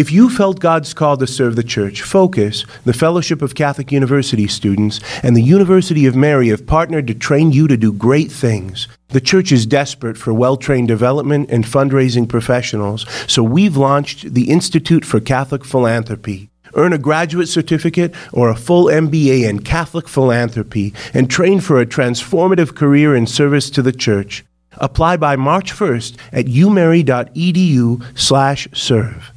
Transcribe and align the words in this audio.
If 0.00 0.10
you 0.10 0.30
felt 0.30 0.60
God's 0.60 0.94
call 0.94 1.18
to 1.18 1.26
serve 1.26 1.56
the 1.56 1.62
church, 1.62 2.00
Focus, 2.00 2.64
the 2.86 2.94
Fellowship 2.94 3.42
of 3.42 3.54
Catholic 3.54 3.92
University 3.92 4.46
students, 4.46 4.98
and 5.22 5.36
the 5.36 5.42
University 5.42 6.06
of 6.06 6.16
Mary 6.16 6.48
have 6.48 6.66
partnered 6.66 7.06
to 7.08 7.14
train 7.14 7.52
you 7.52 7.68
to 7.68 7.76
do 7.76 7.92
great 7.92 8.32
things. 8.32 8.88
The 9.08 9.20
church 9.20 9.52
is 9.52 9.66
desperate 9.66 10.16
for 10.16 10.32
well 10.32 10.56
trained 10.56 10.88
development 10.88 11.50
and 11.50 11.66
fundraising 11.66 12.26
professionals, 12.26 13.04
so 13.26 13.42
we've 13.42 13.76
launched 13.76 14.32
the 14.32 14.48
Institute 14.48 15.04
for 15.04 15.20
Catholic 15.20 15.66
Philanthropy. 15.66 16.48
Earn 16.74 16.94
a 16.94 16.98
graduate 16.98 17.50
certificate 17.50 18.14
or 18.32 18.48
a 18.48 18.56
full 18.56 18.86
MBA 18.86 19.46
in 19.46 19.60
Catholic 19.60 20.08
philanthropy 20.08 20.94
and 21.12 21.28
train 21.28 21.60
for 21.60 21.78
a 21.78 21.84
transformative 21.84 22.74
career 22.74 23.14
in 23.14 23.26
service 23.26 23.68
to 23.68 23.82
the 23.82 23.92
church. 23.92 24.46
Apply 24.78 25.18
by 25.18 25.36
March 25.36 25.74
1st 25.74 26.16
at 26.32 26.46
umary.edu/serve. 26.46 29.32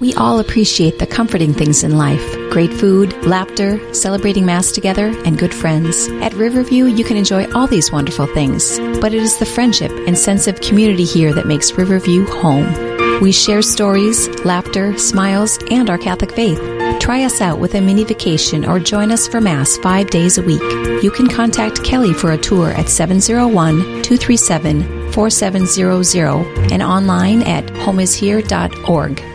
We 0.00 0.12
all 0.14 0.40
appreciate 0.40 0.98
the 0.98 1.06
comforting 1.06 1.54
things 1.54 1.84
in 1.84 1.96
life 1.96 2.34
great 2.50 2.72
food, 2.72 3.12
laughter, 3.26 3.92
celebrating 3.92 4.46
Mass 4.46 4.70
together, 4.70 5.06
and 5.24 5.38
good 5.38 5.52
friends. 5.52 6.08
At 6.22 6.34
Riverview, 6.34 6.84
you 6.84 7.04
can 7.04 7.16
enjoy 7.16 7.50
all 7.52 7.66
these 7.66 7.90
wonderful 7.90 8.26
things, 8.26 8.78
but 9.00 9.12
it 9.12 9.22
is 9.22 9.38
the 9.38 9.46
friendship 9.46 9.90
and 10.06 10.16
sense 10.16 10.46
of 10.46 10.60
community 10.60 11.04
here 11.04 11.32
that 11.32 11.48
makes 11.48 11.72
Riverview 11.72 12.24
home. 12.26 13.20
We 13.20 13.32
share 13.32 13.60
stories, 13.60 14.28
laughter, 14.44 14.96
smiles, 14.98 15.58
and 15.70 15.90
our 15.90 15.98
Catholic 15.98 16.32
faith. 16.32 16.60
Try 17.00 17.24
us 17.24 17.40
out 17.40 17.58
with 17.58 17.74
a 17.74 17.80
mini 17.80 18.04
vacation 18.04 18.64
or 18.64 18.78
join 18.78 19.10
us 19.10 19.26
for 19.26 19.40
Mass 19.40 19.76
five 19.78 20.10
days 20.10 20.38
a 20.38 20.42
week. 20.42 20.62
You 21.02 21.10
can 21.10 21.26
contact 21.26 21.82
Kelly 21.82 22.12
for 22.12 22.32
a 22.32 22.38
tour 22.38 22.70
at 22.70 22.88
701 22.88 24.02
237 24.02 25.12
4700 25.12 26.72
and 26.72 26.82
online 26.82 27.42
at 27.42 27.66
homeishere.org. 27.66 29.33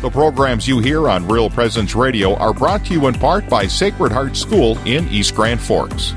The 0.00 0.08
programs 0.08 0.66
you 0.66 0.78
hear 0.78 1.10
on 1.10 1.28
Real 1.28 1.50
Presence 1.50 1.94
Radio 1.94 2.34
are 2.36 2.54
brought 2.54 2.86
to 2.86 2.94
you 2.94 3.06
in 3.08 3.12
part 3.12 3.46
by 3.50 3.66
Sacred 3.66 4.10
Heart 4.10 4.34
School 4.34 4.78
in 4.86 5.06
East 5.08 5.34
Grand 5.34 5.60
Forks. 5.60 6.14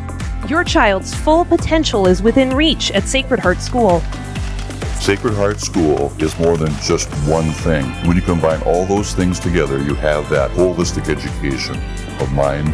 Your 0.48 0.64
child's 0.64 1.14
full 1.14 1.44
potential 1.44 2.08
is 2.08 2.24
within 2.24 2.56
reach 2.56 2.92
at 2.92 3.04
Sacred 3.04 3.42
Heart 3.42 3.60
School. 3.60 4.00
Sacred 5.02 5.34
Heart 5.34 5.60
School 5.60 6.14
is 6.20 6.40
more 6.40 6.56
than 6.56 6.72
just 6.76 7.10
one 7.28 7.52
thing. 7.52 7.84
When 8.08 8.16
you 8.16 8.22
combine 8.22 8.62
all 8.62 8.86
those 8.86 9.14
things 9.14 9.38
together, 9.38 9.84
you 9.84 9.96
have 9.96 10.30
that 10.30 10.50
holistic 10.52 11.10
education 11.10 11.76
of 12.22 12.32
mind, 12.32 12.70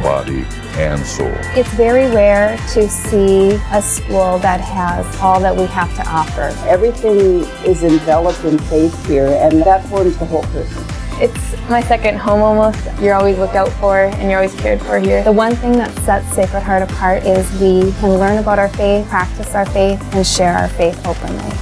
body, 0.00 0.44
and 0.76 1.00
soul. 1.04 1.32
It's 1.54 1.72
very 1.74 2.06
rare 2.14 2.56
to 2.74 2.88
see 2.88 3.50
a 3.72 3.82
school 3.82 4.38
that 4.38 4.60
has 4.60 5.20
all 5.20 5.40
that 5.40 5.54
we 5.54 5.66
have 5.66 5.94
to 5.96 6.08
offer. 6.08 6.54
Everything 6.66 7.40
is 7.66 7.82
enveloped 7.82 8.44
in 8.44 8.58
faith 8.58 9.06
here, 9.06 9.28
and 9.28 9.62
that 9.62 9.84
forms 9.86 10.16
the 10.18 10.26
whole 10.26 10.44
person. 10.44 10.84
It's 11.20 11.52
my 11.68 11.82
second 11.82 12.18
home 12.18 12.40
almost. 12.40 12.80
You're 13.00 13.14
always 13.14 13.38
looked 13.38 13.54
out 13.54 13.68
for 13.74 14.04
and 14.04 14.30
you're 14.30 14.40
always 14.40 14.54
cared 14.60 14.80
for 14.80 14.98
here. 14.98 15.22
The 15.22 15.30
one 15.30 15.54
thing 15.54 15.72
that 15.72 15.96
sets 15.98 16.26
Sacred 16.34 16.62
Heart 16.62 16.90
apart 16.90 17.24
is 17.24 17.48
we 17.60 17.92
can 18.00 18.18
learn 18.18 18.38
about 18.38 18.58
our 18.58 18.68
faith, 18.70 19.06
practice 19.08 19.54
our 19.54 19.66
faith, 19.66 20.02
and 20.14 20.26
share 20.26 20.54
our 20.54 20.68
faith 20.68 20.98
openly. 21.06 21.54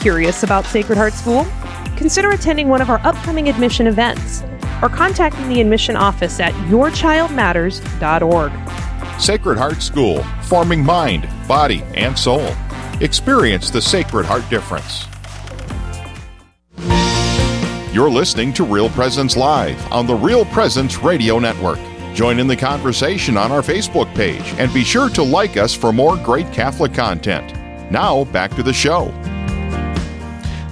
Curious 0.00 0.44
about 0.44 0.64
Sacred 0.64 0.96
Heart 0.96 1.12
School? 1.12 1.46
Consider 1.96 2.30
attending 2.30 2.68
one 2.68 2.80
of 2.80 2.88
our 2.88 3.00
upcoming 3.04 3.50
admission 3.50 3.86
events 3.86 4.44
or 4.82 4.88
contacting 4.88 5.48
the 5.48 5.60
admission 5.60 5.96
office 5.96 6.40
at 6.40 6.52
yourchildmatters.org. 6.68 9.20
Sacred 9.20 9.58
Heart 9.58 9.82
School, 9.82 10.22
forming 10.42 10.84
mind, 10.84 11.28
body, 11.46 11.82
and 11.94 12.18
soul. 12.18 12.54
Experience 13.00 13.70
the 13.70 13.82
Sacred 13.82 14.26
Heart 14.26 14.48
difference. 14.50 15.06
You're 17.92 18.10
listening 18.10 18.52
to 18.54 18.64
Real 18.64 18.88
Presence 18.90 19.36
Live 19.36 19.92
on 19.92 20.06
the 20.06 20.14
Real 20.14 20.44
Presence 20.46 20.98
Radio 20.98 21.38
Network. 21.38 21.78
Join 22.14 22.38
in 22.38 22.46
the 22.46 22.56
conversation 22.56 23.36
on 23.36 23.50
our 23.50 23.62
Facebook 23.62 24.12
page 24.14 24.54
and 24.58 24.72
be 24.72 24.84
sure 24.84 25.08
to 25.10 25.22
like 25.22 25.56
us 25.56 25.74
for 25.74 25.92
more 25.92 26.16
great 26.18 26.50
Catholic 26.52 26.94
content. 26.94 27.52
Now, 27.90 28.24
back 28.26 28.54
to 28.56 28.62
the 28.62 28.72
show. 28.72 29.06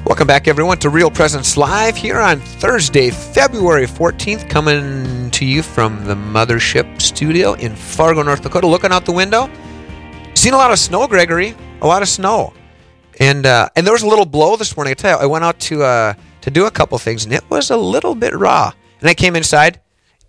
Welcome 0.08 0.26
back, 0.26 0.48
everyone, 0.48 0.78
to 0.78 0.88
Real 0.88 1.10
Presence 1.10 1.58
Live 1.58 1.94
here 1.94 2.18
on 2.18 2.40
Thursday, 2.40 3.10
February 3.10 3.84
14th, 3.84 4.48
coming 4.48 5.30
to 5.32 5.44
you 5.44 5.62
from 5.62 6.02
the 6.06 6.14
Mothership 6.14 7.02
Studio 7.02 7.52
in 7.52 7.76
Fargo, 7.76 8.22
North 8.22 8.40
Dakota. 8.40 8.66
Looking 8.66 8.90
out 8.90 9.04
the 9.04 9.12
window, 9.12 9.50
seen 10.32 10.54
a 10.54 10.56
lot 10.56 10.72
of 10.72 10.78
snow, 10.78 11.06
Gregory. 11.06 11.54
A 11.82 11.86
lot 11.86 12.00
of 12.00 12.08
snow, 12.08 12.54
and 13.20 13.44
uh, 13.44 13.68
and 13.76 13.86
there 13.86 13.92
was 13.92 14.02
a 14.02 14.06
little 14.08 14.24
blow 14.24 14.56
this 14.56 14.74
morning. 14.78 14.92
I 14.92 14.94
tell 14.94 15.18
you, 15.18 15.24
I 15.24 15.26
went 15.26 15.44
out 15.44 15.60
to 15.60 15.82
uh, 15.82 16.14
to 16.40 16.50
do 16.50 16.64
a 16.64 16.70
couple 16.70 16.96
things, 16.96 17.26
and 17.26 17.34
it 17.34 17.44
was 17.50 17.70
a 17.70 17.76
little 17.76 18.14
bit 18.14 18.34
raw. 18.34 18.72
And 19.00 19.10
I 19.10 19.14
came 19.14 19.36
inside, 19.36 19.78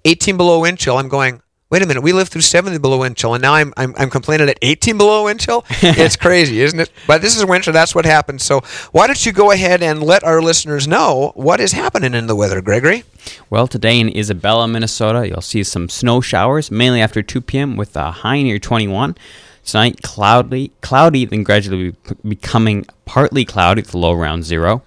18 0.04 0.36
below 0.36 0.60
wind 0.60 0.78
chill. 0.78 0.98
I'm 0.98 1.08
going, 1.08 1.42
wait 1.70 1.84
a 1.84 1.86
minute, 1.86 2.02
we 2.02 2.14
lived 2.14 2.32
through 2.32 2.42
70 2.42 2.80
below 2.80 3.00
wind 3.00 3.16
chill, 3.16 3.36
and 3.36 3.42
now 3.42 3.54
I'm, 3.54 3.74
I'm, 3.78 3.94
I'm 3.98 4.10
complaining 4.10 4.50
at 4.50 4.58
18 4.62 4.98
below 4.98 5.26
wind 5.26 5.40
chill? 5.40 5.66
it's 5.82 6.16
crazy, 6.16 6.62
isn't 6.62 6.80
it? 6.80 6.92
But 7.06 7.22
this 7.22 7.38
is 7.38 7.46
winter, 7.46 7.72
that's 7.72 7.94
what 7.94 8.06
happens. 8.06 8.44
So 8.44 8.62
why 8.92 9.08
don't 9.08 9.24
you 9.24 9.32
go 9.32 9.52
ahead 9.52 9.84
and 9.84 10.02
let 10.02 10.24
our 10.24 10.42
listeners 10.42 10.88
know 10.88 11.32
what 11.36 11.60
is 11.60 11.74
happening 11.74 12.14
in 12.14 12.28
the 12.28 12.36
weather, 12.36 12.62
Gregory? 12.62 13.04
Well, 13.50 13.68
today 13.68 14.00
in 14.00 14.16
Isabella, 14.16 14.68
Minnesota, 14.68 15.28
you'll 15.28 15.42
see 15.42 15.64
some 15.64 15.90
snow 15.90 16.22
showers, 16.22 16.72
mainly 16.72 17.02
after 17.02 17.22
2 17.22 17.42
p.m. 17.42 17.78
with 17.78 17.96
a 17.96 18.12
high 18.12 18.42
near 18.42 18.58
21. 18.58 19.16
Tonight, 19.64 20.02
cloudy, 20.02 20.72
cloudy, 20.82 21.26
then 21.26 21.44
gradually 21.44 21.94
becoming 22.28 22.86
partly 23.06 23.46
cloudy 23.46 23.82
with 23.84 23.94
a 23.94 23.98
low 23.98 24.14
around 24.14 24.44
zero. 24.44 24.82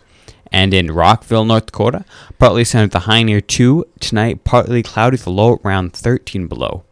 And 0.52 0.74
in 0.74 0.92
Rockville, 0.92 1.46
North 1.46 1.66
Dakota, 1.66 2.04
partly 2.38 2.64
sunny 2.64 2.84
with 2.84 2.94
a 2.94 3.00
high 3.00 3.22
near 3.22 3.40
2. 3.40 3.84
Tonight, 4.00 4.44
partly 4.44 4.82
cloudy 4.82 5.14
with 5.14 5.26
a 5.26 5.30
low 5.30 5.58
around 5.64 5.94
13 5.94 6.46
below. 6.46 6.84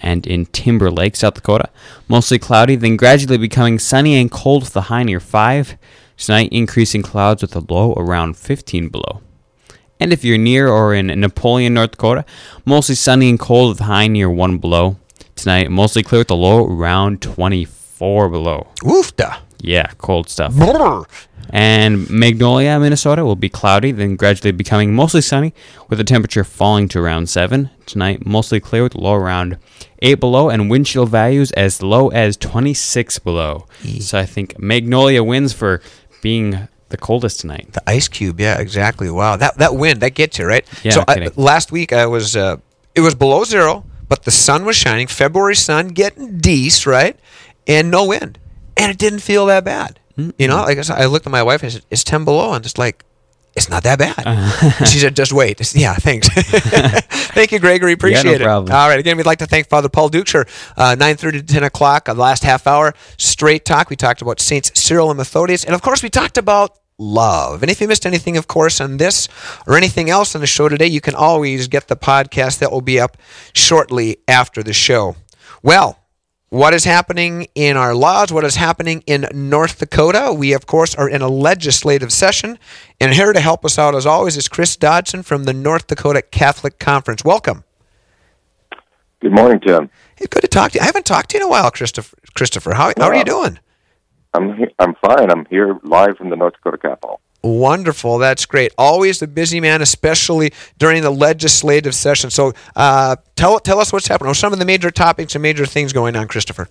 And 0.00 0.26
in 0.26 0.46
Timberlake, 0.46 1.16
South 1.16 1.34
Dakota, 1.34 1.70
mostly 2.08 2.38
cloudy, 2.38 2.76
then 2.76 2.96
gradually 2.96 3.38
becoming 3.38 3.78
sunny 3.78 4.16
and 4.16 4.30
cold 4.30 4.64
with 4.64 4.76
a 4.76 4.82
high 4.82 5.04
near 5.04 5.20
5. 5.20 5.76
Tonight, 6.16 6.48
increasing 6.50 7.02
clouds 7.02 7.42
with 7.42 7.54
a 7.54 7.64
low 7.72 7.94
around 7.94 8.36
15 8.36 8.88
below. 8.88 9.22
And 10.00 10.12
if 10.12 10.24
you're 10.24 10.38
near 10.38 10.68
or 10.68 10.94
in 10.94 11.06
Napoleon, 11.06 11.74
North 11.74 11.92
Dakota, 11.92 12.24
mostly 12.64 12.96
sunny 12.96 13.30
and 13.30 13.38
cold 13.38 13.70
with 13.70 13.80
a 13.80 13.84
high 13.84 14.08
near 14.08 14.28
1 14.28 14.58
below. 14.58 14.96
Tonight, 15.36 15.70
mostly 15.70 16.02
clear 16.02 16.20
with 16.20 16.30
a 16.30 16.34
low 16.34 16.66
around 16.66 17.22
24 17.22 18.28
below. 18.28 18.66
Woofda. 18.82 19.38
Yeah, 19.60 19.90
cold 19.98 20.28
stuff. 20.28 20.52
And 21.50 22.08
Magnolia, 22.10 22.78
Minnesota 22.78 23.24
will 23.24 23.36
be 23.36 23.48
cloudy, 23.48 23.92
then 23.92 24.16
gradually 24.16 24.52
becoming 24.52 24.94
mostly 24.94 25.20
sunny, 25.22 25.54
with 25.88 25.98
the 25.98 26.04
temperature 26.04 26.44
falling 26.44 26.88
to 26.88 26.98
around 27.00 27.28
7. 27.28 27.70
Tonight, 27.86 28.26
mostly 28.26 28.60
clear 28.60 28.82
with 28.82 28.94
low 28.94 29.14
around 29.14 29.58
8 30.00 30.14
below, 30.14 30.50
and 30.50 30.70
wind 30.70 30.86
chill 30.86 31.06
values 31.06 31.50
as 31.52 31.82
low 31.82 32.08
as 32.08 32.36
26 32.36 33.18
below. 33.20 33.66
So 34.00 34.18
I 34.18 34.26
think 34.26 34.58
Magnolia 34.58 35.24
wins 35.24 35.52
for 35.52 35.80
being 36.22 36.68
the 36.90 36.96
coldest 36.96 37.40
tonight. 37.40 37.72
The 37.72 37.82
ice 37.88 38.08
cube, 38.08 38.40
yeah, 38.40 38.58
exactly. 38.58 39.10
Wow, 39.10 39.36
that 39.36 39.58
that 39.58 39.74
wind 39.74 40.00
that 40.00 40.10
gets 40.14 40.38
you 40.38 40.46
right. 40.46 40.66
Yeah, 40.82 40.92
So 40.92 41.04
I, 41.08 41.28
last 41.36 41.70
week 41.72 41.92
I 41.92 42.06
was, 42.06 42.36
uh, 42.36 42.56
it 42.94 43.00
was 43.00 43.14
below 43.14 43.44
zero, 43.44 43.84
but 44.08 44.24
the 44.24 44.30
sun 44.30 44.64
was 44.64 44.76
shining. 44.76 45.06
February 45.06 45.56
sun, 45.56 45.88
getting 45.88 46.38
decent, 46.38 46.86
right, 46.86 47.16
and 47.66 47.90
no 47.90 48.06
wind, 48.06 48.38
and 48.76 48.90
it 48.90 48.98
didn't 48.98 49.20
feel 49.20 49.46
that 49.46 49.64
bad. 49.64 49.97
You 50.38 50.48
know, 50.48 50.56
like 50.56 50.78
I 50.78 50.82
said, 50.82 50.98
I 50.98 51.06
looked 51.06 51.26
at 51.26 51.32
my 51.32 51.42
wife 51.42 51.62
and 51.62 51.68
I 51.70 51.72
said, 51.74 51.84
"It's 51.90 52.04
ten 52.04 52.24
below," 52.24 52.52
and 52.52 52.62
just 52.62 52.78
like. 52.78 53.04
It's 53.56 53.68
not 53.70 53.82
that 53.84 53.98
bad. 53.98 54.14
Uh-huh. 54.24 54.84
she 54.84 54.98
said, 55.00 55.16
"Just 55.16 55.32
wait." 55.32 55.52
It's- 55.60 55.74
yeah, 55.74 55.94
thanks. 55.94 56.28
thank 57.34 57.50
you, 57.50 57.58
Gregory. 57.58 57.92
Appreciate 57.92 58.40
it. 58.40 58.44
problem. 58.44 58.72
All 58.72 58.88
right. 58.88 59.00
Again, 59.00 59.16
we'd 59.16 59.26
like 59.26 59.38
to 59.40 59.46
thank 59.46 59.68
Father 59.68 59.88
Paul 59.88 60.10
Dukeshire. 60.10 60.46
Uh, 60.76 60.94
Nine 60.94 61.16
thirty 61.16 61.40
to 61.40 61.46
ten 61.46 61.64
o'clock. 61.64 62.08
uh, 62.08 62.14
The 62.14 62.20
last 62.20 62.44
half 62.44 62.66
hour, 62.68 62.94
straight 63.16 63.64
talk. 63.64 63.90
We 63.90 63.96
talked 63.96 64.22
about 64.22 64.38
Saints 64.38 64.70
Cyril 64.80 65.10
and 65.10 65.18
Methodius, 65.18 65.64
and 65.64 65.74
of 65.74 65.82
course, 65.82 66.02
we 66.04 66.08
talked 66.10 66.38
about 66.38 66.78
love. 66.98 67.62
And 67.62 67.70
if 67.70 67.80
you 67.80 67.88
missed 67.88 68.06
anything, 68.06 68.36
of 68.36 68.46
course, 68.46 68.80
on 68.80 68.98
this 68.98 69.28
or 69.66 69.76
anything 69.76 70.08
else 70.08 70.34
on 70.36 70.40
the 70.40 70.46
show 70.46 70.68
today, 70.68 70.86
you 70.86 71.00
can 71.00 71.14
always 71.16 71.66
get 71.68 71.88
the 71.88 71.96
podcast 71.96 72.58
that 72.60 72.70
will 72.70 72.80
be 72.82 73.00
up 73.00 73.16
shortly 73.54 74.18
after 74.28 74.62
the 74.62 74.72
show. 74.72 75.16
Well, 75.64 75.98
what 76.50 76.72
is 76.72 76.84
happening 76.84 77.46
in 77.54 77.76
our 77.76 77.94
laws, 77.94 78.32
what 78.32 78.44
is 78.44 78.56
happening 78.56 79.02
in 79.06 79.26
North 79.32 79.78
Dakota. 79.78 80.32
We, 80.32 80.52
of 80.52 80.66
course, 80.66 80.94
are 80.94 81.08
in 81.08 81.20
a 81.20 81.28
legislative 81.28 82.12
session. 82.12 82.58
And 83.00 83.12
here 83.12 83.32
to 83.32 83.40
help 83.40 83.64
us 83.64 83.78
out, 83.78 83.94
as 83.94 84.06
always, 84.06 84.36
is 84.36 84.48
Chris 84.48 84.76
Dodson 84.76 85.22
from 85.22 85.44
the 85.44 85.52
North 85.52 85.86
Dakota 85.86 86.22
Catholic 86.22 86.78
Conference. 86.78 87.24
Welcome. 87.24 87.64
Good 89.20 89.32
morning, 89.32 89.60
Tim. 89.60 89.90
Hey, 90.16 90.26
good 90.30 90.42
to 90.42 90.48
talk 90.48 90.72
to 90.72 90.78
you. 90.78 90.82
I 90.82 90.86
haven't 90.86 91.06
talked 91.06 91.30
to 91.30 91.36
you 91.36 91.42
in 91.42 91.46
a 91.46 91.50
while, 91.50 91.70
Christopher. 91.70 92.16
Christopher, 92.34 92.74
how, 92.74 92.92
how 92.96 93.08
are 93.08 93.16
you 93.16 93.24
doing? 93.24 93.58
I'm 94.34 94.50
I'm 94.78 94.94
fine. 95.04 95.30
I'm 95.30 95.46
here 95.46 95.78
live 95.82 96.16
from 96.16 96.30
the 96.30 96.36
North 96.36 96.54
Dakota 96.54 96.78
Capitol. 96.78 97.20
Wonderful. 97.42 98.18
That's 98.18 98.46
great. 98.46 98.72
Always 98.76 99.22
a 99.22 99.26
busy 99.28 99.60
man, 99.60 99.80
especially 99.80 100.52
during 100.78 101.02
the 101.02 101.10
legislative 101.10 101.94
session. 101.94 102.30
So 102.30 102.52
uh, 102.74 103.16
tell, 103.36 103.60
tell 103.60 103.78
us 103.80 103.92
what's 103.92 104.08
happening. 104.08 104.28
What 104.28 104.36
are 104.36 104.40
some 104.40 104.52
of 104.52 104.58
the 104.58 104.64
major 104.64 104.90
topics 104.90 105.34
and 105.34 105.42
major 105.42 105.64
things 105.66 105.92
going 105.92 106.16
on, 106.16 106.26
Christopher? 106.28 106.68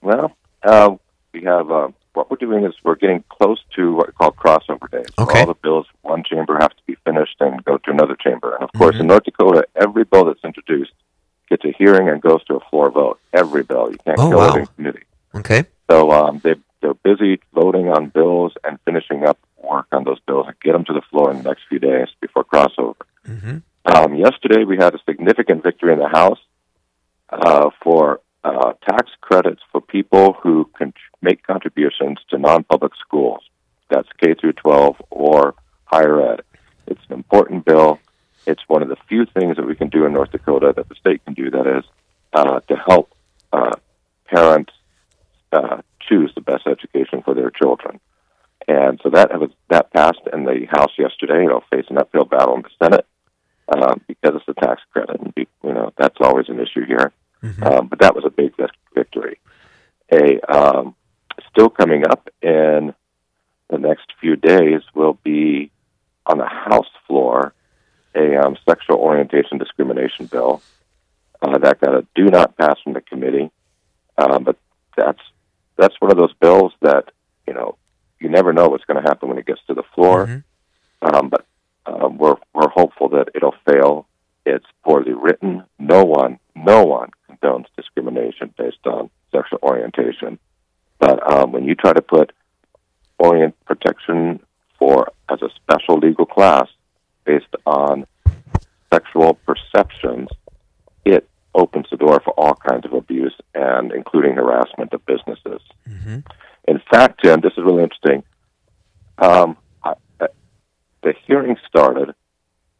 Well, 0.00 0.36
uh, 0.62 0.96
we 1.32 1.42
have 1.44 1.70
uh, 1.70 1.88
what 2.14 2.30
we're 2.30 2.36
doing 2.36 2.64
is 2.64 2.74
we're 2.82 2.96
getting 2.96 3.22
close 3.28 3.60
to 3.76 3.94
what 3.94 4.08
we 4.08 4.12
call 4.12 4.32
crossover 4.32 4.90
days. 4.90 5.06
Okay. 5.18 5.40
All 5.40 5.46
the 5.46 5.54
bills 5.54 5.86
one 6.02 6.24
chamber 6.24 6.58
have 6.60 6.70
to 6.70 6.82
be 6.86 6.96
finished 7.04 7.36
and 7.40 7.64
go 7.64 7.78
to 7.78 7.90
another 7.90 8.16
chamber. 8.16 8.54
And 8.54 8.64
of 8.64 8.72
course, 8.76 8.96
in 8.98 9.06
North 9.06 9.24
Dakota, 9.24 9.64
every 9.76 10.04
bill 10.04 10.24
that's 10.24 10.42
introduced 10.44 10.92
gets 11.48 11.64
a 11.64 11.72
hearing 11.78 12.08
and 12.08 12.20
goes 12.20 12.42
to 12.44 12.54
a 12.56 12.60
floor 12.68 12.90
vote. 12.90 13.20
Every 13.32 13.62
bill. 13.62 13.90
You 13.92 13.98
can't 14.04 14.18
Oh, 14.18 14.28
kill 14.28 14.38
wow. 14.38 14.54
it 14.54 14.58
in 14.60 14.66
committee. 14.66 15.04
Okay. 15.36 15.64
So 15.90 16.10
um, 16.10 16.40
they 16.42 16.54
they're 16.82 16.94
busy 16.94 17.40
voting 17.54 17.88
on 17.88 18.08
bills 18.08 18.52
and 18.64 18.78
finishing 18.84 19.24
up 19.24 19.38
work 19.56 19.86
on 19.92 20.04
those 20.04 20.20
bills 20.26 20.46
and 20.46 20.60
get 20.60 20.72
them 20.72 20.84
to 20.84 20.92
the 20.92 21.02
floor 21.10 21.30
in 21.30 21.38
the 21.38 21.48
next 21.48 21.62
few 21.68 21.78
days 21.78 22.08
before 22.20 22.44
crossover. 22.44 22.96
Mm-hmm. 23.26 23.58
Um, 23.84 24.14
yesterday, 24.14 24.64
we 24.64 24.76
had 24.76 24.94
a 24.94 24.98
significant 25.06 25.62
victory 25.62 25.92
in 25.92 25.98
the 25.98 26.08
House 26.08 26.38
uh, 27.30 27.70
for 27.82 28.20
uh, 28.44 28.72
tax 28.88 29.10
credits 29.20 29.62
for 29.70 29.80
people 29.80 30.34
who 30.42 30.68
can 30.76 30.92
make 31.20 31.46
contributions 31.46 32.18
to 32.30 32.38
non-public 32.38 32.92
schools. 33.00 33.40
That's 33.88 34.08
K 34.20 34.34
through 34.34 34.54
12 34.54 34.96
or 35.10 35.54
higher 35.84 36.32
ed. 36.32 36.42
It's 36.86 37.00
an 37.08 37.14
important 37.14 37.64
bill. 37.64 37.98
It's 38.46 38.62
one 38.66 38.82
of 38.82 38.88
the 38.88 38.96
few 39.08 39.24
things 39.26 39.56
that 39.56 39.66
we 39.66 39.76
can 39.76 39.88
do 39.88 40.04
in 40.04 40.12
North 40.12 40.32
Dakota 40.32 40.72
that 40.76 40.88
the 40.88 40.94
state 40.96 41.24
can 41.24 41.34
do. 41.34 41.50
That 41.50 41.66
is 41.66 41.84
uh, 42.32 42.60
to 42.60 42.76
help 42.76 43.14
uh, 43.52 43.72
parents 44.26 44.72
uh, 45.52 45.82
choose 46.00 46.32
the 46.34 46.40
best 46.40 46.66
education 46.66 47.22
for 47.22 47.34
their 47.34 47.50
children. 47.50 48.00
And 48.68 49.00
so 49.02 49.10
that 49.10 49.38
was 49.38 49.50
that 49.70 49.92
passed 49.92 50.20
in 50.32 50.44
the 50.44 50.66
House 50.70 50.90
yesterday. 51.48 51.56
It'll 51.72 51.82
face 51.82 51.90
an 51.90 51.98
uphill 51.98 52.24
battle 52.24 52.56
in 52.56 52.62
the 52.62 52.70
Senate 52.82 53.06
um, 53.68 54.00
because 54.06 54.32
it's 54.36 54.48
a 54.48 54.60
tax 54.60 54.82
credit, 54.92 55.20
and 55.20 55.34
be- 55.34 55.48
you 55.64 55.72
know 55.72 55.92
that's 55.98 56.16
always 56.20 56.48
an 56.48 56.60
issue 56.60 56.84
here. 56.86 57.12
Um, 57.62 57.88
but 57.88 57.98
that 58.00 58.14
was 58.14 58.24
a 58.24 58.30
big 58.30 58.52
victory. 58.94 59.40
A 60.12 60.40
um, 60.52 60.94
still 61.50 61.68
coming 61.70 62.06
up 62.06 62.28
in 62.40 62.94
the 63.68 63.78
next 63.78 64.12
few 64.20 64.36
days 64.36 64.82
will 64.94 65.18
be 65.24 65.70
on 66.26 66.38
the 66.38 66.46
House 66.46 66.86
floor 67.06 67.52
a 68.14 68.36
um, 68.36 68.56
sexual 68.68 68.96
orientation 68.98 69.56
discrimination 69.58 70.26
bill 70.26 70.60
uh, 71.40 71.58
that 71.58 71.80
got 71.80 71.94
a 71.94 72.06
do 72.14 72.26
not 72.26 72.56
pass 72.58 72.76
from 72.84 72.92
the 72.92 73.00
committee. 73.00 73.50
Um, 74.18 74.44
but 74.44 74.56
that's 74.96 75.18
that's 75.76 75.98
one 76.00 76.10
of 76.12 76.18
those 76.18 76.34
bills 76.34 76.72
that 76.82 77.10
you 77.48 77.54
know 77.54 77.76
you 78.20 78.28
never 78.28 78.52
know 78.52 78.68
what's 78.68 78.84
going 78.84 79.02
to 79.02 79.08
happen 79.08 79.28
when 79.30 79.38
it 79.38 79.46
gets 79.46 79.62
to 79.66 79.74
the 79.74 79.82
floor. 79.94 80.44
Um, 81.00 81.28
but 81.30 81.44
um, 81.86 82.18
we're 82.18 82.36
we're 82.54 82.68
hopeful 82.68 83.08
that 83.08 83.30
it'll 83.34 83.54
fail. 83.66 84.06
It's 84.44 84.66
poorly 84.84 85.12
written. 85.14 85.64
No 85.78 86.04
one, 86.04 86.38
no 86.54 86.84
one 86.84 87.10
condones 87.30 87.66
discrimination 87.76 88.52
based 88.58 88.84
on 88.86 89.08
sexual 89.32 89.58
orientation. 89.62 90.38
But 90.98 91.18
um, 91.32 91.52
when 91.52 91.64
you 91.64 91.74
try 91.76 91.92
to 91.92 92.02
put 92.02 92.32
orient 93.18 93.54
protection 93.64 94.40
for 94.78 95.10
as 95.30 95.40
a 95.42 95.48
special 95.56 95.96
legal 95.98 96.26
class 96.26 96.66
based 97.24 97.54
on 97.66 98.04
sexual 98.92 99.34
perceptions, 99.46 100.28
it 101.04 101.28
opens 101.54 101.86
the 101.90 101.96
door 101.96 102.20
for 102.24 102.32
all 102.32 102.54
kinds 102.54 102.84
of 102.84 102.92
abuse 102.92 103.34
and 103.54 103.92
including 103.92 104.34
harassment 104.34 104.92
of 104.92 105.04
businesses. 105.06 105.60
In 106.66 106.80
fact, 106.90 107.20
Tim, 107.22 107.40
this 107.40 107.52
is 107.56 107.64
really 107.64 107.82
interesting. 107.84 108.24
Um, 109.18 109.56
I, 109.84 109.94
I- 110.20 110.28
the 111.02 111.14
hearing 111.26 111.56
started, 111.66 112.14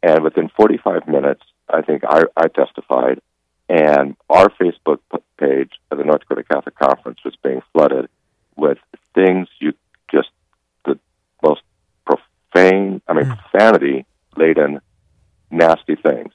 and 0.01 0.23
within 0.23 0.49
45 0.55 1.07
minutes, 1.07 1.43
I 1.69 1.81
think 1.81 2.03
I, 2.07 2.23
I 2.37 2.47
testified, 2.47 3.19
and 3.69 4.15
our 4.29 4.49
Facebook 4.49 4.99
p- 5.11 5.17
page 5.37 5.71
of 5.91 5.97
the 5.97 6.03
North 6.05 6.21
Dakota 6.21 6.43
Catholic 6.43 6.77
Conference 6.77 7.19
was 7.25 7.35
being 7.43 7.61
flooded 7.73 8.07
with 8.55 8.77
things 9.15 9.47
you 9.59 9.73
just 10.11 10.29
the 10.85 10.97
most 11.41 11.61
profane, 12.05 13.01
I 13.07 13.13
mean, 13.13 13.25
profanity 13.25 14.05
laden, 14.37 14.79
nasty 15.51 15.95
things. 15.95 16.33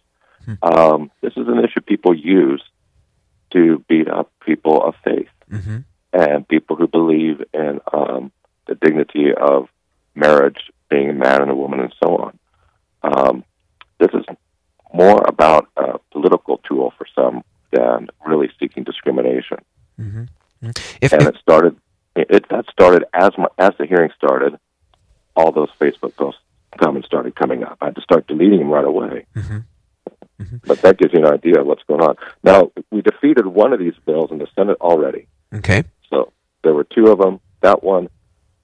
Um, 0.63 1.11
this 1.21 1.33
is 1.37 1.47
an 1.49 1.59
issue 1.65 1.81
people 1.81 2.15
use 2.15 2.63
to 3.53 3.85
beat 3.89 4.09
up 4.09 4.31
people 4.45 4.83
of 4.83 4.95
faith 5.05 5.29
Mm-hmm. 5.51 5.79
and 6.13 6.47
people 6.49 6.77
who 6.77 6.87
believe 6.87 7.43
in 7.55 7.81
um, 7.95 8.31
the 8.67 8.75
dignity 8.75 9.29
of 9.35 9.69
marriage, 10.15 10.71
being 10.91 11.09
a 11.11 11.13
man 11.15 11.41
and 11.43 11.51
a 11.51 11.55
woman, 11.55 11.81
and 11.81 11.95
so 12.03 12.17
on. 12.17 12.39
Um, 13.03 13.45
this 13.99 14.11
is 14.15 14.25
more 14.93 15.23
about 15.27 15.69
a 15.77 15.99
political 16.13 16.59
tool 16.59 16.93
for 16.99 17.07
some 17.15 17.43
than 17.73 18.09
really 18.27 18.51
seeking 18.61 18.85
discrimination. 18.85 19.59
If, 21.01 21.13
and 21.13 21.23
it 21.23 21.37
started, 21.41 21.77
it 22.17 22.47
that 22.51 22.67
started 22.71 23.05
as 23.13 23.31
my, 23.39 23.49
as 23.59 23.73
the 23.79 23.87
hearing 23.87 24.11
started. 24.17 24.59
All 25.37 25.53
those 25.53 25.71
Facebook 25.81 26.17
posts 26.17 26.41
comments 26.77 27.07
started 27.07 27.35
coming 27.35 27.65
up. 27.65 27.79
I 27.81 27.87
had 27.87 27.97
to 27.97 28.03
start 28.03 28.27
deleting 28.27 28.59
them 28.59 28.71
right 28.71 28.85
away. 28.85 29.27
But 30.67 30.81
that 30.83 30.99
gives 30.99 31.13
you 31.13 31.21
an 31.21 31.33
idea 31.33 31.61
of 31.61 31.67
what's 31.67 31.83
going 31.85 32.01
on. 32.01 32.17
Now 32.45 32.71
we 32.91 33.03
defeated 33.03 33.47
one 33.47 33.73
of 33.73 33.81
these 33.81 33.95
bills 34.07 34.31
in 34.31 34.39
the 34.39 34.47
Senate 34.55 34.79
already. 34.81 35.27
Okay. 35.53 35.83
So 36.11 36.33
there 36.63 36.75
were 36.75 36.85
two 36.85 37.07
of 37.09 37.19
them. 37.19 37.41
That 37.61 37.83
one 37.83 38.09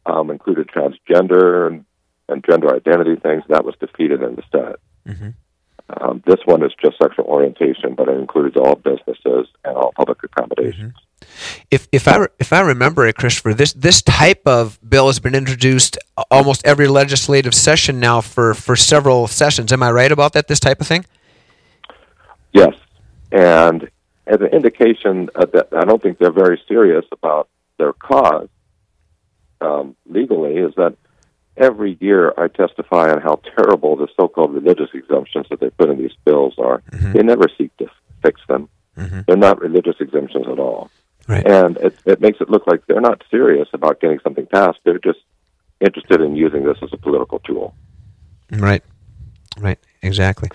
um, 0.07 0.31
included 0.31 0.69
transgender 0.69 1.67
and, 1.67 1.85
and 2.29 2.45
gender 2.49 2.75
identity 2.75 3.17
things. 3.17 3.43
That 3.49 3.65
was 3.65 3.75
defeated 3.81 4.23
in 4.23 4.37
the 4.37 4.45
Senate. 4.53 4.81
Um, 6.01 6.23
this 6.27 6.39
one 6.45 6.63
is 6.65 6.73
just 6.81 6.97
sexual 7.03 7.27
orientation, 7.27 7.95
but 7.95 8.09
it 8.09 8.19
includes 8.19 8.57
all 8.57 8.77
businesses 8.77 9.49
and 9.65 9.77
all 9.77 9.93
public 9.97 10.23
accommodations. 10.23 10.95
If 11.71 11.89
if 11.93 12.09
I 12.09 12.27
if 12.39 12.53
I 12.53 12.61
remember 12.61 13.07
it, 13.07 13.17
Christopher, 13.17 13.55
this 13.55 13.73
this 13.73 14.03
type 14.03 14.43
of 14.47 14.79
bill 14.89 15.07
has 15.07 15.19
been 15.19 15.35
introduced 15.35 15.99
almost 16.31 16.65
every 16.67 16.89
legislative 16.89 17.55
session 17.55 18.01
now 18.01 18.21
for 18.21 18.55
for 18.55 18.77
several 18.77 19.27
sessions. 19.27 19.73
Am 19.73 19.83
I 19.83 19.91
right 19.91 20.13
about 20.13 20.33
that? 20.33 20.49
This 20.49 20.61
type 20.61 20.81
of 20.81 20.87
thing. 20.87 21.05
Yes, 22.53 22.75
and 23.33 23.91
as 24.27 24.41
an 24.41 24.47
indication 24.47 25.29
that, 25.35 25.69
I 25.77 25.85
don't 25.85 26.03
think 26.03 26.19
they're 26.19 26.31
very 26.31 26.61
serious 26.69 27.05
about 27.13 27.49
their 27.79 27.93
cause 27.93 28.49
um, 29.61 29.97
legally. 30.07 30.57
Is 30.57 30.75
that 30.77 30.97
every 31.57 31.97
year 32.01 32.33
I 32.37 32.49
testify 32.49 33.11
on 33.13 33.21
how 33.21 33.41
terrible 33.57 33.97
the 33.97 34.09
so-called 34.17 34.55
religious 34.55 34.91
exemptions 34.93 35.47
that 35.51 35.61
they 35.61 35.71
put 35.71 35.89
in 35.89 35.99
these 35.99 36.15
bills 36.25 36.55
are. 36.59 36.83
They 36.91 37.23
never 37.23 37.49
seek 37.57 37.77
to 37.77 37.87
fix 38.23 38.41
them. 38.49 38.69
They're 38.97 39.37
not 39.37 39.61
religious 39.61 39.97
exemptions 39.99 40.47
at 40.47 40.59
all, 40.59 40.91
Right. 41.27 41.47
and 41.47 41.77
it, 41.79 41.97
it 42.05 42.21
makes 42.21 42.41
it 42.41 42.51
look 42.51 42.67
like 42.67 42.85
they're 42.87 43.01
not 43.01 43.23
serious 43.31 43.69
about 43.73 44.01
getting 44.01 44.19
something 44.21 44.47
passed. 44.47 44.79
They're 44.85 44.99
just 44.99 45.21
interested 45.81 46.21
in 46.21 46.37
using 46.37 46.65
this 46.65 46.77
as 46.83 46.91
a 46.93 46.97
political 46.99 47.39
tool. 47.41 47.75
Right. 48.51 48.83
Right. 49.59 49.79
Exactly. 50.03 50.51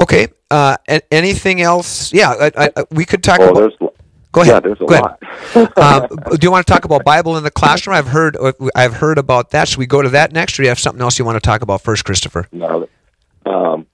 Okay. 0.00 0.28
Uh, 0.50 0.76
anything 1.10 1.60
else? 1.62 2.12
Yeah. 2.12 2.50
I, 2.56 2.70
I, 2.76 2.84
we 2.90 3.04
could 3.04 3.22
talk 3.22 3.40
Oh, 3.40 3.50
about. 3.50 3.60
there's 3.80 3.90
Go 4.32 4.40
ahead. 4.40 4.54
Yeah, 4.54 4.60
there's 4.60 4.80
a 4.80 4.84
Go 4.84 4.94
lot. 4.98 5.78
um, 5.78 6.08
do 6.38 6.44
you 6.44 6.50
want 6.50 6.66
to 6.66 6.72
talk 6.72 6.84
about 6.84 7.04
Bible 7.04 7.36
in 7.36 7.44
the 7.44 7.52
classroom? 7.52 7.94
I've 7.96 8.08
heard. 8.08 8.36
uh, 8.36 8.52
I've 8.74 8.94
heard 8.94 9.16
about 9.16 9.50
that. 9.50 9.68
Should 9.68 9.78
we 9.78 9.86
go 9.86 10.02
to 10.02 10.08
that 10.08 10.32
next, 10.32 10.54
or 10.54 10.62
do 10.62 10.62
you 10.64 10.68
have 10.70 10.80
something 10.80 11.00
else 11.00 11.18
you 11.20 11.24
want 11.24 11.36
to 11.36 11.40
talk 11.40 11.62
about 11.62 11.82
first, 11.82 12.04
Christopher? 12.04 12.48
No, 12.50 12.88
um, 13.46 13.86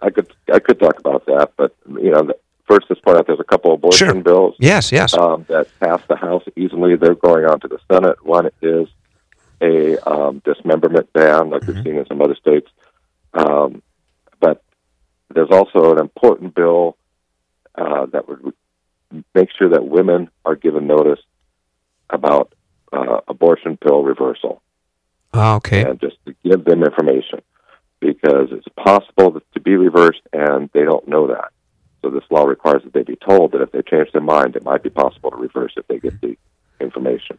I 0.00 0.10
could 0.10 0.32
I 0.52 0.60
could 0.60 0.78
talk 0.78 0.96
about 1.00 1.26
that, 1.26 1.54
but 1.56 1.74
you 1.88 2.12
know, 2.12 2.22
the- 2.22 2.38
first 2.70 2.86
let's 2.88 3.00
point 3.02 3.18
out 3.18 3.26
there's 3.26 3.40
a 3.40 3.44
couple 3.44 3.72
abortion 3.74 4.06
Sure. 4.08 4.22
bills. 4.22 4.54
Yes. 4.58 4.92
Yes. 4.92 5.12
um, 5.14 5.44
that 5.48 5.66
passed 5.80 6.06
the 6.08 6.16
House 6.16 6.44
easily. 6.56 6.96
They're 6.96 7.14
going 7.16 7.44
on 7.44 7.58
to 7.60 7.68
the 7.68 7.78
Senate. 7.90 8.24
One 8.24 8.48
is 8.62 8.86
a 9.60 9.98
um, 10.10 10.40
dismemberment 10.44 11.12
ban, 11.12 11.50
like 11.50 11.66
we've 11.66 11.82
seen 11.84 11.96
in 11.96 12.06
some 12.06 12.22
other 12.22 12.36
states. 12.36 12.68
Um, 13.34 13.82
but 14.38 14.62
there's 15.34 15.50
also 15.50 15.92
an 15.92 15.98
important 16.00 16.54
bill 16.54 16.96
uh, 17.74 18.06
that 18.06 18.28
would 18.28 18.52
make 19.34 19.48
sure 19.58 19.68
that 19.70 19.84
women 19.86 20.30
are 20.44 20.54
given 20.54 20.86
notice 20.86 21.20
about 22.08 22.52
uh, 22.92 23.20
abortion 23.28 23.76
pill 23.76 24.02
reversal 24.02 24.62
Oh, 25.34 25.56
okay. 25.56 25.82
and 25.84 26.00
just 26.00 26.16
to 26.26 26.34
give 26.44 26.64
them 26.64 26.82
information 26.82 27.40
because 28.00 28.48
it's 28.50 28.66
possible 28.76 29.40
to 29.54 29.60
be 29.60 29.76
reversed 29.76 30.22
and 30.32 30.70
they 30.72 30.84
don't 30.84 31.06
know 31.06 31.28
that. 31.28 31.50
So 32.02 32.10
this 32.10 32.24
law 32.30 32.44
requires 32.44 32.82
that 32.84 32.92
they 32.92 33.02
be 33.02 33.16
told 33.16 33.52
that 33.52 33.60
if 33.60 33.72
they 33.72 33.82
change 33.82 34.12
their 34.12 34.22
mind, 34.22 34.56
it 34.56 34.64
might 34.64 34.82
be 34.82 34.90
possible 34.90 35.30
to 35.30 35.36
reverse 35.36 35.72
if 35.76 35.86
they 35.88 35.98
get 35.98 36.20
the 36.20 36.36
information. 36.80 37.38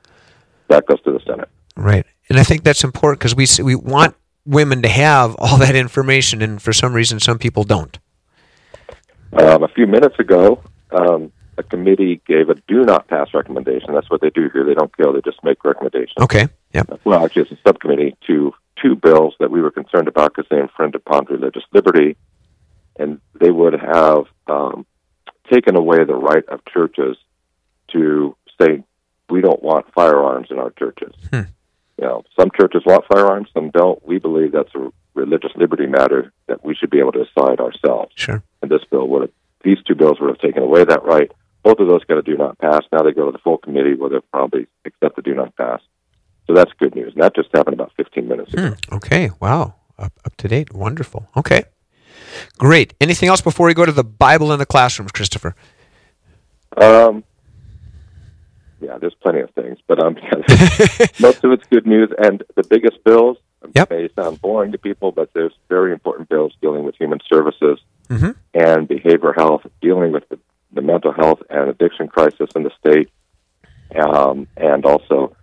That 0.68 0.86
goes 0.86 1.02
to 1.02 1.12
the 1.12 1.20
Senate. 1.26 1.50
Right. 1.76 2.06
And 2.30 2.40
I 2.40 2.44
think 2.44 2.64
that's 2.64 2.84
important 2.84 3.20
because 3.20 3.36
we 3.36 3.46
we 3.64 3.76
want 3.76 4.16
women 4.46 4.82
to 4.84 4.90
have 4.90 5.36
all 5.40 5.58
that 5.58 5.76
information, 5.76 6.42
and 6.42 6.62
for 6.62 6.74
some 6.74 6.94
reason, 6.94 7.20
some 7.20 7.40
people 7.40 7.64
don't. 7.64 7.98
Um, 9.34 9.64
a 9.64 9.68
few 9.70 9.88
minutes 9.88 10.20
ago, 10.20 10.62
um, 10.92 11.32
a 11.58 11.64
committee 11.64 12.22
gave 12.28 12.50
a 12.50 12.56
do 12.68 12.84
not 12.84 13.08
pass 13.08 13.34
recommendation. 13.34 13.94
That's 13.94 14.10
what 14.10 14.22
they 14.22 14.30
do 14.30 14.50
here. 14.52 14.66
They 14.66 14.74
don't 14.74 14.96
kill; 14.96 15.14
they 15.14 15.22
just 15.24 15.44
make 15.44 15.64
recommendations. 15.64 16.16
Okay. 16.20 16.48
Yep. 16.74 17.02
Well, 17.04 17.24
actually, 17.24 17.44
it's 17.44 17.52
a 17.52 17.58
subcommittee 17.68 18.16
to 18.28 18.54
two 18.82 18.96
bills 18.96 19.36
that 19.40 19.52
we 19.52 19.62
were 19.62 19.72
concerned 19.72 20.08
about 20.08 20.34
because 20.36 20.50
they 20.50 20.60
infringe 20.60 20.96
upon 20.96 21.26
religious 21.26 21.64
liberty, 21.74 22.16
and 23.02 23.20
they 23.40 23.52
would 23.52 23.74
have 23.74 24.26
um, 24.48 24.86
taken 25.52 25.76
away 25.76 26.04
the 26.06 26.16
right 26.16 26.48
of 26.50 26.64
churches 26.66 27.18
to 27.92 28.36
say 28.60 28.84
we 29.30 29.42
don't 29.42 29.64
want 29.64 29.92
firearms 29.94 30.48
in 30.52 30.60
our 30.60 30.70
churches. 30.72 31.14
Hmm. 31.30 31.50
You 31.98 32.08
know, 32.08 32.24
some 32.40 32.50
churches 32.60 32.84
want 32.86 33.06
firearms, 33.12 33.50
some 33.54 33.70
don't. 33.72 34.06
We 34.06 34.20
believe 34.20 34.52
that's 34.52 34.74
a 34.76 34.92
religious 35.14 35.52
liberty 35.56 35.88
matter 35.88 36.32
that 36.48 36.64
we 36.64 36.76
should 36.76 36.90
be 36.90 37.00
able 37.00 37.12
to 37.14 37.26
decide 37.26 37.60
ourselves. 37.60 38.12
Sure. 38.16 38.44
And 38.62 38.72
this 38.72 38.84
bill 38.90 39.08
would 39.08 39.22
have, 39.24 39.32
these 39.64 39.78
two 39.86 39.96
bills 39.96 40.20
would 40.20 40.30
have 40.30 40.40
taken 40.40 40.64
away 40.64 40.84
that 40.84 41.04
right. 41.04 41.32
Both 41.64 41.80
of 41.80 41.88
those 41.88 42.04
got 42.06 42.18
a 42.18 42.24
do 42.24 42.38
not 42.38 42.58
pass. 42.58 42.82
Now 42.92 43.04
they 43.04 43.12
go 43.12 43.26
to 43.26 43.32
the 43.32 43.38
full 43.40 43.58
committee 43.58 43.94
where 43.94 44.10
they'll 44.10 44.22
probably 44.34 44.68
accept 44.86 45.16
the 45.16 45.22
do 45.22 45.36
not 45.36 45.56
pass. 45.56 45.82
So 46.48 46.54
that's 46.54 46.72
good 46.80 46.96
news. 46.96 47.14
And 47.14 47.22
that 47.22 47.36
just 47.36 47.50
happened 47.54 47.76
about 47.76 47.92
15 47.98 48.28
minutes 48.28 48.54
ago. 48.54 48.70
Hmm. 48.70 48.96
Okay. 48.96 49.30
Wow. 49.40 49.76
Up, 50.00 50.14
up 50.26 50.36
to 50.38 50.48
date. 50.48 50.74
Wonderful. 50.74 51.30
Okay. 51.38 51.66
Great. 52.58 52.94
Anything 53.02 53.30
else 53.30 53.42
before 53.42 53.68
we 53.68 53.74
go 53.74 53.86
to 53.86 53.92
the 53.92 54.04
Bible 54.04 54.52
in 54.52 54.60
the 54.60 54.66
classrooms, 54.66 55.12
Christopher? 55.12 55.56
Um, 56.78 57.24
yeah, 58.80 58.98
there's 58.98 59.16
plenty 59.16 59.42
of 59.42 59.50
things, 59.52 59.78
but 59.88 60.04
um, 60.04 60.16
most 61.20 61.44
of 61.44 61.52
it's 61.52 61.66
good 61.68 61.86
news. 61.86 62.10
And 62.18 62.44
the 62.56 62.64
biggest 62.64 63.04
bills 63.04 63.38
yep. 63.76 63.90
may 63.90 64.10
sound 64.16 64.42
boring 64.42 64.72
to 64.72 64.78
people, 64.78 65.12
but 65.12 65.32
there's 65.34 65.54
very 65.70 65.92
important 65.92 66.30
bills 66.30 66.54
dealing 66.62 66.84
with 66.84 66.96
human 66.96 67.20
services 67.28 67.80
Mhm. 68.10 68.36
and 68.54 68.90
behavioral 68.90 69.36
health, 69.36 69.66
dealing 69.82 70.12
with 70.12 70.28
the, 70.30 70.38
the 70.74 70.82
mental 70.82 71.14
health 71.14 71.42
and 71.50 71.70
addiction 71.70 72.08
crisis 72.08 72.50
in 72.56 72.64
the 72.64 72.72
state, 72.80 73.10
um, 73.96 74.48
and 74.58 74.86
also 74.86 75.34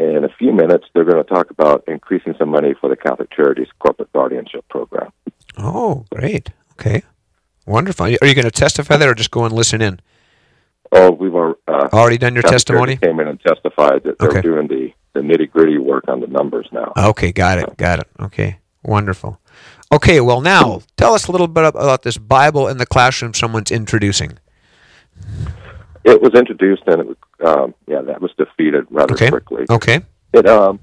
in 0.00 0.24
a 0.24 0.28
few 0.38 0.52
minutes 0.52 0.86
they're 0.94 1.04
going 1.04 1.22
to 1.22 1.28
talk 1.34 1.50
about 1.50 1.84
increasing 1.88 2.34
some 2.38 2.48
money 2.50 2.74
for 2.80 2.88
the 2.88 2.96
Catholic 2.96 3.30
Charities 3.30 3.68
Corporate 3.78 4.12
Guardianship 4.12 4.66
Program. 4.68 5.12
Oh, 5.56 6.04
great. 6.10 6.50
Okay. 6.72 7.02
Wonderful. 7.66 8.06
Are 8.06 8.10
you 8.10 8.34
going 8.34 8.44
to 8.44 8.50
testify 8.50 8.96
there 8.96 9.10
or 9.10 9.14
just 9.14 9.30
go 9.30 9.44
and 9.44 9.54
listen 9.54 9.80
in? 9.80 10.00
Oh, 10.92 11.10
we've 11.10 11.34
uh, 11.34 11.54
Already 11.68 12.18
done 12.18 12.34
your 12.34 12.42
Catholic 12.42 12.54
testimony? 12.54 12.96
Came 12.98 13.18
in 13.20 13.28
and 13.28 13.40
testified 13.40 14.02
that 14.04 14.18
they're 14.18 14.28
Okay. 14.28 14.40
doing 14.42 14.68
the, 14.68 14.92
the 15.14 15.20
nitty 15.20 15.50
gritty 15.50 15.78
work 15.78 16.04
on 16.08 16.20
the 16.20 16.26
numbers 16.26 16.68
now. 16.72 16.92
Okay, 16.96 17.32
got 17.32 17.58
it. 17.58 17.76
Got 17.76 18.00
it. 18.00 18.08
Okay. 18.20 18.58
Wonderful. 18.82 19.40
Okay, 19.92 20.20
well, 20.20 20.40
now 20.40 20.82
tell 20.96 21.14
us 21.14 21.26
a 21.26 21.32
little 21.32 21.46
bit 21.48 21.64
about 21.64 22.02
this 22.02 22.18
Bible 22.18 22.68
in 22.68 22.78
the 22.78 22.86
classroom 22.86 23.32
someone's 23.32 23.70
introducing. 23.70 24.38
It 26.04 26.20
was 26.20 26.34
introduced 26.34 26.82
and 26.86 27.00
it 27.00 27.06
was, 27.06 27.16
um, 27.44 27.74
yeah, 27.86 28.02
that 28.02 28.20
was 28.20 28.30
defeated 28.36 28.86
rather 28.90 29.14
Okay. 29.14 29.30
quickly. 29.30 29.64
Okay. 29.70 30.00
It, 30.32 30.46
um, 30.46 30.78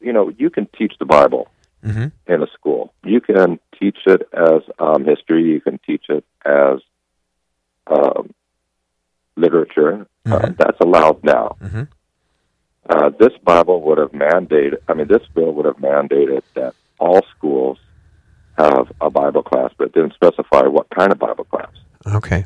you 0.00 0.12
know, 0.12 0.30
you 0.36 0.50
can 0.50 0.66
teach 0.78 0.94
the 0.98 1.04
Bible 1.04 1.48
Mhm. 1.84 2.10
in 2.26 2.42
a 2.42 2.46
school. 2.48 2.92
You 3.04 3.20
can 3.20 3.60
teach 3.78 3.98
it 4.06 4.28
as 4.32 4.62
um, 4.78 5.04
history. 5.04 5.44
You 5.44 5.60
can 5.60 5.78
teach 5.86 6.06
it 6.08 6.24
as 6.44 6.80
um, 7.86 8.34
literature. 9.36 10.06
Uh, 10.24 10.50
that's 10.58 10.80
allowed 10.80 11.22
now. 11.22 11.56
Mhm. 11.62 11.86
Uh, 12.88 13.10
this 13.10 13.32
Bible 13.44 13.80
would 13.82 13.98
have 13.98 14.10
mandated. 14.12 14.78
I 14.88 14.94
mean, 14.94 15.06
this 15.06 15.22
bill 15.34 15.52
would 15.54 15.66
have 15.66 15.76
mandated 15.76 16.42
that 16.54 16.74
all 16.98 17.20
schools 17.36 17.78
have 18.58 18.90
a 19.00 19.10
Bible 19.10 19.42
class, 19.44 19.70
but 19.78 19.88
it 19.88 19.92
didn't 19.92 20.14
specify 20.14 20.62
what 20.66 20.88
kind 20.90 21.12
of 21.12 21.18
Bible 21.18 21.44
class. 21.44 21.70
Okay. 22.06 22.44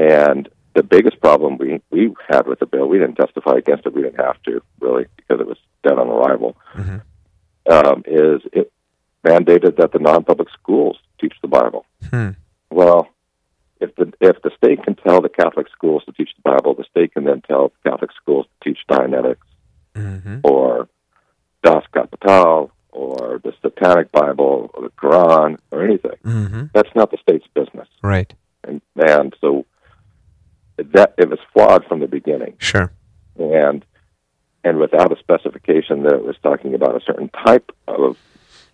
And 0.00 0.48
the 0.74 0.82
biggest 0.82 1.20
problem 1.20 1.58
we 1.58 1.80
we 1.90 2.14
had 2.28 2.46
with 2.46 2.60
the 2.60 2.66
bill, 2.66 2.86
we 2.88 2.98
didn't 2.98 3.16
testify 3.16 3.54
against 3.58 3.84
it. 3.86 3.92
We 3.94 4.02
didn't 4.02 4.20
have 4.24 4.40
to 4.44 4.62
really 4.80 5.04
because 5.16 5.40
it 5.40 5.46
was 5.46 5.58
dead 5.86 5.98
on 5.98 6.08
arrival. 6.08 6.56
Um, 7.70 8.02
is 8.06 8.40
it 8.52 8.72
mandated 9.24 9.76
that 9.76 9.92
the 9.92 9.98
non-public 9.98 10.48
schools 10.50 10.98
teach 11.20 11.34
the 11.42 11.48
Bible? 11.48 11.84
Hmm. 12.08 12.30
Well, 12.70 13.08
if 13.80 13.94
the 13.96 14.12
if 14.20 14.40
the 14.42 14.50
state 14.56 14.82
can 14.84 14.94
tell 14.94 15.20
the 15.20 15.28
Catholic 15.28 15.66
schools 15.70 16.02
to 16.06 16.12
teach 16.12 16.30
the 16.36 16.42
Bible, 16.50 16.74
the 16.74 16.84
state 16.84 17.12
can 17.12 17.24
then 17.24 17.42
tell 17.42 17.72
Catholic 17.84 18.10
schools 18.12 18.46
to 18.46 18.68
teach 18.70 18.78
Dianetics 18.88 19.44
or 20.44 20.88
Das 21.62 21.84
Kapital 21.92 22.70
or 22.90 23.40
the 23.44 23.52
Satanic 23.60 24.10
Bible 24.12 24.70
or 24.74 24.82
the 24.84 24.90
Quran 24.90 25.58
or 25.70 25.82
anything. 25.84 26.16
Mm-hmm. 26.24 26.62
That's 26.72 26.94
not 26.94 27.10
the 27.10 27.18
state's 27.18 27.46
business 27.54 27.88
Right. 28.02 28.32
and 28.64 28.80
and 28.96 29.34
so 29.40 29.66
that 30.92 31.14
it 31.18 31.28
was 31.28 31.38
flawed 31.52 31.84
from 31.86 32.00
the 32.00 32.06
beginning 32.06 32.54
Sure. 32.58 32.90
and 33.38 33.84
and 34.64 34.78
without 34.78 35.10
a 35.12 35.18
specification 35.18 36.02
that 36.02 36.12
it 36.14 36.24
was 36.24 36.36
talking 36.42 36.74
about 36.74 36.94
a 36.96 37.00
certain 37.04 37.28
type 37.30 37.70
of 37.88 38.16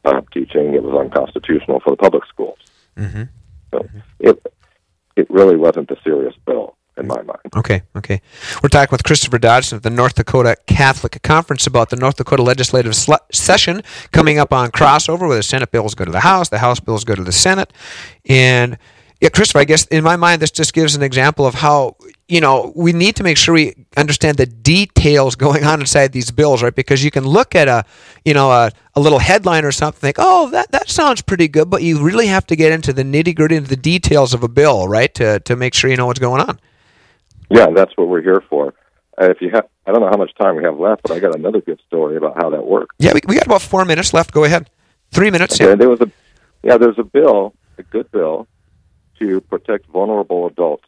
uh, 0.04 0.20
teaching 0.32 0.74
it 0.74 0.82
was 0.82 0.94
unconstitutional 0.98 1.80
for 1.80 1.90
the 1.90 1.96
public 1.96 2.24
schools 2.26 2.58
Mm-hmm. 2.96 3.24
so 3.72 3.88
it 4.20 4.42
it 5.16 5.28
really 5.30 5.56
wasn't 5.56 5.90
a 5.90 5.96
serious 6.02 6.34
bill 6.46 6.76
in 6.98 7.06
my 7.06 7.20
mind 7.22 7.40
Okay, 7.54 7.82
okay. 7.94 8.20
We're 8.62 8.68
talking 8.70 8.88
with 8.90 9.02
Christopher 9.04 9.38
Dodson 9.38 9.76
of 9.76 9.82
the 9.82 9.90
North 9.90 10.14
Dakota 10.14 10.56
Catholic 10.66 11.22
Conference 11.22 11.66
about 11.66 11.90
the 11.90 11.96
North 11.96 12.16
Dakota 12.16 12.42
legislative 12.42 12.94
sl- 12.96 13.14
session 13.32 13.82
coming 14.12 14.38
up 14.38 14.50
on 14.52 14.70
crossover, 14.70 15.28
where 15.28 15.36
the 15.36 15.42
Senate 15.42 15.70
bills 15.70 15.94
go 15.94 16.04
to 16.06 16.10
the 16.10 16.20
House, 16.20 16.48
the 16.48 16.58
House 16.58 16.80
bills 16.80 17.04
go 17.04 17.14
to 17.14 17.22
the 17.22 17.32
Senate. 17.32 17.70
And 18.28 18.78
yeah, 19.20 19.28
Christopher, 19.30 19.60
I 19.60 19.64
guess 19.64 19.86
in 19.86 20.04
my 20.04 20.16
mind, 20.16 20.42
this 20.42 20.50
just 20.50 20.72
gives 20.74 20.94
an 20.94 21.02
example 21.02 21.46
of 21.46 21.54
how, 21.54 21.96
you 22.28 22.40
know, 22.40 22.72
we 22.76 22.92
need 22.92 23.16
to 23.16 23.22
make 23.22 23.36
sure 23.38 23.54
we 23.54 23.74
understand 23.96 24.36
the 24.36 24.46
details 24.46 25.34
going 25.36 25.64
on 25.64 25.80
inside 25.80 26.12
these 26.12 26.30
bills, 26.30 26.62
right? 26.62 26.74
Because 26.74 27.02
you 27.02 27.10
can 27.10 27.24
look 27.24 27.54
at 27.54 27.66
a, 27.68 27.84
you 28.24 28.34
know, 28.34 28.50
a, 28.50 28.70
a 28.94 29.00
little 29.00 29.18
headline 29.18 29.64
or 29.64 29.72
something, 29.72 30.00
think, 30.00 30.16
oh, 30.18 30.50
that, 30.50 30.70
that 30.72 30.90
sounds 30.90 31.22
pretty 31.22 31.48
good, 31.48 31.70
but 31.70 31.82
you 31.82 32.02
really 32.02 32.26
have 32.26 32.46
to 32.48 32.56
get 32.56 32.72
into 32.72 32.92
the 32.92 33.02
nitty 33.04 33.34
gritty, 33.34 33.56
into 33.56 33.70
the 33.70 33.76
details 33.76 34.34
of 34.34 34.42
a 34.42 34.48
bill, 34.48 34.86
right? 34.88 35.14
To, 35.14 35.40
to 35.40 35.56
make 35.56 35.72
sure 35.74 35.88
you 35.90 35.96
know 35.96 36.06
what's 36.06 36.20
going 36.20 36.40
on. 36.42 36.60
yeah 37.50 37.68
that's 37.74 37.96
what 37.96 38.08
we're 38.08 38.22
here 38.22 38.42
for 38.50 38.74
uh, 39.20 39.26
if 39.30 39.40
you 39.40 39.48
have 39.50 39.66
i 39.86 39.92
don't 39.92 40.00
know 40.00 40.10
how 40.10 40.16
much 40.16 40.34
time 40.34 40.56
we 40.56 40.64
have 40.64 40.78
left 40.80 41.00
but 41.02 41.12
i 41.12 41.18
got 41.20 41.32
another 41.36 41.60
good 41.60 41.80
story 41.86 42.16
about 42.16 42.34
how 42.36 42.50
that 42.50 42.64
works 42.66 42.94
Yeah, 42.98 43.12
we, 43.14 43.20
we 43.28 43.34
got 43.36 43.46
about 43.46 43.62
four 43.62 43.84
minutes 43.84 44.12
left. 44.12 44.32
Go 44.32 44.42
ahead. 44.44 44.68
Three 45.12 45.30
minutes. 45.30 45.54
Okay, 45.60 45.70
Yeah. 45.70 45.76
there 45.76 45.88
was 45.88 46.00
a 46.00 46.10
yeah, 46.64 46.76
there's 46.76 46.98
a 46.98 47.04
bill, 47.04 47.54
a 47.78 47.84
good 47.84 48.10
bill, 48.10 48.48
to 49.18 49.40
protect 49.42 49.86
vulnerable 49.86 50.46
adults. 50.46 50.84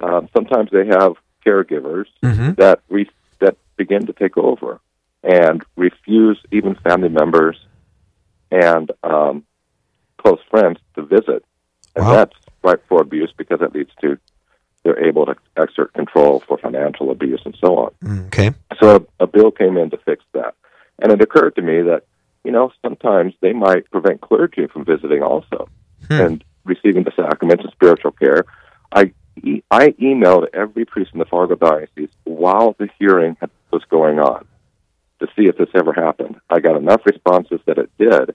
Um, 0.00 0.28
sometimes 0.34 0.70
they 0.70 0.86
have 0.86 1.14
caregivers 1.46 2.06
Mhm. 2.22 2.56
that 2.56 2.80
re- 2.88 3.10
that 3.40 3.56
begin 3.76 4.06
to 4.06 4.12
take 4.12 4.36
over 4.36 4.80
and 5.22 5.64
refuse 5.76 6.38
even 6.50 6.74
family 6.76 7.08
members 7.08 7.56
and 8.50 8.90
um, 9.02 9.44
close 10.18 10.40
friends 10.50 10.78
to 10.94 11.02
visit, 11.02 11.44
and 11.96 12.04
Wow. 12.04 12.12
that's 12.12 12.36
ripe 12.62 12.84
for 12.88 13.00
abuse 13.00 13.32
because 13.36 13.60
it 13.60 13.74
leads 13.74 13.90
to 14.02 14.18
they're 14.84 14.98
able 15.06 15.26
to 15.26 15.36
exert 15.56 15.92
control 15.92 16.40
for 16.40 16.58
financial 16.58 17.10
abuse 17.12 17.40
and 17.44 17.56
so 17.60 17.76
on. 17.78 17.90
Mm, 18.04 18.26
Okay. 18.26 18.50
So 18.80 18.96
a, 19.20 19.24
a 19.24 19.26
bill 19.28 19.52
came 19.52 19.76
in 19.76 19.90
to 19.90 19.96
fix 19.98 20.24
that. 20.32 20.54
And 20.98 21.12
it 21.12 21.22
occurred 21.22 21.54
to 21.54 21.62
me 21.62 21.82
that, 21.82 22.02
you 22.44 22.50
know, 22.50 22.72
sometimes 22.84 23.34
they 23.40 23.52
might 23.52 23.88
prevent 23.92 24.20
clergy 24.22 24.66
from 24.66 24.84
visiting 24.84 25.22
also 25.22 25.68
and 26.10 26.44
receiving 26.64 27.04
the 27.04 27.12
sacraments 27.16 27.64
and 27.64 27.72
spiritual 27.72 28.12
care. 28.12 28.44
I, 28.92 29.12
e- 29.42 29.62
I 29.70 29.90
emailed 29.90 30.46
every 30.52 30.84
priest 30.84 31.10
in 31.12 31.18
the 31.18 31.24
Fargo 31.24 31.54
Diocese 31.54 32.10
while 32.24 32.74
the 32.78 32.88
hearing 32.98 33.36
was 33.70 33.82
going 33.90 34.18
on 34.18 34.46
to 35.20 35.26
see 35.36 35.46
if 35.46 35.56
this 35.56 35.68
ever 35.74 35.92
happened. 35.92 36.40
I 36.50 36.60
got 36.60 36.76
enough 36.76 37.02
responses 37.06 37.60
that 37.66 37.78
it 37.78 37.90
did. 37.98 38.34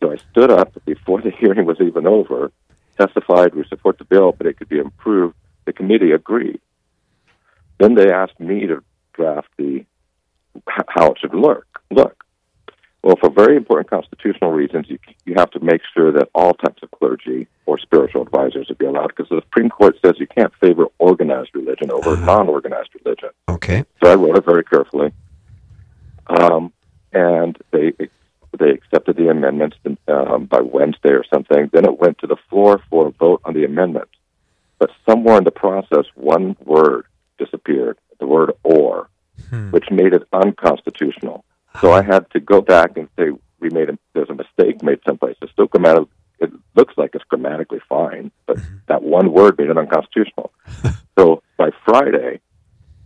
So 0.00 0.12
I 0.12 0.16
stood 0.30 0.50
up 0.50 0.72
before 0.84 1.22
the 1.22 1.30
hearing 1.38 1.64
was 1.64 1.80
even 1.80 2.06
over, 2.06 2.52
testified 2.98 3.54
we 3.54 3.64
support 3.68 3.98
the 3.98 4.04
bill, 4.04 4.32
but 4.32 4.46
it 4.46 4.58
could 4.58 4.68
be 4.68 4.78
improved. 4.78 5.34
The 5.64 5.72
committee 5.72 6.12
agreed. 6.12 6.60
Then 7.78 7.94
they 7.94 8.10
asked 8.10 8.38
me 8.40 8.66
to 8.66 8.82
draft 9.14 9.48
the 9.56 9.84
how 10.88 11.12
it 11.12 11.18
should 11.20 11.34
look. 11.34 11.66
Look, 11.90 12.24
well, 13.06 13.14
for 13.20 13.30
very 13.30 13.56
important 13.56 13.88
constitutional 13.88 14.50
reasons, 14.50 14.86
you 14.88 14.98
you 15.24 15.34
have 15.36 15.52
to 15.52 15.60
make 15.60 15.80
sure 15.94 16.10
that 16.10 16.28
all 16.34 16.54
types 16.54 16.82
of 16.82 16.90
clergy 16.90 17.46
or 17.64 17.78
spiritual 17.78 18.22
advisors 18.22 18.66
would 18.68 18.78
be 18.78 18.86
allowed, 18.86 19.12
because 19.14 19.28
the 19.28 19.40
Supreme 19.42 19.70
Court 19.70 19.94
says 20.04 20.14
you 20.18 20.26
can't 20.26 20.52
favor 20.56 20.86
organized 20.98 21.50
religion 21.54 21.92
over 21.92 22.16
non-organized 22.16 22.90
religion. 22.98 23.28
Okay. 23.48 23.84
So 24.02 24.10
I 24.10 24.16
wrote 24.16 24.36
it 24.38 24.44
very 24.44 24.64
carefully, 24.64 25.12
um, 26.26 26.72
and 27.12 27.56
they 27.70 27.92
they 28.58 28.70
accepted 28.70 29.16
the 29.16 29.28
amendments 29.28 29.76
um, 30.08 30.46
by 30.46 30.60
Wednesday 30.60 31.10
or 31.10 31.24
something. 31.32 31.70
Then 31.72 31.84
it 31.84 32.00
went 32.00 32.18
to 32.18 32.26
the 32.26 32.36
floor 32.50 32.82
for 32.90 33.06
a 33.06 33.10
vote 33.12 33.40
on 33.44 33.54
the 33.54 33.64
amendment. 33.64 34.08
But 34.80 34.90
somewhere 35.08 35.38
in 35.38 35.44
the 35.44 35.52
process, 35.52 36.06
one 36.16 36.56
word 36.64 37.04
disappeared, 37.38 37.98
the 38.18 38.26
word 38.26 38.50
"or," 38.64 39.08
which 39.70 39.92
made 39.92 40.12
it 40.12 40.24
unconstitutional. 40.32 41.44
So 41.80 41.92
I 41.92 42.02
had 42.02 42.30
to 42.30 42.40
go 42.40 42.60
back 42.60 42.96
and 42.96 43.08
say 43.18 43.30
we 43.60 43.70
made 43.70 43.90
a 43.90 43.98
there's 44.14 44.30
a 44.30 44.34
mistake 44.34 44.82
made 44.82 45.00
someplace. 45.06 45.36
It's 45.42 45.52
still 45.52 45.66
grammatically 45.66 46.10
it 46.38 46.52
looks 46.74 46.94
like 46.96 47.14
it's 47.14 47.24
grammatically 47.24 47.80
fine, 47.88 48.30
but 48.46 48.56
mm-hmm. 48.56 48.76
that 48.88 49.02
one 49.02 49.32
word 49.32 49.58
made 49.58 49.70
it 49.70 49.78
unconstitutional. 49.78 50.52
so 51.18 51.42
by 51.56 51.70
Friday, 51.84 52.40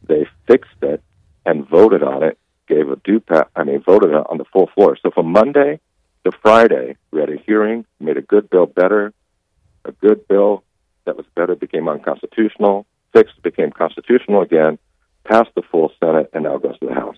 they 0.09 0.27
fixed 0.47 0.83
it 0.83 1.03
and 1.47 1.69
voted 1.69 2.03
on 2.03 2.23
it, 2.23 2.39
gave 2.67 2.91
a 2.91 2.97
due 2.97 3.21
pa- 3.21 3.49
I 3.55 3.65
mean, 3.65 3.83
voted 3.83 4.13
on 4.15 4.39
the 4.39 4.45
full 4.53 4.69
floor. 4.75 4.97
So 5.01 5.11
from 5.11 5.27
Monday 5.33 5.81
to 6.25 6.33
Friday, 6.43 6.97
we 7.13 7.21
had 7.21 7.31
a 7.31 7.37
hearing, 7.47 7.85
made 8.01 8.17
a 8.17 8.23
good 8.23 8.51
bill 8.51 8.67
better. 8.67 9.13
A 9.85 9.93
good 9.93 10.27
bill 10.29 10.65
that 11.05 11.17
was 11.17 11.27
better 11.35 11.55
became 11.55 11.89
unconstitutional. 11.89 12.87
fixed, 13.13 13.41
became 13.43 13.71
constitutional 13.71 14.43
again, 14.43 14.79
passed 15.25 15.51
the 15.55 15.63
full 15.63 15.91
Senate, 15.99 16.31
and 16.33 16.45
now 16.45 16.59
goes 16.59 16.79
to 16.81 16.87
the 16.87 16.95
House. 16.95 17.17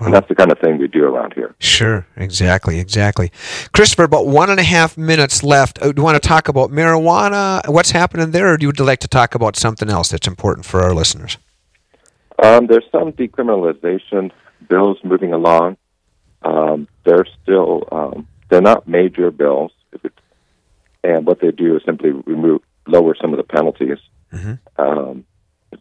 And 0.00 0.12
that's 0.12 0.28
the 0.28 0.34
kind 0.34 0.50
of 0.50 0.58
thing 0.58 0.78
we 0.78 0.88
do 0.88 1.04
around 1.04 1.34
here. 1.34 1.54
Sure, 1.58 2.06
exactly, 2.16 2.80
exactly. 2.80 3.30
Christopher, 3.72 4.04
about 4.04 4.26
one 4.26 4.50
and 4.50 4.58
a 4.58 4.64
half 4.64 4.96
minutes 4.96 5.42
left. 5.42 5.80
Uh, 5.80 5.92
do 5.92 6.00
you 6.00 6.04
want 6.04 6.20
to 6.20 6.28
talk 6.28 6.48
about 6.48 6.70
marijuana? 6.70 7.66
What's 7.68 7.90
happening 7.90 8.30
there, 8.30 8.52
or 8.52 8.56
do 8.56 8.66
you 8.66 8.84
like 8.84 9.00
to 9.00 9.08
talk 9.08 9.34
about 9.34 9.56
something 9.56 9.90
else 9.90 10.08
that's 10.08 10.26
important 10.26 10.66
for 10.66 10.82
our 10.82 10.94
listeners? 10.94 11.36
Um, 12.42 12.66
there's 12.66 12.84
some 12.90 13.12
decriminalization 13.12 14.32
bills 14.68 14.98
moving 15.04 15.32
along. 15.32 15.76
Um, 16.42 16.88
they're 17.04 17.26
still 17.42 17.86
um, 17.92 18.26
they're 18.48 18.60
not 18.60 18.88
major 18.88 19.30
bills, 19.30 19.72
and 21.04 21.26
what 21.26 21.40
they 21.40 21.52
do 21.52 21.76
is 21.76 21.82
simply 21.84 22.10
remove 22.10 22.62
lower 22.86 23.14
some 23.20 23.32
of 23.32 23.36
the 23.36 23.44
penalties. 23.44 23.98
Mm-hmm. 24.32 24.54
Um, 24.80 25.24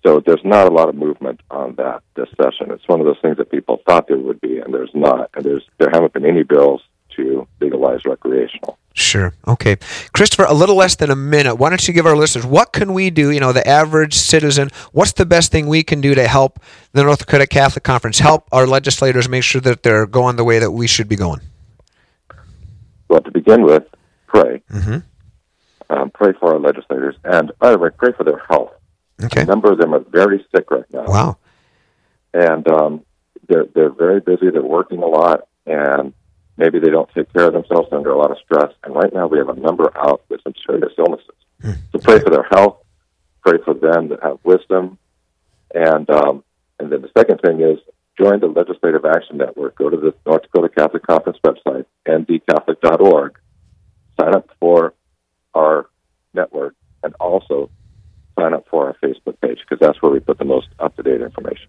so 0.03 0.21
there's 0.25 0.43
not 0.43 0.67
a 0.67 0.73
lot 0.73 0.89
of 0.89 0.95
movement 0.95 1.41
on 1.49 1.75
that 1.75 2.03
this 2.15 2.29
session. 2.41 2.71
It's 2.71 2.87
one 2.87 2.99
of 2.99 3.05
those 3.05 3.19
things 3.21 3.37
that 3.37 3.51
people 3.51 3.81
thought 3.85 4.07
there 4.07 4.17
would 4.17 4.41
be, 4.41 4.59
and 4.59 4.73
there's 4.73 4.91
not. 4.93 5.29
And 5.35 5.45
there's 5.45 5.67
there 5.77 5.89
haven't 5.91 6.13
been 6.13 6.25
any 6.25 6.43
bills 6.43 6.81
to 7.17 7.47
legalize 7.59 8.05
recreational. 8.05 8.77
Sure. 8.93 9.33
Okay. 9.47 9.77
Christopher, 10.13 10.43
a 10.43 10.53
little 10.53 10.75
less 10.75 10.95
than 10.95 11.09
a 11.09 11.15
minute. 11.15 11.55
Why 11.55 11.69
don't 11.69 11.87
you 11.87 11.93
give 11.93 12.05
our 12.05 12.15
listeners 12.15 12.45
what 12.45 12.73
can 12.73 12.93
we 12.93 13.09
do, 13.09 13.31
you 13.31 13.39
know, 13.39 13.53
the 13.53 13.65
average 13.65 14.15
citizen, 14.15 14.69
what's 14.91 15.13
the 15.13 15.25
best 15.25 15.51
thing 15.51 15.67
we 15.67 15.83
can 15.83 16.01
do 16.01 16.13
to 16.13 16.27
help 16.27 16.59
the 16.91 17.03
North 17.03 17.19
Dakota 17.19 17.47
Catholic 17.47 17.83
Conference, 17.83 18.19
help 18.19 18.47
our 18.51 18.67
legislators 18.67 19.29
make 19.29 19.43
sure 19.43 19.61
that 19.61 19.83
they're 19.83 20.05
going 20.05 20.35
the 20.35 20.43
way 20.43 20.59
that 20.59 20.71
we 20.71 20.87
should 20.87 21.07
be 21.07 21.15
going? 21.15 21.39
Well, 23.07 23.21
to 23.21 23.31
begin 23.31 23.63
with, 23.63 23.83
pray. 24.27 24.61
Mm-hmm. 24.69 24.97
Um, 25.89 26.09
pray 26.11 26.33
for 26.39 26.53
our 26.53 26.59
legislators. 26.59 27.15
And 27.23 27.51
by 27.59 27.71
the 27.71 27.77
way, 27.77 27.89
pray 27.97 28.11
for 28.13 28.23
their 28.23 28.41
health. 28.49 28.71
Okay. 29.23 29.41
A 29.41 29.45
number 29.45 29.71
of 29.71 29.77
them 29.77 29.93
are 29.93 29.99
very 29.99 30.45
sick 30.53 30.69
right 30.71 30.85
now. 30.91 31.05
Wow. 31.05 31.37
And 32.33 32.67
um, 32.67 33.05
they're 33.47 33.65
they're 33.73 33.89
very 33.89 34.19
busy. 34.19 34.49
They're 34.49 34.61
working 34.61 35.03
a 35.03 35.07
lot, 35.07 35.47
and 35.65 36.13
maybe 36.57 36.79
they 36.79 36.89
don't 36.89 37.09
take 37.13 37.31
care 37.33 37.47
of 37.47 37.53
themselves. 37.53 37.89
They're 37.89 37.99
under 37.99 38.11
a 38.11 38.17
lot 38.17 38.31
of 38.31 38.37
stress. 38.43 38.73
And 38.83 38.95
right 38.95 39.13
now, 39.13 39.27
we 39.27 39.37
have 39.37 39.49
a 39.49 39.55
number 39.55 39.91
out 39.97 40.21
with 40.29 40.41
some 40.43 40.53
serious 40.65 40.93
illnesses. 40.97 41.35
Hmm. 41.61 41.71
So 41.91 41.99
pray 41.99 42.19
for 42.19 42.29
their 42.29 42.47
health. 42.51 42.77
Pray 43.41 43.57
for 43.65 43.73
them 43.73 44.09
to 44.09 44.17
have 44.21 44.39
wisdom. 44.43 44.97
And 45.73 46.09
um, 46.09 46.43
and 46.79 46.91
then 46.91 47.01
the 47.01 47.11
second 47.17 47.41
thing 47.41 47.61
is 47.61 47.79
join 48.17 48.39
the 48.39 48.47
Legislative 48.47 49.05
Action 49.05 49.37
Network. 49.37 49.75
Go 49.77 49.89
to 49.89 49.97
the 49.97 50.13
North 50.25 50.43
Dakota 50.43 50.69
Catholic 50.69 51.05
Conference 51.05 51.37
website, 51.45 51.85
ndcatholic.org. 52.07 53.37
Sign 54.19 54.35
up 54.35 54.49
for 54.59 54.93
our 55.53 55.87
network, 56.33 56.75
and 57.03 57.13
also 57.19 57.69
sign 58.41 58.53
up 58.53 58.65
for 58.69 58.87
our 58.87 58.95
Facebook 59.03 59.39
page 59.41 59.59
because 59.61 59.79
that's 59.79 60.01
where 60.01 60.11
we 60.11 60.19
put 60.19 60.37
the 60.37 60.45
most 60.45 60.67
up 60.79 60.95
to 60.97 61.03
date 61.03 61.21
information. 61.21 61.67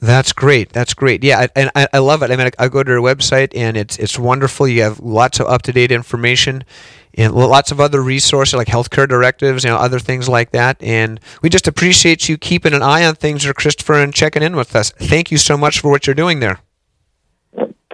That's 0.00 0.32
great. 0.32 0.70
That's 0.72 0.94
great. 0.94 1.24
Yeah, 1.24 1.40
I- 1.40 1.48
and 1.56 1.70
I, 1.74 1.88
I 1.94 1.98
love 1.98 2.22
it. 2.22 2.30
I 2.30 2.36
mean, 2.36 2.46
I, 2.58 2.64
I 2.64 2.68
go 2.68 2.82
to 2.82 2.88
their 2.88 3.00
website 3.00 3.52
and 3.56 3.76
it's 3.76 3.98
it's 3.98 4.18
wonderful. 4.18 4.68
You 4.68 4.82
have 4.82 5.00
lots 5.00 5.40
of 5.40 5.46
up 5.48 5.62
to 5.62 5.72
date 5.72 5.90
information 5.90 6.62
and 7.14 7.34
lots 7.34 7.72
of 7.72 7.80
other 7.80 8.00
resources 8.00 8.54
like 8.54 8.68
healthcare 8.68 9.08
directives, 9.08 9.64
you 9.64 9.70
know, 9.70 9.76
other 9.76 9.98
things 9.98 10.28
like 10.28 10.52
that. 10.52 10.80
And 10.80 11.18
we 11.42 11.48
just 11.48 11.66
appreciate 11.66 12.28
you 12.28 12.38
keeping 12.38 12.74
an 12.74 12.82
eye 12.82 13.04
on 13.04 13.16
things, 13.16 13.42
there, 13.42 13.54
Christopher, 13.54 13.94
and 13.94 14.14
checking 14.14 14.42
in 14.42 14.54
with 14.54 14.76
us. 14.76 14.90
Thank 14.90 15.32
you 15.32 15.38
so 15.38 15.56
much 15.56 15.80
for 15.80 15.90
what 15.90 16.06
you're 16.06 16.14
doing 16.14 16.38
there. 16.40 16.60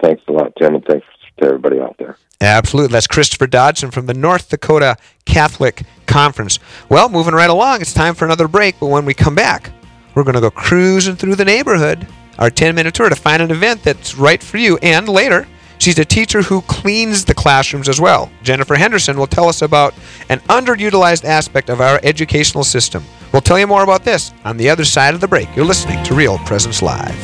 Thanks 0.01 0.21
a 0.27 0.31
lot, 0.31 0.53
Tim, 0.59 0.75
and 0.75 0.85
thanks 0.85 1.07
to 1.39 1.45
everybody 1.47 1.79
out 1.79 1.95
there. 1.97 2.17
Absolutely. 2.39 2.91
That's 2.91 3.07
Christopher 3.07 3.47
Dodson 3.47 3.89
from 3.89 4.05
the 4.05 4.13
North 4.13 4.49
Dakota 4.49 4.97
Catholic 5.25 5.81
Conference. 6.05 6.59
Well, 6.89 7.09
moving 7.09 7.33
right 7.33 7.49
along, 7.49 7.81
it's 7.81 7.93
time 7.93 8.15
for 8.15 8.25
another 8.25 8.47
break, 8.47 8.79
but 8.79 8.87
when 8.87 9.05
we 9.05 9.13
come 9.13 9.35
back, 9.35 9.71
we're 10.15 10.23
going 10.23 10.35
to 10.35 10.41
go 10.41 10.51
cruising 10.51 11.15
through 11.15 11.35
the 11.35 11.45
neighborhood, 11.45 12.07
our 12.39 12.49
10 12.49 12.75
minute 12.75 12.93
tour 12.93 13.09
to 13.09 13.15
find 13.15 13.41
an 13.41 13.51
event 13.51 13.83
that's 13.83 14.15
right 14.15 14.41
for 14.41 14.57
you. 14.57 14.77
And 14.81 15.07
later, 15.09 15.47
she's 15.77 15.99
a 15.99 16.05
teacher 16.05 16.41
who 16.41 16.61
cleans 16.61 17.25
the 17.25 17.33
classrooms 17.33 17.89
as 17.89 17.99
well. 17.99 18.31
Jennifer 18.41 18.75
Henderson 18.75 19.17
will 19.17 19.27
tell 19.27 19.49
us 19.49 19.61
about 19.61 19.93
an 20.29 20.39
underutilized 20.41 21.25
aspect 21.25 21.69
of 21.69 21.81
our 21.81 21.99
educational 22.03 22.63
system. 22.63 23.03
We'll 23.31 23.41
tell 23.41 23.59
you 23.59 23.67
more 23.67 23.83
about 23.83 24.03
this 24.03 24.33
on 24.45 24.57
the 24.57 24.69
other 24.69 24.85
side 24.85 25.13
of 25.13 25.21
the 25.21 25.27
break. 25.27 25.53
You're 25.55 25.65
listening 25.65 26.01
to 26.05 26.13
Real 26.13 26.37
Presence 26.39 26.81
Live. 26.81 27.15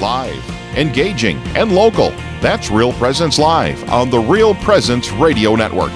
Live, 0.00 0.49
engaging, 0.80 1.36
and 1.56 1.72
local. 1.72 2.10
That's 2.40 2.70
Real 2.70 2.92
Presence 2.94 3.38
Live 3.38 3.88
on 3.90 4.10
the 4.10 4.18
Real 4.18 4.54
Presence 4.54 5.10
Radio 5.12 5.54
Network. 5.54 5.92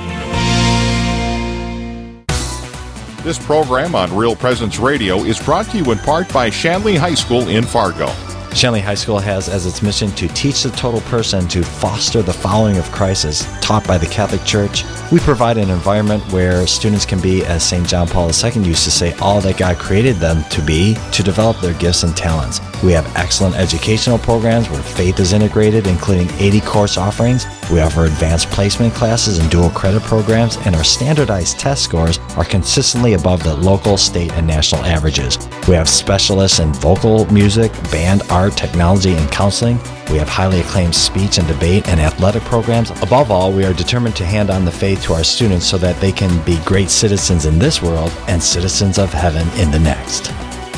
This 3.25 3.39
program 3.39 3.95
on 3.95 4.15
Real 4.15 4.37
Presence 4.37 4.79
Radio 4.79 5.25
is 5.25 5.41
brought 5.41 5.65
to 5.71 5.79
you 5.79 5.91
in 5.91 5.99
part 5.99 6.31
by 6.31 6.51
Shanley 6.51 6.95
High 6.95 7.15
School 7.15 7.49
in 7.49 7.65
Fargo. 7.65 8.09
Shanley 8.55 8.81
High 8.81 8.95
School 8.95 9.19
has 9.19 9.49
as 9.49 9.67
its 9.67 9.83
mission 9.83 10.13
to 10.13 10.29
teach 10.29 10.63
the 10.63 10.71
total 10.71 11.01
person 11.03 11.49
to 11.49 11.65
foster 11.65 12.23
the 12.23 12.33
following 12.33 12.77
of 12.79 12.91
Christ 12.93 13.25
as 13.25 13.45
taught 13.61 13.85
by 13.85 13.99
the 13.99 14.07
Catholic 14.07 14.45
Church. 14.45 14.85
We 15.11 15.19
provide 15.19 15.59
an 15.59 15.71
environment 15.71 16.23
where 16.33 16.65
students 16.69 17.05
can 17.05 17.21
be, 17.21 17.45
as 17.45 17.67
St. 17.67 17.87
John 17.87 18.07
Paul 18.07 18.31
II 18.31 18.63
used 18.63 18.85
to 18.85 18.93
say, 18.93 19.13
all 19.15 19.41
that 19.41 19.59
God 19.59 19.79
created 19.79 20.17
them 20.17 20.45
to 20.51 20.63
be 20.63 20.97
to 21.13 21.23
develop 21.25 21.61
their 21.61 21.75
gifts 21.75 22.05
and 22.05 22.17
talents. 22.17 22.61
We 22.85 22.93
have 22.93 23.11
excellent 23.17 23.57
educational 23.57 24.19
programs 24.19 24.71
where 24.71 24.83
faith 24.83 25.19
is 25.19 25.33
integrated, 25.33 25.89
including 25.89 26.31
80 26.39 26.61
course 26.61 26.97
offerings. 26.97 27.47
We 27.73 27.81
offer 27.81 28.05
advanced 28.05 28.51
placement 28.51 28.95
classes 28.95 29.39
and 29.39 29.51
dual 29.51 29.71
credit 29.71 30.03
programs, 30.03 30.59
and 30.59 30.77
our 30.77 30.85
standardized 30.85 31.59
test 31.59 31.83
scores 31.83 32.19
are 32.37 32.45
consistently 32.45 33.15
above 33.15 33.43
the 33.43 33.57
local, 33.57 33.97
state, 33.97 34.33
and 34.35 34.47
national 34.47 34.85
averages. 34.85 35.39
We 35.67 35.75
have 35.75 35.89
specialists 35.89 36.61
in 36.61 36.73
vocal 36.75 37.25
music, 37.33 37.73
band, 37.91 38.23
art, 38.31 38.44
technology, 38.51 39.15
and 39.15 39.31
counseling. 39.31 39.79
We 40.11 40.19
have 40.19 40.29
highly 40.29 40.61
acclaimed 40.61 40.95
speech 40.95 41.39
and 41.39 41.47
debate 41.47 41.89
and 41.89 42.01
athletic 42.01 42.43
programs. 42.45 42.91
Above 43.03 43.31
all, 43.31 43.53
we 43.53 43.65
are 43.65 43.73
determined 43.73 44.17
to 44.17 44.25
hand 44.25 44.51
on 44.51 44.65
the 44.65 44.73
faith 44.73 45.03
to 45.05 45.15
our 45.15 45.25
students 45.25 45.67
so 45.67 45.79
that 45.79 46.01
they 46.01 46.13
can 46.13 46.45
be 46.45 46.59
great 46.65 46.91
citizens 46.91 47.47
in 47.47 47.59
this 47.59 47.83
world 47.83 48.13
and 48.29 48.43
citizens 48.43 48.99
of 48.99 49.13
heaven 49.13 49.49
in 49.59 49.71
the 49.71 49.79
next. 49.79 50.33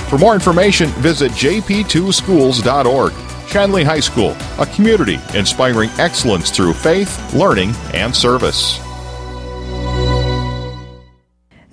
For 0.08 0.18
more 0.18 0.34
information, 0.34 0.88
visit 1.00 1.32
jp2schools.org. 1.32 3.12
Shanley 3.48 3.84
High 3.84 4.00
School, 4.00 4.36
a 4.58 4.66
community 4.66 5.18
inspiring 5.34 5.90
excellence 5.98 6.50
through 6.50 6.74
faith, 6.74 7.34
learning, 7.34 7.74
and 7.94 8.14
service. 8.14 8.85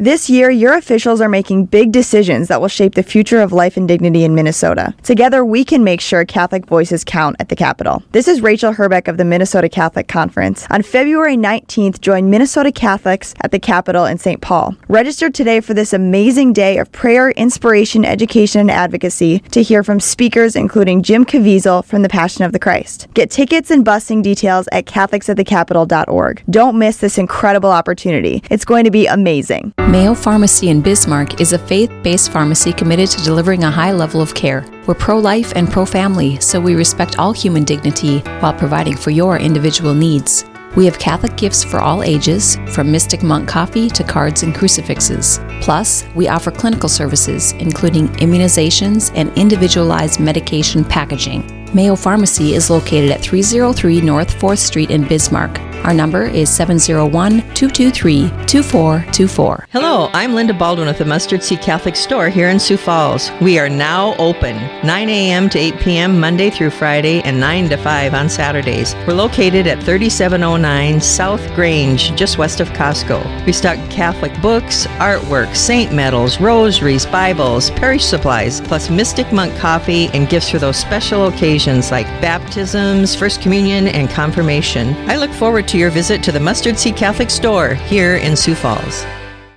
This 0.03 0.29
year, 0.29 0.49
your 0.49 0.73
officials 0.73 1.21
are 1.21 1.29
making 1.29 1.67
big 1.67 1.93
decisions 1.93 2.49
that 2.49 2.59
will 2.59 2.67
shape 2.67 2.95
the 2.95 3.03
future 3.03 3.39
of 3.39 3.53
life 3.53 3.77
and 3.77 3.87
dignity 3.87 4.25
in 4.25 4.35
Minnesota. 4.35 4.93
Together, 5.01 5.45
we 5.45 5.63
can 5.63 5.81
make 5.81 6.01
sure 6.01 6.25
Catholic 6.25 6.65
voices 6.65 7.05
count 7.05 7.37
at 7.39 7.47
the 7.47 7.55
Capitol. 7.55 8.03
This 8.11 8.27
is 8.27 8.41
Rachel 8.41 8.73
Herbeck 8.73 9.07
of 9.07 9.15
the 9.15 9.23
Minnesota 9.23 9.69
Catholic 9.69 10.09
Conference. 10.09 10.67
On 10.69 10.81
February 10.83 11.37
19th, 11.37 12.01
join 12.01 12.29
Minnesota 12.29 12.69
Catholics 12.69 13.33
at 13.43 13.51
the 13.51 13.59
Capitol 13.59 14.03
in 14.03 14.17
St. 14.17 14.41
Paul. 14.41 14.75
Register 14.89 15.29
today 15.29 15.61
for 15.61 15.73
this 15.73 15.93
amazing 15.93 16.51
day 16.51 16.79
of 16.79 16.91
prayer, 16.91 17.31
inspiration, 17.31 18.03
education, 18.03 18.59
and 18.59 18.71
advocacy 18.71 19.39
to 19.51 19.63
hear 19.63 19.85
from 19.85 20.01
speakers 20.01 20.57
including 20.57 21.01
Jim 21.01 21.23
Caviezel 21.23 21.85
from 21.85 22.01
the 22.01 22.09
Passion 22.09 22.43
of 22.43 22.51
the 22.51 22.59
Christ. 22.59 23.07
Get 23.13 23.31
tickets 23.31 23.71
and 23.71 23.85
busing 23.85 24.21
details 24.21 24.67
at 24.73 24.83
catholicsatthecapitol.org. 24.83 26.43
Don't 26.49 26.77
miss 26.77 26.97
this 26.97 27.17
incredible 27.17 27.71
opportunity. 27.71 28.43
It's 28.49 28.65
going 28.65 28.83
to 28.83 28.91
be 28.91 29.07
amazing. 29.07 29.71
Mayo 29.93 30.15
Pharmacy 30.15 30.69
in 30.69 30.81
Bismarck 30.81 31.39
is 31.39 31.53
a 31.53 31.59
faith 31.59 31.91
based 32.01 32.31
pharmacy 32.31 32.73
committed 32.73 33.11
to 33.11 33.23
delivering 33.23 33.63
a 33.63 33.69
high 33.69 33.91
level 33.91 34.21
of 34.21 34.33
care. 34.33 34.65
We're 34.87 34.95
pro 34.95 35.19
life 35.19 35.53
and 35.55 35.69
pro 35.69 35.85
family, 35.85 36.39
so 36.39 36.59
we 36.59 36.73
respect 36.73 37.19
all 37.19 37.31
human 37.31 37.63
dignity 37.63 38.21
while 38.39 38.55
providing 38.55 38.97
for 38.97 39.11
your 39.11 39.37
individual 39.37 39.93
needs. 39.93 40.45
We 40.75 40.85
have 40.85 40.97
Catholic 40.97 41.37
gifts 41.37 41.63
for 41.63 41.77
all 41.77 42.01
ages, 42.01 42.57
from 42.73 42.91
Mystic 42.91 43.21
Monk 43.21 43.47
coffee 43.47 43.87
to 43.91 44.03
cards 44.03 44.41
and 44.41 44.55
crucifixes. 44.55 45.39
Plus, 45.61 46.05
we 46.15 46.27
offer 46.27 46.49
clinical 46.49 46.89
services, 46.89 47.51
including 47.59 48.07
immunizations 48.13 49.11
and 49.13 49.31
individualized 49.37 50.19
medication 50.19 50.83
packaging. 50.83 51.69
Mayo 51.75 51.95
Pharmacy 51.95 52.55
is 52.55 52.71
located 52.71 53.11
at 53.11 53.21
303 53.21 54.01
North 54.01 54.33
4th 54.39 54.57
Street 54.57 54.89
in 54.89 55.07
Bismarck. 55.07 55.59
Our 55.83 55.93
number 55.93 56.23
is 56.23 56.49
701 56.49 57.41
223 57.55 58.29
2424. 58.47 59.67
Hello, 59.71 60.09
I'm 60.13 60.33
Linda 60.33 60.53
Baldwin 60.53 60.87
with 60.87 60.97
the 60.97 61.03
Mustard 61.03 61.43
Seed 61.43 61.59
Catholic 61.59 61.97
Store 61.97 62.29
here 62.29 62.47
in 62.47 62.57
Sioux 62.57 62.77
Falls. 62.77 63.31
We 63.41 63.59
are 63.59 63.67
now 63.67 64.15
open 64.15 64.55
9 64.85 65.09
a.m. 65.09 65.49
to 65.49 65.59
8 65.59 65.79
p.m. 65.79 66.19
Monday 66.21 66.49
through 66.49 66.69
Friday 66.69 67.21
and 67.23 67.37
9 67.37 67.67
to 67.69 67.75
5 67.75 68.13
on 68.13 68.29
Saturdays. 68.29 68.95
We're 69.05 69.13
located 69.13 69.67
at 69.67 69.83
3709 69.83 71.01
South 71.01 71.45
Grange, 71.53 72.15
just 72.15 72.37
west 72.37 72.61
of 72.61 72.69
Costco. 72.69 73.45
We 73.45 73.51
stock 73.51 73.77
Catholic 73.89 74.31
books, 74.41 74.87
artwork, 74.99 75.53
saint 75.53 75.91
medals, 75.91 76.39
rosaries, 76.39 77.05
Bibles, 77.05 77.71
parish 77.71 78.05
supplies, 78.05 78.61
plus 78.61 78.89
Mystic 78.89 79.33
Monk 79.33 79.53
coffee 79.57 80.07
and 80.13 80.29
gifts 80.29 80.49
for 80.49 80.59
those 80.59 80.77
special 80.77 81.27
occasions 81.27 81.91
like 81.91 82.07
baptisms, 82.21 83.15
First 83.15 83.41
Communion, 83.41 83.87
and 83.87 84.09
confirmation. 84.09 84.93
I 85.09 85.17
look 85.17 85.31
forward 85.31 85.67
to 85.72 85.72
to 85.73 85.79
your 85.79 85.89
visit 85.89 86.21
to 86.21 86.31
the 86.31 86.39
Mustard 86.39 86.77
Seed 86.77 86.95
Catholic 86.95 87.31
Store 87.31 87.73
here 87.73 88.17
in 88.17 88.35
Sioux 88.35 88.53
Falls. 88.53 89.03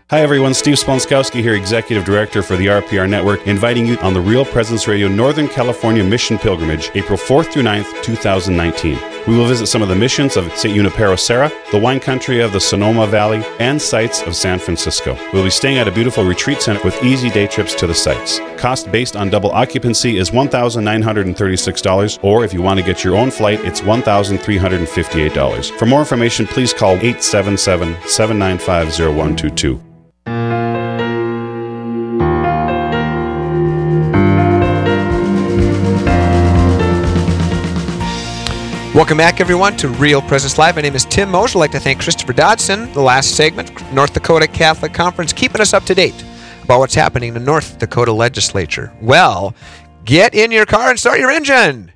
Hi, 0.08 0.20
everyone. 0.20 0.54
Steve 0.54 0.76
Splonskowski 0.76 1.42
here, 1.42 1.54
Executive 1.54 2.06
Director 2.06 2.42
for 2.42 2.56
the 2.56 2.68
RPR 2.68 3.06
Network, 3.06 3.46
inviting 3.46 3.84
you 3.84 3.98
on 3.98 4.14
the 4.14 4.20
Real 4.20 4.46
Presence 4.46 4.88
Radio 4.88 5.08
Northern 5.08 5.46
California 5.46 6.02
Mission 6.02 6.38
Pilgrimage, 6.38 6.90
April 6.94 7.18
4th 7.18 7.52
through 7.52 7.64
9th, 7.64 8.02
2019. 8.02 9.15
We 9.26 9.36
will 9.36 9.46
visit 9.46 9.66
some 9.66 9.82
of 9.82 9.88
the 9.88 9.96
missions 9.96 10.36
of 10.36 10.56
St. 10.56 10.74
Junipero 10.74 11.16
Serra, 11.16 11.50
the 11.72 11.80
wine 11.80 11.98
country 11.98 12.40
of 12.40 12.52
the 12.52 12.60
Sonoma 12.60 13.08
Valley, 13.08 13.42
and 13.58 13.82
sites 13.82 14.22
of 14.22 14.36
San 14.36 14.60
Francisco. 14.60 15.18
We'll 15.32 15.42
be 15.42 15.50
staying 15.50 15.78
at 15.78 15.88
a 15.88 15.92
beautiful 15.92 16.24
retreat 16.24 16.62
center 16.62 16.80
with 16.84 17.02
easy 17.02 17.28
day 17.28 17.48
trips 17.48 17.74
to 17.76 17.88
the 17.88 17.94
sites. 17.94 18.40
Cost 18.56 18.92
based 18.92 19.16
on 19.16 19.28
double 19.28 19.50
occupancy 19.50 20.18
is 20.18 20.30
$1,936, 20.30 22.18
or 22.22 22.44
if 22.44 22.52
you 22.52 22.62
want 22.62 22.78
to 22.78 22.86
get 22.86 23.02
your 23.02 23.16
own 23.16 23.32
flight, 23.32 23.58
it's 23.64 23.80
$1,358. 23.80 25.76
For 25.76 25.86
more 25.86 26.00
information, 26.00 26.46
please 26.46 26.72
call 26.72 26.92
877 26.92 27.98
795 28.06 28.88
0122. 28.90 29.95
Welcome 38.96 39.18
back, 39.18 39.42
everyone, 39.42 39.76
to 39.76 39.88
Real 39.88 40.22
Presence 40.22 40.56
Live. 40.56 40.76
My 40.76 40.80
name 40.80 40.94
is 40.94 41.04
Tim 41.04 41.30
Mose. 41.30 41.54
I'd 41.54 41.58
like 41.58 41.72
to 41.72 41.78
thank 41.78 42.00
Christopher 42.00 42.32
Dodson, 42.32 42.90
the 42.94 43.02
last 43.02 43.36
segment, 43.36 43.92
North 43.92 44.14
Dakota 44.14 44.46
Catholic 44.46 44.94
Conference, 44.94 45.34
keeping 45.34 45.60
us 45.60 45.74
up 45.74 45.84
to 45.84 45.94
date 45.94 46.24
about 46.62 46.78
what's 46.78 46.94
happening 46.94 47.28
in 47.28 47.34
the 47.34 47.40
North 47.40 47.78
Dakota 47.78 48.14
legislature. 48.14 48.90
Well, 49.02 49.54
get 50.06 50.34
in 50.34 50.50
your 50.50 50.64
car 50.64 50.88
and 50.88 50.98
start 50.98 51.20
your 51.20 51.30
engine. 51.30 51.92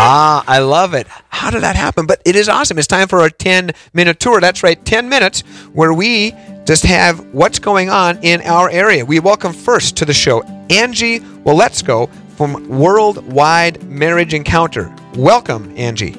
Ah, 0.00 0.44
I 0.46 0.60
love 0.60 0.94
it. 0.94 1.08
How 1.28 1.50
did 1.50 1.64
that 1.64 1.74
happen? 1.74 2.06
But 2.06 2.22
it 2.24 2.36
is 2.36 2.48
awesome. 2.48 2.78
It's 2.78 2.86
time 2.86 3.08
for 3.08 3.18
our 3.18 3.30
10 3.30 3.72
minute 3.94 4.20
tour. 4.20 4.40
That's 4.40 4.62
right, 4.62 4.82
10 4.84 5.08
minutes 5.08 5.40
where 5.72 5.92
we 5.92 6.34
just 6.64 6.84
have 6.84 7.18
what's 7.34 7.58
going 7.58 7.90
on 7.90 8.22
in 8.22 8.42
our 8.42 8.70
area. 8.70 9.04
We 9.04 9.18
welcome 9.18 9.52
first 9.52 9.96
to 9.96 10.04
the 10.04 10.14
show 10.14 10.44
Angie 10.70 11.18
Waletzko 11.18 12.08
from 12.38 12.68
Worldwide 12.68 13.82
Marriage 13.82 14.32
Encounter. 14.32 14.94
Welcome, 15.16 15.74
Angie. 15.76 16.12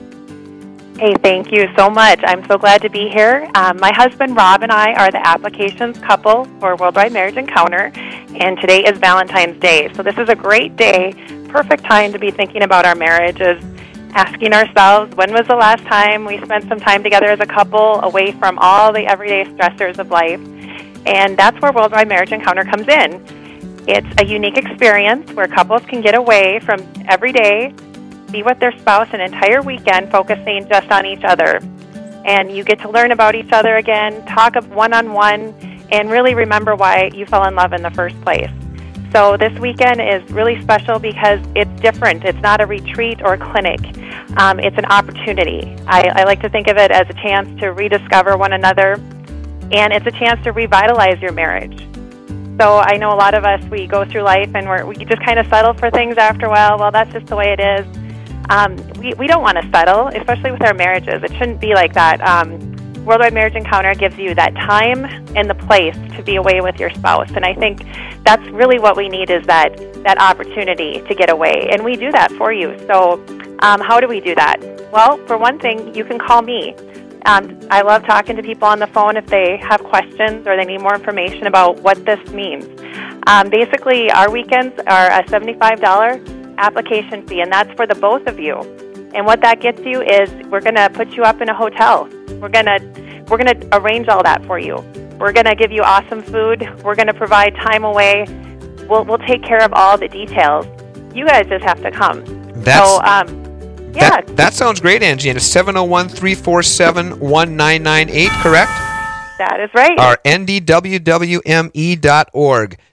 Hey, 0.98 1.14
thank 1.24 1.50
you 1.50 1.70
so 1.78 1.90
much. 1.90 2.20
I'm 2.26 2.46
so 2.46 2.58
glad 2.58 2.82
to 2.82 2.90
be 2.90 3.08
here. 3.08 3.50
Um, 3.56 3.80
my 3.80 3.94
husband 3.94 4.36
Rob 4.36 4.62
and 4.62 4.70
I 4.70 4.92
are 4.96 5.10
the 5.12 5.26
applications 5.26 5.98
couple 6.00 6.44
for 6.60 6.76
Worldwide 6.76 7.14
Marriage 7.14 7.38
Encounter, 7.38 7.94
and 7.96 8.60
today 8.60 8.84
is 8.84 9.00
Valentine's 9.00 9.58
Day. 9.62 9.94
So, 9.94 10.04
this 10.04 10.18
is 10.18 10.28
a 10.28 10.36
great 10.36 10.76
day, 10.76 11.14
perfect 11.48 11.86
time 11.86 12.12
to 12.12 12.20
be 12.20 12.32
thinking 12.32 12.64
about 12.64 12.86
our 12.86 12.96
marriages, 12.96 13.64
asking 14.12 14.52
ourselves 14.52 15.16
when 15.16 15.32
was 15.32 15.48
the 15.48 15.56
last 15.56 15.86
time 15.86 16.26
we 16.26 16.38
spent 16.42 16.68
some 16.68 16.82
time 16.82 17.02
together 17.02 17.28
as 17.28 17.40
a 17.40 17.46
couple 17.46 18.02
away 18.02 18.34
from 18.34 18.60
all 18.60 18.92
the 18.92 19.06
everyday 19.06 19.46
stressors 19.54 20.00
of 20.00 20.12
life. 20.12 20.42
And 21.06 21.38
that's 21.38 21.58
where 21.62 21.72
Worldwide 21.72 22.10
Marriage 22.10 22.34
Encounter 22.34 22.66
comes 22.66 22.90
in. 22.90 23.39
It's 23.88 24.22
a 24.22 24.26
unique 24.26 24.58
experience 24.58 25.32
where 25.34 25.48
couples 25.48 25.84
can 25.86 26.02
get 26.02 26.16
away 26.16 26.60
from 26.60 26.80
every 27.08 27.32
day, 27.32 27.74
be 28.32 28.44
with 28.44 28.60
their 28.60 28.72
spouse 28.80 29.08
an 29.14 29.22
entire 29.22 29.62
weekend, 29.62 30.12
focusing 30.12 30.68
just 30.68 30.92
on 30.92 31.06
each 31.06 31.24
other. 31.24 31.60
And 32.26 32.52
you 32.56 32.64
get 32.64 32.80
to 32.82 32.90
learn 32.90 33.12
about 33.12 33.36
each 33.36 33.52
other 33.52 33.78
again, 33.78 34.24
talk 34.26 34.56
one 34.66 34.94
on 34.94 35.14
one, 35.14 35.54
and 35.92 36.12
really 36.12 36.36
remember 36.36 36.76
why 36.76 37.10
you 37.14 37.26
fell 37.26 37.48
in 37.48 37.56
love 37.56 37.74
in 37.74 37.82
the 37.82 37.92
first 37.92 38.20
place. 38.22 38.52
So 39.12 39.38
this 39.38 39.58
weekend 39.60 40.00
is 40.00 40.22
really 40.30 40.62
special 40.62 41.00
because 41.00 41.40
it's 41.56 41.82
different. 41.82 42.24
It's 42.26 42.40
not 42.42 42.62
a 42.62 42.68
retreat 42.68 43.22
or 43.24 43.34
a 43.34 43.38
clinic. 43.40 43.80
Um, 44.38 44.60
it's 44.60 44.78
an 44.78 44.86
opportunity. 44.86 45.76
I, 45.88 46.12
I 46.16 46.24
like 46.26 46.42
to 46.42 46.50
think 46.50 46.68
of 46.68 46.78
it 46.78 46.92
as 46.92 47.10
a 47.10 47.14
chance 47.14 47.60
to 47.62 47.74
rediscover 47.74 48.38
one 48.38 48.54
another, 48.54 48.94
and 49.72 49.94
it's 49.94 50.06
a 50.06 50.12
chance 50.12 50.44
to 50.44 50.52
revitalize 50.52 51.20
your 51.22 51.32
marriage. 51.32 51.89
So 52.60 52.80
I 52.80 52.98
know 52.98 53.14
a 53.14 53.16
lot 53.16 53.36
of 53.36 53.46
us, 53.46 53.64
we 53.70 53.88
go 53.88 54.04
through 54.04 54.24
life 54.24 54.50
and 54.54 54.68
we're, 54.68 54.86
we 54.86 54.94
just 54.94 55.24
kind 55.24 55.40
of 55.40 55.48
settle 55.48 55.74
for 55.74 55.90
things 55.90 56.18
after 56.18 56.48
a 56.48 56.50
while. 56.50 56.78
Well, 56.78 56.92
that's 56.92 57.10
just 57.14 57.28
the 57.28 57.36
way 57.38 57.56
it 57.58 57.60
is. 57.62 57.88
Um, 58.50 58.76
we, 59.00 59.14
we 59.14 59.28
don't 59.28 59.42
want 59.42 59.58
to 59.58 59.70
settle, 59.72 60.08
especially 60.08 60.52
with 60.52 60.62
our 60.64 60.74
marriages. 60.74 61.24
It 61.24 61.32
shouldn't 61.38 61.62
be 61.62 61.74
like 61.74 61.94
that. 61.94 62.20
Um, 62.20 62.60
Worldwide 63.06 63.34
Marriage 63.34 63.56
Encounter 63.56 63.96
gives 63.96 64.18
you 64.18 64.36
that 64.36 64.54
time 64.56 65.06
and 65.38 65.50
the 65.50 65.56
place 65.56 65.96
to 66.18 66.22
be 66.22 66.36
away 66.36 66.60
with 66.60 66.82
your 66.82 66.90
spouse. 66.90 67.32
And 67.32 67.46
I 67.46 67.54
think 67.54 67.86
that's 68.26 68.46
really 68.50 68.78
what 68.78 68.98
we 68.98 69.08
need 69.08 69.30
is 69.30 69.46
that, 69.48 69.78
that 70.04 70.20
opportunity 70.20 71.02
to 71.08 71.16
get 71.16 71.30
away. 71.30 71.70
And 71.72 71.86
we 71.86 71.96
do 71.96 72.12
that 72.12 72.30
for 72.34 72.52
you. 72.52 72.78
So 72.88 73.24
um, 73.60 73.80
how 73.80 74.02
do 74.02 74.08
we 74.10 74.20
do 74.20 74.36
that? 74.36 74.58
Well, 74.92 75.16
for 75.28 75.38
one 75.38 75.60
thing, 75.60 75.96
you 75.96 76.04
can 76.04 76.20
call 76.20 76.42
me. 76.42 76.76
Um, 77.26 77.60
I 77.70 77.82
love 77.82 78.06
talking 78.06 78.36
to 78.38 78.44
people 78.44 78.68
on 78.68 78.80
the 78.80 78.88
phone 78.88 79.18
if 79.18 79.26
they 79.28 79.58
have 79.58 79.84
questions 79.84 80.48
or 80.48 80.56
they 80.56 80.66
need 80.66 80.82
more 80.82 80.96
information 80.96 81.48
about 81.48 81.80
what 81.82 82.06
this 82.06 82.20
means. 82.32 82.66
Um, 83.28 83.50
basically, 83.50 84.10
our 84.12 84.32
weekends 84.32 84.80
are 84.88 85.12
a 85.12 85.24
$75 85.24 86.58
application 86.58 87.28
fee, 87.28 87.42
and 87.42 87.52
that's 87.52 87.72
for 87.74 87.86
the 87.86 87.96
both 87.96 88.26
of 88.28 88.40
you. 88.40 88.56
And 89.14 89.26
what 89.26 89.42
that 89.42 89.60
gets 89.60 89.80
you 89.82 90.02
is 90.02 90.30
we're 90.48 90.62
going 90.62 90.76
to 90.76 90.90
put 90.90 91.10
you 91.12 91.24
up 91.24 91.42
in 91.42 91.50
a 91.50 91.54
hotel. 91.54 92.08
We're 92.40 92.50
going 92.50 92.66
to 92.66 92.80
we're 93.28 93.38
going 93.38 93.60
to 93.60 93.78
arrange 93.78 94.08
all 94.08 94.24
that 94.24 94.44
for 94.46 94.58
you. 94.58 94.76
We're 95.20 95.34
going 95.34 95.46
to 95.46 95.56
give 95.56 95.72
you 95.72 95.84
awesome 95.84 96.24
food. 96.24 96.68
We're 96.84 96.96
going 96.96 97.08
to 97.08 97.14
provide 97.14 97.56
time 97.56 97.84
away. 97.84 98.26
We'll 98.88 99.06
we'll 99.06 99.20
take 99.20 99.44
care 99.44 99.64
of 99.64 99.74
all 99.74 99.98
the 99.98 100.08
details. 100.08 100.66
You 101.14 101.26
guys 101.26 101.48
just 101.48 101.64
have 101.66 101.82
to 101.82 101.92
come. 101.92 102.24
That's, 102.64 102.88
so 102.88 103.02
um, 103.02 103.49
yeah. 103.94 104.10
That, 104.10 104.38
that 104.38 104.54
sounds 104.54 104.80
great, 104.80 105.04
Angie. 105.04 105.30
And 105.30 105.38
it's 105.38 105.46
701 105.46 106.10
347 106.10 107.20
1998, 107.20 108.30
correct? 108.42 108.72
That 109.40 109.60
is 109.62 109.70
right. 109.74 109.98
Our 110.00 110.18
ndwwme.org. 110.26 111.40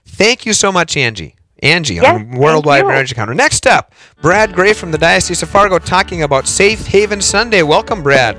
Thank 0.05 0.45
you 0.45 0.53
so 0.53 0.71
much, 0.71 0.95
Angie. 0.97 1.35
Angie 1.63 1.95
yes, 1.95 2.05
on 2.05 2.31
Worldwide 2.37 2.85
Marriage 2.85 3.11
Encounter. 3.11 3.33
Next 3.33 3.65
up, 3.65 3.93
Brad 4.21 4.53
Gray 4.53 4.73
from 4.73 4.91
the 4.91 4.97
Diocese 4.97 5.41
of 5.41 5.49
Fargo 5.49 5.79
talking 5.79 6.23
about 6.23 6.47
Safe 6.47 6.85
Haven 6.87 7.19
Sunday. 7.21 7.63
Welcome, 7.63 8.03
Brad. 8.03 8.37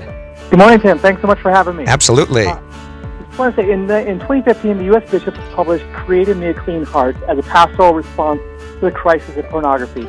Good 0.49 0.57
morning, 0.57 0.79
Tim. 0.79 0.97
Thanks 0.97 1.21
so 1.21 1.27
much 1.27 1.39
for 1.39 1.51
having 1.51 1.75
me. 1.75 1.85
Absolutely. 1.85 2.45
Uh, 2.45 2.55
I 2.55 3.23
just 3.27 3.37
want 3.37 3.55
to 3.55 3.61
say, 3.61 3.71
in, 3.71 3.87
the, 3.87 4.07
in 4.07 4.19
2015, 4.19 4.77
the 4.77 4.85
U.S. 4.85 5.09
bishops 5.11 5.37
published 5.53 5.85
Create 5.93 6.29
in 6.29 6.39
Me 6.39 6.47
a 6.47 6.53
Clean 6.53 6.83
Heart 6.83 7.17
as 7.27 7.37
a 7.37 7.43
pastoral 7.43 7.93
response 7.93 8.41
to 8.57 8.79
the 8.81 8.91
crisis 8.91 9.37
of 9.37 9.45
pornography. 9.49 10.07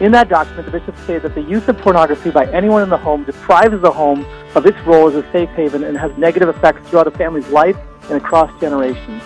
In 0.00 0.12
that 0.12 0.30
document, 0.30 0.64
the 0.64 0.72
bishops 0.72 0.98
say 1.02 1.18
that 1.18 1.34
the 1.34 1.42
use 1.42 1.68
of 1.68 1.76
pornography 1.76 2.30
by 2.30 2.46
anyone 2.52 2.82
in 2.82 2.88
the 2.88 2.96
home 2.96 3.22
deprives 3.24 3.82
the 3.82 3.90
home 3.90 4.24
of 4.54 4.64
its 4.64 4.78
role 4.86 5.08
as 5.08 5.14
a 5.14 5.30
safe 5.30 5.50
haven 5.50 5.84
and 5.84 5.94
has 5.94 6.10
negative 6.16 6.48
effects 6.48 6.88
throughout 6.88 7.06
a 7.06 7.10
family's 7.10 7.46
life 7.48 7.76
and 8.04 8.12
across 8.12 8.50
generations. 8.62 9.22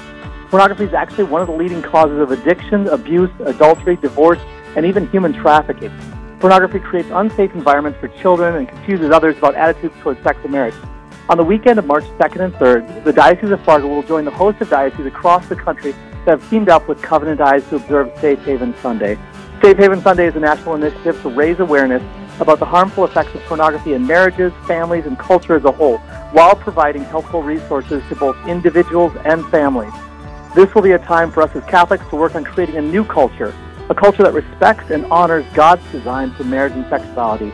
Pornography 0.50 0.82
is 0.82 0.92
actually 0.92 1.24
one 1.24 1.40
of 1.40 1.46
the 1.46 1.54
leading 1.54 1.80
causes 1.80 2.18
of 2.18 2.32
addiction, 2.32 2.88
abuse, 2.88 3.30
adultery, 3.44 3.94
divorce, 3.94 4.40
and 4.74 4.84
even 4.84 5.06
human 5.10 5.32
trafficking. 5.32 5.92
Pornography 6.40 6.80
creates 6.80 7.08
unsafe 7.12 7.54
environments 7.54 8.00
for 8.00 8.08
children 8.08 8.56
and 8.56 8.68
confuses 8.68 9.12
others 9.12 9.38
about 9.38 9.54
attitudes 9.54 9.94
towards 10.02 10.20
sex 10.24 10.40
and 10.42 10.50
marriage. 10.50 10.74
On 11.28 11.36
the 11.36 11.44
weekend 11.44 11.78
of 11.78 11.86
March 11.86 12.04
2nd 12.18 12.46
and 12.46 12.54
3rd, 12.54 13.04
the 13.04 13.12
Diocese 13.12 13.52
of 13.52 13.62
Fargo 13.62 13.86
will 13.86 14.02
join 14.02 14.24
the 14.24 14.32
host 14.32 14.60
of 14.60 14.70
dioceses 14.70 15.06
across 15.06 15.48
the 15.48 15.54
country 15.54 15.92
that 16.24 16.40
have 16.40 16.50
teamed 16.50 16.68
up 16.68 16.88
with 16.88 17.00
Covenant 17.00 17.40
Eyes 17.40 17.66
to 17.68 17.76
observe 17.76 18.10
Safe 18.18 18.40
Haven 18.40 18.74
Sunday. 18.82 19.16
Safe 19.64 19.78
Haven 19.78 20.02
Sunday 20.02 20.26
is 20.26 20.36
a 20.36 20.40
national 20.40 20.74
initiative 20.74 21.22
to 21.22 21.30
raise 21.30 21.58
awareness 21.58 22.02
about 22.38 22.58
the 22.58 22.66
harmful 22.66 23.06
effects 23.06 23.34
of 23.34 23.40
pornography 23.44 23.94
in 23.94 24.06
marriages, 24.06 24.52
families, 24.66 25.06
and 25.06 25.18
culture 25.18 25.56
as 25.56 25.64
a 25.64 25.72
whole, 25.72 25.96
while 26.32 26.54
providing 26.54 27.02
helpful 27.02 27.42
resources 27.42 28.02
to 28.10 28.14
both 28.14 28.36
individuals 28.46 29.10
and 29.24 29.42
families. 29.46 29.94
This 30.54 30.74
will 30.74 30.82
be 30.82 30.90
a 30.90 30.98
time 30.98 31.32
for 31.32 31.40
us 31.40 31.56
as 31.56 31.64
Catholics 31.64 32.06
to 32.10 32.16
work 32.16 32.34
on 32.34 32.44
creating 32.44 32.76
a 32.76 32.82
new 32.82 33.06
culture, 33.06 33.54
a 33.88 33.94
culture 33.94 34.22
that 34.22 34.34
respects 34.34 34.90
and 34.90 35.06
honors 35.06 35.46
God's 35.54 35.90
design 35.90 36.34
for 36.34 36.44
marriage 36.44 36.74
and 36.74 36.86
sexuality. 36.90 37.50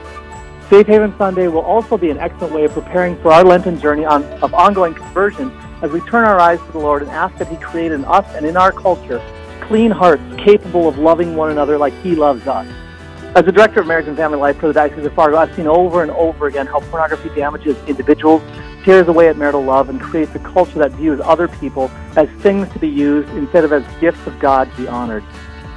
Safe 0.68 0.88
Haven 0.88 1.16
Sunday 1.16 1.46
will 1.46 1.60
also 1.60 1.96
be 1.96 2.10
an 2.10 2.18
excellent 2.18 2.52
way 2.52 2.64
of 2.64 2.72
preparing 2.72 3.16
for 3.22 3.30
our 3.30 3.44
Lenten 3.44 3.78
journey 3.78 4.04
on, 4.04 4.24
of 4.42 4.52
ongoing 4.52 4.94
conversion 4.94 5.56
as 5.80 5.92
we 5.92 6.00
turn 6.00 6.24
our 6.24 6.40
eyes 6.40 6.58
to 6.58 6.72
the 6.72 6.78
Lord 6.80 7.02
and 7.02 7.10
ask 7.12 7.36
that 7.36 7.46
He 7.46 7.56
create 7.58 7.92
in 7.92 8.04
us 8.06 8.26
and 8.34 8.44
in 8.44 8.56
our 8.56 8.72
culture 8.72 9.22
clean 9.62 9.90
hearts 9.90 10.22
capable 10.36 10.88
of 10.88 10.98
loving 10.98 11.36
one 11.36 11.50
another 11.50 11.78
like 11.78 11.92
He 12.02 12.14
loves 12.14 12.46
us. 12.46 12.66
As 13.36 13.44
the 13.44 13.52
director 13.52 13.80
of 13.80 13.86
marriage 13.86 14.08
and 14.08 14.16
family 14.16 14.38
life 14.38 14.58
for 14.58 14.66
the 14.66 14.72
Diocese 14.72 15.06
of 15.06 15.12
Fargo, 15.14 15.36
I've 15.36 15.54
seen 15.54 15.68
over 15.68 16.02
and 16.02 16.10
over 16.10 16.46
again 16.46 16.66
how 16.66 16.80
pornography 16.80 17.28
damages 17.28 17.76
individuals, 17.86 18.42
tears 18.84 19.06
away 19.06 19.28
at 19.28 19.36
marital 19.36 19.62
love, 19.62 19.88
and 19.88 20.00
creates 20.00 20.34
a 20.34 20.40
culture 20.40 20.80
that 20.80 20.90
views 20.92 21.20
other 21.22 21.46
people 21.46 21.90
as 22.16 22.28
things 22.40 22.68
to 22.72 22.80
be 22.80 22.88
used 22.88 23.28
instead 23.30 23.62
of 23.62 23.72
as 23.72 23.84
gifts 24.00 24.26
of 24.26 24.36
God 24.40 24.68
to 24.72 24.82
be 24.82 24.88
honored. 24.88 25.22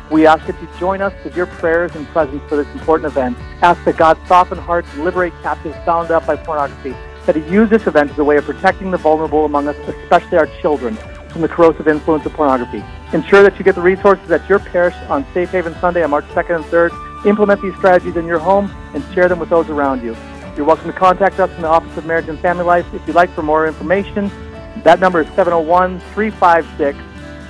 We 0.10 0.26
ask 0.26 0.46
that 0.48 0.60
you 0.62 0.68
join 0.80 1.02
us 1.02 1.14
with 1.24 1.36
your 1.36 1.46
prayers 1.46 1.96
and 1.96 2.08
presence 2.08 2.42
for 2.50 2.56
this 2.56 2.68
important 2.74 3.06
event. 3.06 3.38
Ask 3.62 3.84
that 3.86 3.98
God 3.98 4.18
soften 4.28 4.58
hearts 4.58 4.88
and 4.94 5.04
liberate 5.04 5.34
captives 5.44 5.76
bound 5.86 6.12
up 6.12 6.26
by 6.26 6.36
pornography. 6.36 6.96
That 7.26 7.36
He 7.36 7.44
use 7.52 7.70
this 7.70 7.88
event 7.88 8.12
as 8.12 8.18
a 8.18 8.24
way 8.24 8.38
of 8.38 8.46
protecting 8.46 8.92
the 8.92 8.98
vulnerable 8.98 9.46
among 9.46 9.68
us, 9.68 9.78
especially 9.88 10.40
our 10.40 10.48
children, 10.60 10.98
from 11.34 11.42
the 11.42 11.48
corrosive 11.50 11.88
influence 11.90 12.26
of 12.26 12.32
pornography. 12.34 12.82
Ensure 13.12 13.44
that 13.44 13.58
you 13.58 13.66
get 13.66 13.76
the 13.76 13.82
resources 13.82 14.32
at 14.32 14.48
your 14.48 14.60
parish 14.60 14.96
on 15.10 15.26
Safe 15.34 15.50
Haven 15.50 15.76
Sunday 15.82 16.04
on 16.04 16.12
March 16.12 16.26
2nd 16.28 16.56
and 16.56 16.66
3rd 16.66 17.26
implement 17.26 17.62
these 17.62 17.76
strategies 17.76 18.16
in 18.16 18.26
your 18.26 18.40
home 18.40 18.72
and 18.94 19.04
share 19.14 19.28
them 19.28 19.40
with 19.40 19.50
those 19.50 19.70
around 19.70 20.04
you. 20.04 20.16
You're 20.56 20.66
welcome 20.66 20.92
to 20.92 20.98
contact 20.98 21.40
us 21.40 21.50
in 21.56 21.62
the 21.62 21.68
Office 21.68 21.98
of 21.98 22.06
Marriage 22.06 22.30
and 22.30 22.40
Family 22.40 22.64
Life 22.64 22.86
if 22.94 23.06
you'd 23.08 23.16
like 23.16 23.32
for 23.32 23.42
more 23.42 23.68
information. 23.68 24.30
That 24.84 25.00
number 25.00 25.22
is 25.22 25.28
701 25.30 26.00
356 26.14 26.98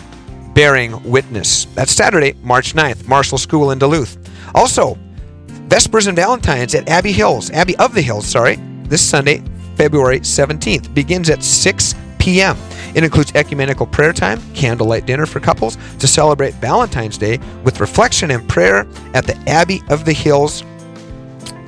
Bearing 0.54 1.02
Witness. 1.10 1.66
That's 1.74 1.92
Saturday, 1.92 2.36
March 2.42 2.74
9th, 2.74 3.08
Marshall 3.08 3.38
School 3.38 3.72
in 3.72 3.80
Duluth. 3.80 4.18
Also, 4.54 4.98
Vespers 5.68 6.08
and 6.08 6.16
Valentines 6.16 6.76
at 6.76 6.88
Abbey 6.88 7.12
Hills, 7.12 7.50
Abbey 7.52 7.76
of 7.78 7.96
the 7.96 8.02
Hills, 8.02 8.28
sorry, 8.28 8.58
this 8.84 9.02
Sunday, 9.02 9.44
February 9.76 10.20
17th, 10.20 10.94
begins 10.94 11.30
at 11.30 11.44
6 11.44 11.96
p.m. 12.20 12.56
It 12.94 13.04
includes 13.04 13.34
ecumenical 13.34 13.88
prayer 13.88 14.14
time, 14.14 14.40
candlelight 14.54 15.08
dinner 15.08 15.26
for 15.26 15.40
couples 15.40 15.78
to 15.98 16.08
celebrate 16.08 16.54
Valentine's 16.56 17.18
Day 17.18 17.40
with 17.64 17.80
reflection 17.80 18.30
and 18.30 18.48
prayer 18.48 18.88
at 19.16 19.26
the 19.26 19.36
Abbey 19.48 19.82
of 19.90 20.06
the 20.06 20.14
Hills. 20.14 20.64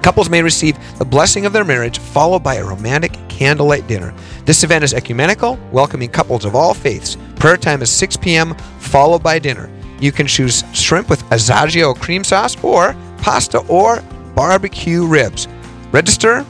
Couples 0.03 0.29
may 0.29 0.43
receive 0.43 0.77
the 0.99 1.05
blessing 1.05 1.47
of 1.47 1.53
their 1.53 1.65
marriage, 1.65 1.97
followed 1.97 2.43
by 2.43 2.55
a 2.55 2.63
romantic 2.63 3.17
candlelight 3.27 3.87
dinner. 3.87 4.13
This 4.45 4.63
event 4.63 4.83
is 4.83 4.93
ecumenical, 4.93 5.57
welcoming 5.71 6.09
couples 6.09 6.45
of 6.45 6.55
all 6.55 6.75
faiths. 6.75 7.17
Prayer 7.45 7.57
time 7.57 7.83
is 7.83 7.91
6 7.91 8.17
p.m., 8.17 8.55
followed 8.79 9.21
by 9.21 9.37
dinner. 9.37 9.69
You 10.01 10.11
can 10.11 10.25
choose 10.25 10.63
shrimp 10.73 11.11
with 11.11 11.21
asiago 11.25 11.95
cream 11.95 12.23
sauce 12.23 12.57
or 12.63 12.95
pasta 13.19 13.59
or 13.67 14.01
barbecue 14.33 15.05
ribs. 15.05 15.47
Register 15.91 16.43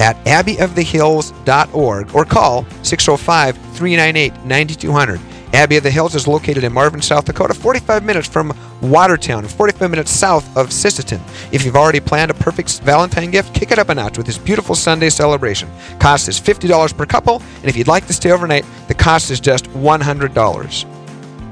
at 0.00 0.16
abbeyofthehills.org 0.24 2.14
or 2.14 2.24
call 2.24 2.64
605 2.82 3.58
398 3.76 4.46
9200. 4.46 5.20
Abbey 5.54 5.76
of 5.76 5.84
the 5.84 5.90
Hills 5.90 6.16
is 6.16 6.26
located 6.26 6.64
in 6.64 6.72
Marvin, 6.72 7.00
South 7.00 7.26
Dakota, 7.26 7.54
45 7.54 8.02
minutes 8.02 8.26
from 8.26 8.52
Watertown, 8.82 9.46
45 9.46 9.88
minutes 9.88 10.10
south 10.10 10.44
of 10.56 10.70
Sisseton. 10.70 11.20
If 11.52 11.64
you've 11.64 11.76
already 11.76 12.00
planned 12.00 12.32
a 12.32 12.34
perfect 12.34 12.80
Valentine 12.80 13.30
gift, 13.30 13.54
kick 13.54 13.70
it 13.70 13.78
up 13.78 13.88
a 13.88 13.94
notch 13.94 14.18
with 14.18 14.26
this 14.26 14.36
beautiful 14.36 14.74
Sunday 14.74 15.10
celebration. 15.10 15.70
Cost 16.00 16.26
is 16.28 16.40
$50 16.40 16.96
per 16.96 17.06
couple, 17.06 17.40
and 17.58 17.66
if 17.66 17.76
you'd 17.76 17.86
like 17.86 18.08
to 18.08 18.12
stay 18.12 18.32
overnight, 18.32 18.64
the 18.88 18.94
cost 18.94 19.30
is 19.30 19.38
just 19.38 19.66
$100. 19.66 20.84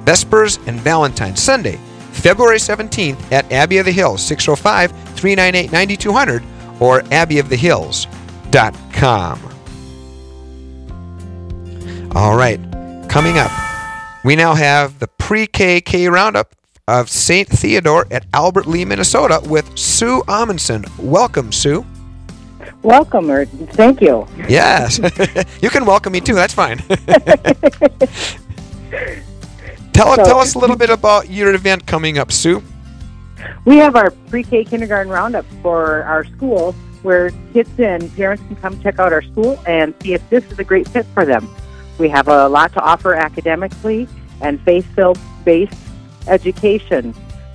Vespers 0.04 0.58
and 0.66 0.80
Valentine, 0.80 1.36
Sunday, 1.36 1.78
February 2.10 2.58
17th 2.58 3.30
at 3.30 3.52
Abbey 3.52 3.78
of 3.78 3.86
the 3.86 3.92
Hills, 3.92 4.20
605 4.20 4.90
398 5.14 5.70
9200 5.70 6.42
or 6.80 7.02
abbeyofthehills.com. 7.02 9.38
All 12.16 12.36
right, 12.36 12.58
coming 13.08 13.38
up, 13.38 13.52
we 14.24 14.36
now 14.36 14.54
have 14.54 14.98
the 14.98 15.08
pre 15.08 15.46
KK 15.46 16.10
roundup 16.10 16.54
of 16.88 17.08
St. 17.08 17.48
Theodore 17.48 18.06
at 18.10 18.26
Albert 18.32 18.66
Lea, 18.66 18.84
Minnesota 18.84 19.40
with 19.44 19.78
Sue 19.78 20.22
Amundson. 20.26 20.86
Welcome, 20.98 21.52
Sue. 21.52 21.84
Welcome, 22.82 23.30
or 23.30 23.44
thank 23.44 24.00
you. 24.00 24.26
Yes, 24.48 24.98
you 25.62 25.70
can 25.70 25.84
welcome 25.84 26.12
me 26.12 26.20
too. 26.20 26.34
That's 26.34 26.54
fine. 26.54 26.78
tell, 29.92 30.16
So- 30.16 30.24
tell 30.24 30.38
us 30.38 30.54
a 30.54 30.58
little 30.58 30.76
bit 30.76 30.90
about 30.90 31.30
your 31.30 31.54
event 31.54 31.86
coming 31.86 32.18
up, 32.18 32.32
Sue. 32.32 32.62
We 33.64 33.76
have 33.78 33.96
our 33.96 34.10
pre-K 34.10 34.64
kindergarten 34.64 35.10
roundup 35.12 35.44
for 35.62 36.02
our 36.04 36.24
school 36.24 36.72
where 37.02 37.30
kids 37.52 37.70
and 37.78 38.14
parents 38.14 38.42
can 38.46 38.54
come 38.56 38.80
check 38.80 39.00
out 39.00 39.12
our 39.12 39.22
school 39.22 39.60
and 39.66 39.94
see 40.00 40.14
if 40.14 40.30
this 40.30 40.44
is 40.50 40.58
a 40.60 40.64
great 40.64 40.88
fit 40.88 41.04
for 41.06 41.24
them. 41.24 41.52
We 41.98 42.08
have 42.08 42.28
a 42.28 42.48
lot 42.48 42.72
to 42.74 42.80
offer 42.80 43.14
academically 43.14 44.08
and 44.40 44.60
faith-filled 44.62 45.18
based 45.44 45.76
education. 46.26 47.14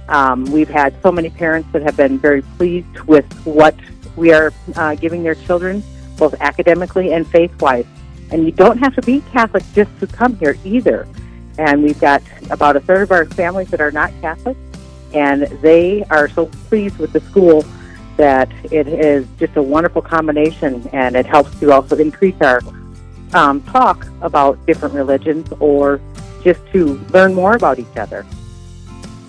Um, 0.10 0.46
we've 0.46 0.70
had 0.70 0.96
so 1.02 1.12
many 1.12 1.30
parents 1.30 1.70
that 1.74 1.82
have 1.82 1.98
been 1.98 2.18
very 2.18 2.42
pleased 2.42 3.00
with 3.02 3.26
what 3.46 3.76
we 4.16 4.32
are 4.32 4.54
uh, 4.76 4.96
giving 4.96 5.24
their 5.24 5.36
children, 5.36 5.84
both 6.18 6.34
academically 6.40 7.14
and 7.14 7.28
faith-wise. 7.28 7.86
And 8.32 8.46
you 8.46 8.52
don't 8.52 8.78
have 8.78 8.96
to 8.96 9.02
be 9.02 9.22
Catholic 9.32 9.64
just 9.74 9.92
to 10.00 10.08
come 10.08 10.38
here 10.38 10.58
either. 10.64 11.08
And 11.58 11.84
we've 11.84 12.00
got 12.00 12.22
about 12.52 12.76
a 12.76 12.80
third 12.80 13.04
of 13.04 13.12
our 13.12 13.26
families 13.26 13.70
that 13.70 13.82
are 13.82 13.92
not 13.92 14.12
Catholic, 14.22 14.58
and 15.14 15.44
they 15.62 16.04
are 16.10 16.30
so 16.30 16.46
pleased 16.70 16.98
with 17.00 17.14
the 17.14 17.22
school 17.22 17.66
that 18.18 18.52
it 18.72 18.88
is 18.88 19.26
just 19.40 19.56
a 19.56 19.62
wonderful 19.62 20.02
combination, 20.02 20.88
and 20.94 21.16
it 21.16 21.26
helps 21.26 21.58
to 21.60 21.72
also 21.72 21.96
increase 21.96 22.36
our 22.42 22.62
um, 23.34 23.62
talk 23.64 24.08
about 24.22 24.64
different 24.66 24.94
religions 24.94 25.52
or 25.60 26.00
just 26.44 26.60
to 26.72 26.96
learn 27.10 27.34
more 27.34 27.56
about 27.56 27.80
each 27.80 27.98
other. 27.98 28.26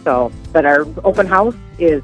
So, 0.04 0.32
but 0.52 0.64
our 0.64 0.86
open 1.04 1.26
house 1.26 1.56
is 1.78 2.02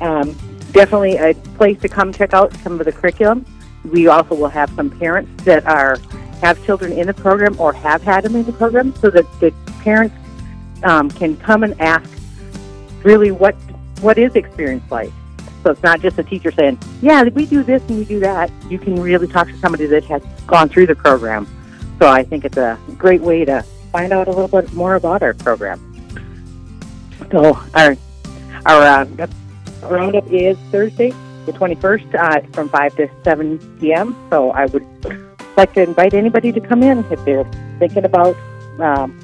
um, 0.00 0.36
definitely 0.72 1.16
a 1.16 1.34
place 1.56 1.80
to 1.80 1.88
come 1.88 2.12
check 2.12 2.34
out 2.34 2.52
some 2.58 2.78
of 2.80 2.86
the 2.86 2.92
curriculum. 2.92 3.46
We 3.84 4.08
also 4.08 4.34
will 4.34 4.48
have 4.48 4.70
some 4.70 4.90
parents 4.90 5.44
that 5.44 5.64
are 5.66 5.98
have 6.40 6.62
children 6.66 6.92
in 6.92 7.06
the 7.06 7.14
program 7.14 7.58
or 7.58 7.72
have 7.72 8.02
had 8.02 8.24
them 8.24 8.36
in 8.36 8.44
the 8.44 8.52
program, 8.52 8.94
so 8.96 9.08
that 9.10 9.24
the 9.40 9.52
parents 9.80 10.14
um, 10.82 11.10
can 11.10 11.36
come 11.38 11.62
and 11.62 11.80
ask 11.80 12.10
really 13.02 13.30
what 13.30 13.54
what 14.00 14.18
is 14.18 14.34
experience 14.34 14.84
like. 14.90 15.12
So 15.66 15.72
it's 15.72 15.82
not 15.82 16.00
just 16.00 16.16
a 16.16 16.22
teacher 16.22 16.52
saying, 16.52 16.78
"Yeah, 17.02 17.24
we 17.24 17.44
do 17.44 17.64
this 17.64 17.82
and 17.88 17.98
we 17.98 18.04
do 18.04 18.20
that." 18.20 18.52
You 18.70 18.78
can 18.78 19.02
really 19.02 19.26
talk 19.26 19.48
to 19.48 19.58
somebody 19.58 19.86
that 19.86 20.04
has 20.04 20.22
gone 20.46 20.68
through 20.68 20.86
the 20.86 20.94
program. 20.94 21.48
So 21.98 22.06
I 22.06 22.22
think 22.22 22.44
it's 22.44 22.56
a 22.56 22.78
great 22.96 23.20
way 23.20 23.44
to 23.44 23.64
find 23.90 24.12
out 24.12 24.28
a 24.28 24.30
little 24.30 24.46
bit 24.46 24.72
more 24.74 24.94
about 24.94 25.24
our 25.24 25.34
program. 25.34 25.82
So 27.32 27.58
our 27.74 27.96
our 28.64 28.80
uh, 28.80 29.26
roundup 29.82 30.30
is 30.30 30.56
Thursday, 30.70 31.12
the 31.46 31.52
21st, 31.52 32.14
uh, 32.14 32.46
from 32.52 32.68
5 32.68 32.96
to 32.98 33.10
7 33.24 33.58
p.m. 33.80 34.14
So 34.30 34.52
I 34.52 34.66
would 34.66 34.86
like 35.56 35.74
to 35.74 35.82
invite 35.82 36.14
anybody 36.14 36.52
to 36.52 36.60
come 36.60 36.84
in 36.84 37.04
if 37.10 37.24
they're 37.24 37.50
thinking 37.80 38.04
about 38.04 38.36
um, 38.78 39.18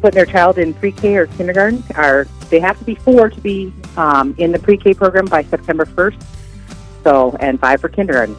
putting 0.00 0.16
their 0.16 0.26
child 0.26 0.58
in 0.58 0.74
pre-K 0.74 1.14
or 1.14 1.28
kindergarten. 1.28 1.84
Or 1.96 2.26
they 2.54 2.60
have 2.60 2.78
to 2.78 2.84
be 2.84 2.94
four 2.94 3.28
to 3.28 3.40
be 3.40 3.72
um, 3.96 4.32
in 4.38 4.52
the 4.52 4.60
pre-K 4.60 4.94
program 4.94 5.24
by 5.24 5.42
September 5.42 5.84
1st. 5.84 6.24
So 7.02 7.36
and 7.40 7.58
five 7.58 7.80
for 7.80 7.88
kindergarten. 7.88 8.36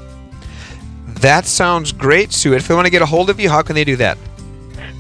That 1.19 1.45
sounds 1.45 1.91
great, 1.91 2.31
Sue. 2.31 2.53
If 2.53 2.69
they 2.69 2.73
want 2.73 2.85
to 2.85 2.91
get 2.91 3.01
a 3.01 3.05
hold 3.05 3.29
of 3.29 3.41
you, 3.41 3.49
how 3.49 3.61
can 3.61 3.75
they 3.75 3.83
do 3.83 3.97
that? 3.97 4.17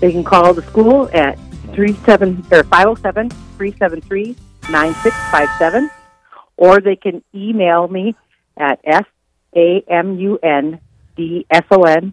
They 0.01 0.11
can 0.11 0.25
call 0.25 0.53
the 0.53 0.63
school 0.63 1.09
at 1.13 1.39
37 1.77 2.45
or 2.51 2.65
507 2.65 3.29
373 3.29 4.35
9657 4.69 5.89
or 6.57 6.81
they 6.81 6.97
can 6.97 7.23
email 7.33 7.87
me 7.87 8.17
at 8.57 8.81
s 8.83 9.05
a 9.55 9.81
m 9.87 10.19
u 10.19 10.37
n 10.43 10.81
d 11.15 11.45
s 11.49 11.63
o 11.71 11.83
n 11.83 12.11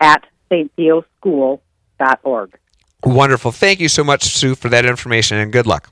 at 0.00 0.24
sttheoschool.org. 0.50 2.58
Wonderful. 3.04 3.52
Thank 3.52 3.80
you 3.80 3.88
so 3.88 4.02
much, 4.02 4.24
Sue, 4.24 4.54
for 4.54 4.70
that 4.70 4.86
information, 4.86 5.36
and 5.36 5.52
good 5.52 5.66
luck. 5.66 5.90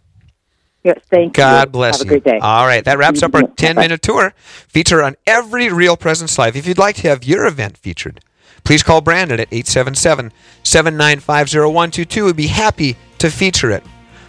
Yes, 0.86 1.00
thank 1.10 1.34
God 1.34 1.68
you. 1.68 1.72
bless 1.72 1.98
Have 1.98 2.06
you. 2.06 2.16
a 2.16 2.20
great 2.20 2.32
day. 2.32 2.38
All 2.40 2.64
right, 2.64 2.84
that 2.84 2.96
wraps 2.96 3.22
up 3.24 3.34
our 3.34 3.42
10 3.42 3.74
minute 3.74 4.02
tour 4.02 4.32
feature 4.68 5.02
on 5.02 5.16
every 5.26 5.68
Real 5.68 5.96
Presence 5.96 6.38
Live. 6.38 6.54
If 6.54 6.66
you'd 6.66 6.78
like 6.78 6.94
to 6.96 7.08
have 7.08 7.24
your 7.24 7.44
event 7.46 7.76
featured, 7.76 8.20
please 8.62 8.84
call 8.84 9.00
Brandon 9.00 9.40
at 9.40 9.48
877 9.50 10.30
795 10.62 11.48
0122. 11.48 12.24
We'd 12.26 12.36
be 12.36 12.46
happy 12.46 12.96
to 13.18 13.30
feature 13.30 13.72
it. 13.72 13.82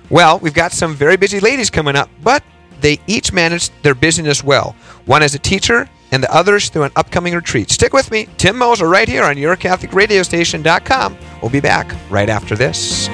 Well, 0.09 0.39
we've 0.39 0.53
got 0.53 0.71
some 0.71 0.95
very 0.95 1.15
busy 1.15 1.39
ladies 1.39 1.69
coming 1.69 1.95
up, 1.95 2.09
but 2.23 2.43
they 2.81 2.99
each 3.05 3.31
manage 3.31 3.69
their 3.83 3.93
busyness 3.95 4.43
well. 4.43 4.75
One 5.05 5.21
as 5.21 5.35
a 5.35 5.39
teacher, 5.39 5.87
and 6.11 6.23
the 6.23 6.33
others 6.33 6.69
through 6.69 6.83
an 6.83 6.91
upcoming 6.95 7.35
retreat. 7.35 7.69
Stick 7.69 7.93
with 7.93 8.09
me, 8.11 8.27
Tim 8.37 8.57
Moser, 8.57 8.87
right 8.87 9.07
here 9.07 9.23
on 9.23 9.35
YourCatholicRadioStation.com. 9.35 11.17
We'll 11.41 11.51
be 11.51 11.59
back 11.59 11.93
right 12.09 12.29
after 12.29 12.55
this. 12.55 13.09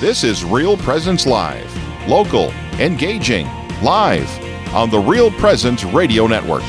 This 0.00 0.24
is 0.24 0.44
Real 0.44 0.78
Presence 0.78 1.26
Live, 1.26 2.08
local, 2.08 2.52
engaging, 2.78 3.46
live 3.82 4.30
on 4.72 4.88
the 4.88 4.98
Real 4.98 5.30
Presence 5.32 5.84
Radio 5.84 6.26
Network. 6.26 6.62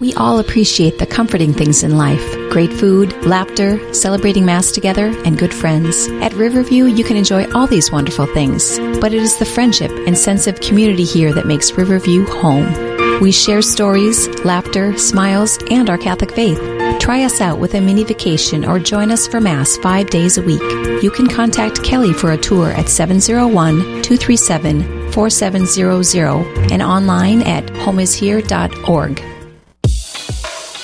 We 0.00 0.14
all 0.14 0.38
appreciate 0.38 0.98
the 0.98 1.04
comforting 1.04 1.52
things 1.52 1.82
in 1.82 1.98
life 1.98 2.24
great 2.50 2.72
food, 2.72 3.12
laughter, 3.26 3.92
celebrating 3.92 4.46
Mass 4.46 4.72
together, 4.72 5.08
and 5.26 5.38
good 5.38 5.52
friends. 5.52 6.08
At 6.22 6.32
Riverview, 6.32 6.86
you 6.86 7.04
can 7.04 7.18
enjoy 7.18 7.44
all 7.52 7.66
these 7.66 7.92
wonderful 7.92 8.24
things, 8.32 8.78
but 8.98 9.12
it 9.12 9.22
is 9.22 9.36
the 9.36 9.44
friendship 9.44 9.90
and 10.06 10.16
sense 10.16 10.46
of 10.46 10.60
community 10.60 11.04
here 11.04 11.34
that 11.34 11.46
makes 11.46 11.72
Riverview 11.72 12.24
home. 12.24 12.91
We 13.22 13.30
share 13.30 13.62
stories, 13.62 14.26
laughter, 14.44 14.98
smiles, 14.98 15.56
and 15.70 15.88
our 15.88 15.96
Catholic 15.96 16.32
faith. 16.32 16.58
Try 16.98 17.22
us 17.22 17.40
out 17.40 17.60
with 17.60 17.74
a 17.74 17.80
mini 17.80 18.02
vacation 18.02 18.64
or 18.64 18.80
join 18.80 19.12
us 19.12 19.28
for 19.28 19.40
Mass 19.40 19.76
five 19.76 20.10
days 20.10 20.38
a 20.38 20.42
week. 20.42 20.60
You 21.04 21.08
can 21.08 21.28
contact 21.28 21.84
Kelly 21.84 22.12
for 22.12 22.32
a 22.32 22.36
tour 22.36 22.72
at 22.72 22.88
701 22.88 24.02
237 24.02 25.12
4700 25.12 26.72
and 26.72 26.82
online 26.82 27.42
at 27.42 27.64
homeishere.org. 27.66 29.22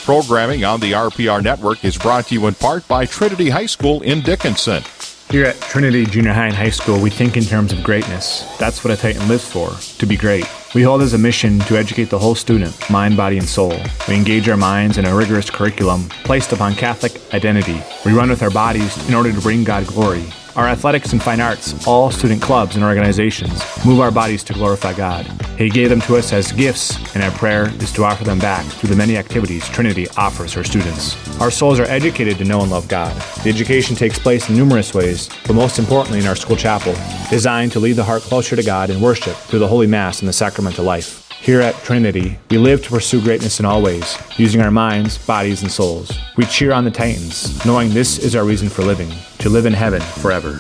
Programming 0.04 0.64
on 0.64 0.78
the 0.78 0.92
RPR 0.92 1.42
network 1.42 1.84
is 1.84 1.98
brought 1.98 2.26
to 2.28 2.34
you 2.34 2.46
in 2.46 2.54
part 2.54 2.86
by 2.86 3.04
Trinity 3.04 3.50
High 3.50 3.66
School 3.66 4.00
in 4.02 4.20
Dickinson. 4.20 4.84
Here 5.28 5.44
at 5.44 5.60
Trinity 5.60 6.06
Junior 6.06 6.34
High 6.34 6.46
and 6.46 6.54
High 6.54 6.70
School, 6.70 7.00
we 7.00 7.10
think 7.10 7.36
in 7.36 7.42
terms 7.42 7.72
of 7.72 7.82
greatness. 7.82 8.46
That's 8.58 8.84
what 8.84 8.96
a 8.96 8.96
Titan 8.96 9.26
lives 9.26 9.50
for, 9.50 9.70
to 9.98 10.06
be 10.06 10.16
great. 10.16 10.46
We 10.74 10.82
hold 10.82 11.00
as 11.00 11.14
a 11.14 11.18
mission 11.18 11.60
to 11.60 11.78
educate 11.78 12.10
the 12.10 12.18
whole 12.18 12.34
student, 12.34 12.90
mind, 12.90 13.16
body, 13.16 13.38
and 13.38 13.48
soul. 13.48 13.72
We 14.06 14.14
engage 14.14 14.50
our 14.50 14.56
minds 14.56 14.98
in 14.98 15.06
a 15.06 15.16
rigorous 15.16 15.48
curriculum 15.48 16.10
placed 16.24 16.52
upon 16.52 16.74
Catholic 16.74 17.12
identity. 17.32 17.80
We 18.04 18.12
run 18.12 18.28
with 18.28 18.42
our 18.42 18.50
bodies 18.50 19.08
in 19.08 19.14
order 19.14 19.32
to 19.32 19.40
bring 19.40 19.64
God 19.64 19.86
glory. 19.86 20.26
Our 20.58 20.66
athletics 20.66 21.12
and 21.12 21.22
fine 21.22 21.40
arts, 21.40 21.86
all 21.86 22.10
student 22.10 22.42
clubs 22.42 22.74
and 22.74 22.84
organizations, 22.84 23.62
move 23.86 24.00
our 24.00 24.10
bodies 24.10 24.42
to 24.42 24.52
glorify 24.52 24.92
God. 24.92 25.24
He 25.56 25.70
gave 25.70 25.88
them 25.88 26.00
to 26.00 26.16
us 26.16 26.32
as 26.32 26.50
gifts, 26.50 26.96
and 27.14 27.22
our 27.22 27.30
prayer 27.30 27.68
is 27.80 27.92
to 27.92 28.02
offer 28.02 28.24
them 28.24 28.40
back 28.40 28.66
through 28.66 28.88
the 28.88 28.96
many 28.96 29.16
activities 29.16 29.68
Trinity 29.68 30.08
offers 30.16 30.52
her 30.54 30.64
students. 30.64 31.14
Our 31.40 31.52
souls 31.52 31.78
are 31.78 31.84
educated 31.84 32.38
to 32.38 32.44
know 32.44 32.60
and 32.62 32.72
love 32.72 32.88
God. 32.88 33.14
The 33.44 33.50
education 33.50 33.94
takes 33.94 34.18
place 34.18 34.48
in 34.48 34.56
numerous 34.56 34.92
ways, 34.92 35.30
but 35.46 35.54
most 35.54 35.78
importantly 35.78 36.18
in 36.18 36.26
our 36.26 36.34
school 36.34 36.56
chapel, 36.56 36.96
designed 37.30 37.70
to 37.72 37.78
lead 37.78 37.92
the 37.92 38.02
heart 38.02 38.22
closer 38.22 38.56
to 38.56 38.62
God 38.64 38.90
and 38.90 39.00
worship 39.00 39.36
through 39.36 39.60
the 39.60 39.68
Holy 39.68 39.86
Mass 39.86 40.18
and 40.18 40.28
the 40.28 40.32
sacramental 40.32 40.84
life. 40.84 41.27
Here 41.40 41.60
at 41.60 41.76
Trinity, 41.76 42.36
we 42.50 42.58
live 42.58 42.82
to 42.82 42.90
pursue 42.90 43.22
greatness 43.22 43.58
in 43.60 43.64
all 43.64 43.80
ways, 43.80 44.18
using 44.36 44.60
our 44.60 44.70
minds, 44.70 45.16
bodies, 45.18 45.62
and 45.62 45.70
souls. 45.70 46.12
We 46.36 46.44
cheer 46.44 46.72
on 46.72 46.84
the 46.84 46.90
Titans, 46.90 47.64
knowing 47.64 47.90
this 47.90 48.18
is 48.18 48.36
our 48.36 48.44
reason 48.44 48.68
for 48.68 48.82
living, 48.82 49.10
to 49.38 49.48
live 49.48 49.64
in 49.64 49.72
heaven 49.72 50.02
forever. 50.02 50.58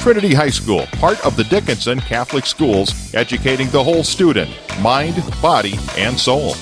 Trinity 0.00 0.32
High 0.32 0.50
School, 0.50 0.86
part 0.92 1.24
of 1.26 1.36
the 1.36 1.44
Dickinson 1.44 2.00
Catholic 2.00 2.46
Schools, 2.46 3.14
educating 3.14 3.68
the 3.70 3.82
whole 3.82 4.04
student, 4.04 4.50
mind, 4.80 5.22
body, 5.42 5.74
and 5.98 6.18
soul. 6.18 6.54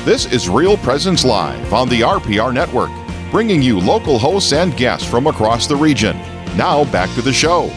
This 0.06 0.32
is 0.32 0.48
Real 0.48 0.78
Presence 0.78 1.26
Live 1.26 1.74
on 1.74 1.90
the 1.90 2.00
RPR 2.00 2.54
Network, 2.54 2.92
bringing 3.32 3.62
you 3.62 3.80
local 3.80 4.18
hosts 4.18 4.54
and 4.54 4.76
guests 4.78 5.08
from 5.08 5.28
across 5.28 5.68
the 5.68 5.76
region. 5.76 6.18
Now 6.56 6.86
back 6.92 7.14
to 7.16 7.22
the 7.22 7.34
show. 7.34 7.72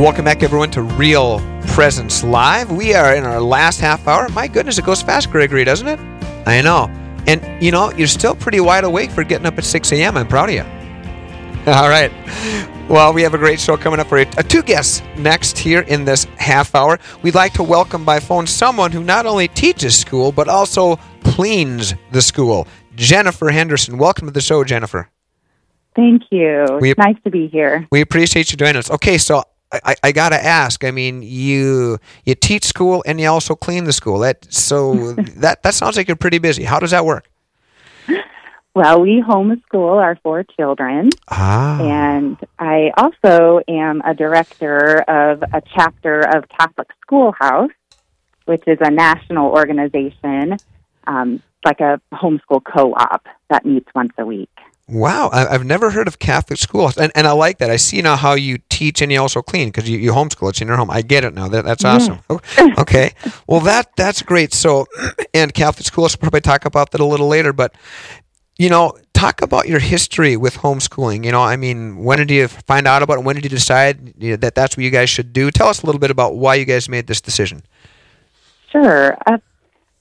Welcome 0.00 0.24
back, 0.24 0.42
everyone, 0.42 0.70
to 0.72 0.82
Real 0.82 1.40
Presence 1.68 2.24
Live. 2.24 2.70
We 2.72 2.94
are 2.94 3.14
in 3.14 3.24
our 3.24 3.40
last 3.40 3.80
half 3.80 4.08
hour. 4.08 4.28
My 4.30 4.48
goodness, 4.48 4.78
it 4.78 4.84
goes 4.84 5.02
fast, 5.02 5.30
Gregory, 5.30 5.64
doesn't 5.64 5.86
it? 5.86 6.00
I 6.46 6.62
know. 6.62 6.88
And, 7.26 7.62
you 7.62 7.70
know, 7.70 7.92
you're 7.92 8.08
still 8.08 8.34
pretty 8.34 8.60
wide 8.60 8.84
awake 8.84 9.10
for 9.10 9.24
getting 9.24 9.46
up 9.46 9.56
at 9.56 9.64
6 9.64 9.92
a.m. 9.92 10.16
I'm 10.16 10.26
proud 10.26 10.48
of 10.48 10.54
you. 10.56 10.62
All 11.72 11.88
right. 11.88 12.10
Well, 12.88 13.14
we 13.14 13.22
have 13.22 13.32
a 13.32 13.38
great 13.38 13.60
show 13.60 13.78
coming 13.78 13.98
up 13.98 14.08
for 14.08 14.18
you. 14.18 14.26
Uh, 14.36 14.42
two 14.42 14.62
guests 14.62 15.02
next 15.16 15.56
here 15.56 15.80
in 15.80 16.04
this 16.04 16.24
half 16.36 16.74
hour. 16.74 16.98
We'd 17.22 17.34
like 17.34 17.54
to 17.54 17.62
welcome 17.62 18.04
by 18.04 18.20
phone 18.20 18.46
someone 18.46 18.92
who 18.92 19.02
not 19.02 19.24
only 19.24 19.48
teaches 19.48 19.96
school, 19.96 20.32
but 20.32 20.48
also 20.48 20.96
cleans 21.22 21.94
the 22.10 22.20
school. 22.20 22.66
Jennifer 22.96 23.50
Henderson. 23.50 23.98
Welcome 23.98 24.26
to 24.26 24.32
the 24.32 24.40
show, 24.40 24.64
Jennifer. 24.64 25.08
Thank 25.96 26.24
you. 26.30 26.66
We- 26.80 26.90
it's 26.90 26.98
nice 26.98 27.16
to 27.24 27.30
be 27.30 27.48
here. 27.48 27.86
We 27.92 28.00
appreciate 28.00 28.50
you 28.50 28.56
joining 28.56 28.76
us. 28.76 28.90
Okay, 28.90 29.18
so 29.18 29.42
I, 29.72 29.80
I, 29.84 29.96
I 30.04 30.12
got 30.12 30.30
to 30.30 30.42
ask. 30.44 30.84
I 30.84 30.90
mean, 30.90 31.22
you 31.22 31.98
you 32.24 32.34
teach 32.34 32.64
school 32.64 33.02
and 33.06 33.20
you 33.20 33.28
also 33.28 33.54
clean 33.54 33.84
the 33.84 33.92
school. 33.92 34.18
That 34.20 34.46
so 34.52 35.12
that 35.36 35.62
that 35.62 35.74
sounds 35.74 35.96
like 35.96 36.08
you're 36.08 36.16
pretty 36.16 36.38
busy. 36.38 36.64
How 36.64 36.78
does 36.80 36.90
that 36.90 37.04
work? 37.04 37.28
Well, 38.74 39.00
we 39.02 39.22
homeschool 39.22 40.02
our 40.02 40.16
four 40.24 40.42
children. 40.42 41.10
Ah. 41.28 41.80
And 41.80 42.36
I 42.58 42.90
also 42.96 43.60
am 43.68 44.02
a 44.04 44.14
director 44.14 44.98
of 45.02 45.42
a 45.42 45.62
chapter 45.76 46.18
of 46.34 46.48
Catholic 46.48 46.88
Schoolhouse, 47.02 47.70
which 48.46 48.64
is 48.66 48.78
a 48.80 48.90
national 48.90 49.52
organization, 49.52 50.56
um, 51.06 51.40
like 51.64 51.80
a 51.80 52.00
homeschool 52.12 52.62
co 52.64 52.92
op 52.94 53.26
that 53.50 53.64
meets 53.64 53.88
once 53.94 54.12
a 54.18 54.24
week. 54.24 54.50
Wow, 54.86 55.30
I, 55.32 55.46
I've 55.46 55.64
never 55.64 55.90
heard 55.90 56.08
of 56.08 56.18
Catholic 56.18 56.58
school, 56.58 56.90
and, 57.00 57.10
and 57.14 57.26
I 57.26 57.32
like 57.32 57.56
that. 57.58 57.70
I 57.70 57.76
see 57.76 58.02
now 58.02 58.16
how 58.16 58.34
you 58.34 58.58
teach 58.68 59.00
and 59.00 59.10
you 59.10 59.18
also 59.18 59.40
clean 59.40 59.68
because 59.68 59.88
you, 59.88 59.98
you 59.98 60.12
homeschool. 60.12 60.50
It's 60.50 60.60
in 60.60 60.68
your 60.68 60.76
home. 60.76 60.90
I 60.90 61.00
get 61.00 61.24
it 61.24 61.32
now. 61.32 61.48
That, 61.48 61.64
that's 61.64 61.84
awesome. 61.86 62.20
okay, 62.78 63.12
well 63.46 63.60
that 63.60 63.96
that's 63.96 64.20
great. 64.20 64.52
So, 64.52 64.86
and 65.34 65.54
Catholic 65.54 65.86
schools. 65.86 66.14
We'll 66.14 66.30
probably 66.30 66.42
talk 66.42 66.66
about 66.66 66.90
that 66.90 67.00
a 67.00 67.04
little 67.04 67.28
later. 67.28 67.54
But 67.54 67.74
you 68.58 68.68
know, 68.68 68.92
talk 69.14 69.40
about 69.40 69.68
your 69.68 69.80
history 69.80 70.36
with 70.36 70.58
homeschooling. 70.58 71.24
You 71.24 71.32
know, 71.32 71.40
I 71.42 71.56
mean, 71.56 71.96
when 72.04 72.18
did 72.18 72.30
you 72.30 72.46
find 72.48 72.86
out 72.86 73.02
about 73.02 73.18
it? 73.18 73.24
When 73.24 73.36
did 73.36 73.44
you 73.44 73.50
decide 73.50 74.12
that 74.20 74.54
that's 74.54 74.76
what 74.76 74.84
you 74.84 74.90
guys 74.90 75.08
should 75.08 75.32
do? 75.32 75.50
Tell 75.50 75.68
us 75.68 75.82
a 75.82 75.86
little 75.86 75.98
bit 75.98 76.10
about 76.10 76.36
why 76.36 76.56
you 76.56 76.66
guys 76.66 76.90
made 76.90 77.06
this 77.06 77.22
decision. 77.22 77.62
Sure. 78.70 79.16
Uh, 79.26 79.38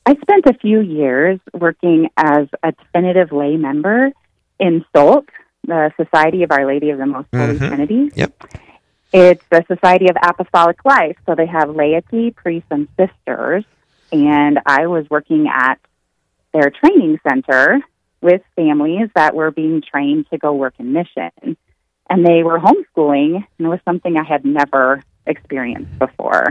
I 0.06 0.16
spent 0.16 0.46
a 0.46 0.54
few 0.54 0.82
years 0.82 1.40
working 1.54 2.10
as 2.18 2.48
a 2.62 2.74
definitive 2.74 3.32
lay 3.32 3.56
member 3.56 4.12
in 4.60 4.84
SOLT, 4.96 5.30
the 5.66 5.92
Society 5.96 6.44
of 6.44 6.52
Our 6.52 6.66
Lady 6.66 6.90
of 6.90 6.98
the 6.98 7.06
Most 7.06 7.28
Holy 7.34 7.58
Mhm. 7.58 7.68
Trinity. 7.68 8.12
Yep. 8.16 8.32
It's 9.14 9.44
the 9.50 9.64
society 9.68 10.10
of 10.10 10.18
apostolic 10.22 10.84
life, 10.84 11.16
so 11.26 11.36
they 11.36 11.46
have 11.46 11.70
laity, 11.70 12.32
priests, 12.32 12.68
and 12.72 12.88
sisters. 12.98 13.64
And 14.12 14.60
I 14.66 14.88
was 14.88 15.10
working 15.10 15.48
at 15.48 15.80
their 16.54 16.70
training 16.70 17.20
center 17.28 17.82
with 18.22 18.42
families 18.56 19.10
that 19.16 19.36
were 19.36 19.52
being 19.52 19.82
trained 19.82 20.30
to 20.32 20.38
go 20.38 20.54
work 20.54 20.74
in 20.80 20.94
mission. 20.94 21.32
And 22.10 22.26
they 22.26 22.44
were 22.44 22.60
homeschooling, 22.60 23.36
and 23.36 23.68
it 23.68 23.70
was 23.70 23.80
something 23.86 24.18
I 24.18 24.24
had 24.24 24.44
never 24.46 25.02
experienced 25.26 25.98
before. 25.98 26.46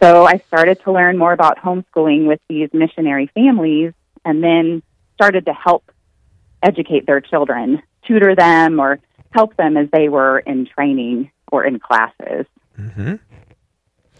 So 0.00 0.26
I 0.26 0.38
started 0.46 0.82
to 0.84 0.92
learn 0.92 1.18
more 1.18 1.32
about 1.32 1.58
homeschooling 1.58 2.26
with 2.26 2.40
these 2.48 2.68
missionary 2.72 3.30
families 3.34 3.92
and 4.24 4.42
then 4.42 4.82
started 5.14 5.46
to 5.46 5.52
help 5.52 5.90
educate 6.62 7.06
their 7.06 7.20
children, 7.20 7.82
tutor 8.06 8.34
them, 8.34 8.80
or 8.80 9.00
help 9.30 9.56
them 9.56 9.76
as 9.76 9.88
they 9.92 10.08
were 10.08 10.38
in 10.40 10.66
training 10.66 11.30
or 11.50 11.64
in 11.64 11.78
classes. 11.78 12.46
Mm-hmm. 12.78 13.14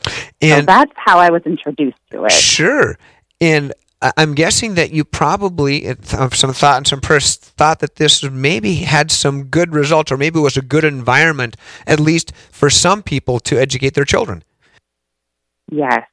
so 0.05 0.13
And 0.41 0.67
that's 0.67 0.93
how 0.97 1.19
I 1.19 1.31
was 1.31 1.43
introduced 1.45 1.99
to 2.11 2.25
it. 2.27 2.33
Sure. 2.33 2.99
And 3.41 3.73
I'm 4.17 4.35
guessing 4.35 4.75
that 4.75 4.93
you 4.93 5.05
probably 5.05 5.89
uh, 5.89 5.95
some 6.31 6.53
thought 6.53 6.77
and 6.77 6.87
some 6.87 7.01
pers- 7.01 7.37
thought 7.37 7.79
that 7.81 7.97
this 7.97 8.23
maybe 8.23 8.75
had 8.75 9.11
some 9.11 9.45
good 9.45 9.73
results, 9.73 10.13
or 10.13 10.19
maybe 10.19 10.39
it 10.39 10.43
was 10.43 10.59
a 10.59 10.63
good 10.63 10.85
environment, 10.85 11.57
at 11.87 12.01
least 12.01 12.33
for 12.51 12.69
some 12.69 13.03
people, 13.03 13.41
to 13.41 13.59
educate 13.59 13.95
their 13.95 14.05
children. 14.05 14.45
Yes. 15.71 16.07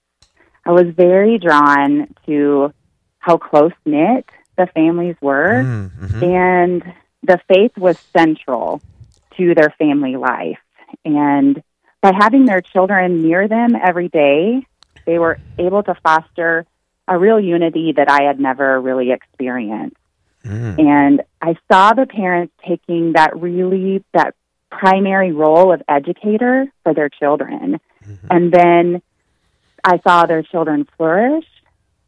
I 0.65 0.71
was 0.71 0.87
very 0.95 1.37
drawn 1.37 2.13
to 2.25 2.73
how 3.19 3.37
close 3.37 3.73
knit 3.85 4.25
the 4.57 4.67
families 4.67 5.15
were, 5.21 5.63
mm, 5.63 5.89
Mm-hmm. 5.91 6.23
and 6.23 6.93
the 7.23 7.39
faith 7.47 7.77
was 7.77 7.97
central 8.15 8.81
to 9.37 9.55
their 9.55 9.73
family 9.77 10.17
life. 10.17 10.59
And 11.05 11.61
by 12.01 12.11
having 12.13 12.45
their 12.45 12.61
children 12.61 13.21
near 13.21 13.47
them 13.47 13.75
every 13.75 14.09
day, 14.09 14.65
they 15.05 15.19
were 15.19 15.39
able 15.57 15.83
to 15.83 15.95
foster 16.03 16.65
a 17.07 17.17
real 17.17 17.39
unity 17.39 17.93
that 17.95 18.09
I 18.09 18.23
had 18.23 18.39
never 18.39 18.79
really 18.79 19.11
experienced. 19.11 19.97
Mm. 20.45 20.79
And 20.79 21.21
I 21.41 21.55
saw 21.71 21.93
the 21.93 22.05
parents 22.05 22.53
taking 22.67 23.13
that 23.13 23.39
really 23.39 24.03
that 24.13 24.33
primary 24.71 25.31
role 25.31 25.71
of 25.73 25.81
educator 25.87 26.65
for 26.83 26.93
their 26.93 27.09
children. 27.09 27.79
Mm-hmm. 28.03 28.27
And 28.29 28.51
then 28.51 29.01
I 29.83 29.99
saw 29.99 30.25
their 30.25 30.43
children 30.43 30.87
flourish 30.97 31.45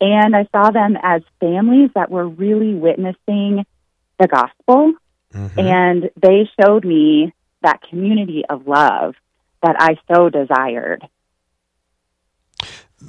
and 0.02 0.36
I 0.36 0.48
saw 0.52 0.72
them 0.72 0.98
as 1.02 1.22
families 1.40 1.90
that 1.96 2.12
were 2.12 2.28
really 2.28 2.74
witnessing 2.74 3.66
the 4.20 4.28
gospel 4.28 4.94
mm-hmm. 5.34 5.60
and 5.60 6.10
they 6.22 6.50
showed 6.60 6.86
me 6.86 7.34
that 7.62 7.82
community 7.82 8.44
of 8.48 8.68
love 8.68 9.16
that 9.62 9.76
I 9.80 9.98
so 10.14 10.30
desired. 10.30 11.08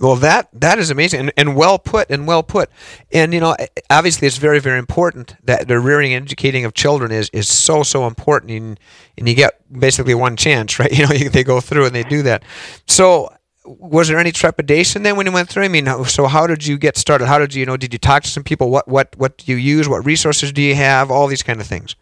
Well, 0.00 0.16
that 0.16 0.48
that 0.54 0.78
is 0.78 0.90
amazing 0.90 1.20
and, 1.20 1.32
and 1.36 1.56
well 1.56 1.78
put 1.78 2.10
and 2.10 2.26
well 2.26 2.42
put. 2.42 2.68
And 3.12 3.32
you 3.32 3.38
know, 3.38 3.56
obviously, 3.90 4.26
it's 4.26 4.38
very 4.38 4.58
very 4.58 4.78
important 4.78 5.36
that 5.44 5.68
the 5.68 5.78
rearing 5.78 6.12
and 6.14 6.24
educating 6.24 6.64
of 6.64 6.74
children 6.74 7.12
is 7.12 7.30
is 7.32 7.48
so 7.48 7.84
so 7.84 8.06
important. 8.06 8.50
And, 8.50 8.80
and 9.16 9.28
you 9.28 9.34
get 9.34 9.60
basically 9.72 10.14
one 10.14 10.36
chance, 10.36 10.78
right? 10.80 10.90
You 10.90 11.06
know, 11.06 11.12
you, 11.12 11.28
they 11.28 11.44
go 11.44 11.60
through 11.60 11.86
and 11.86 11.94
they 11.94 12.02
do 12.02 12.22
that. 12.22 12.42
So, 12.88 13.32
was 13.64 14.08
there 14.08 14.18
any 14.18 14.32
trepidation 14.32 15.02
then 15.02 15.16
when 15.16 15.26
you 15.26 15.32
went 15.32 15.48
through? 15.48 15.64
I 15.64 15.68
mean, 15.68 15.86
so 16.04 16.26
how 16.26 16.46
did 16.46 16.66
you 16.66 16.76
get 16.76 16.96
started? 16.96 17.26
How 17.26 17.38
did 17.38 17.54
you, 17.54 17.60
you 17.60 17.66
know? 17.66 17.76
Did 17.76 17.92
you 17.92 17.98
talk 17.98 18.22
to 18.22 18.28
some 18.28 18.44
people? 18.44 18.70
What 18.70 18.86
what 18.86 19.14
what 19.16 19.38
do 19.38 19.50
you 19.50 19.56
use? 19.56 19.88
What 19.88 20.04
resources 20.04 20.52
do 20.52 20.62
you 20.62 20.74
have? 20.74 21.10
All 21.10 21.26
these 21.26 21.42
kind 21.42 21.60
of 21.60 21.66
things. 21.66 21.96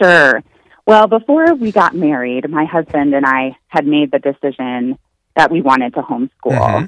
Sure. 0.00 0.42
Well, 0.86 1.06
before 1.06 1.54
we 1.54 1.72
got 1.72 1.94
married, 1.94 2.48
my 2.48 2.64
husband 2.64 3.14
and 3.14 3.26
I 3.26 3.56
had 3.66 3.86
made 3.86 4.10
the 4.10 4.18
decision 4.18 4.98
that 5.36 5.50
we 5.50 5.60
wanted 5.60 5.94
to 5.94 6.02
homeschool. 6.02 6.30
Mm-hmm. 6.52 6.84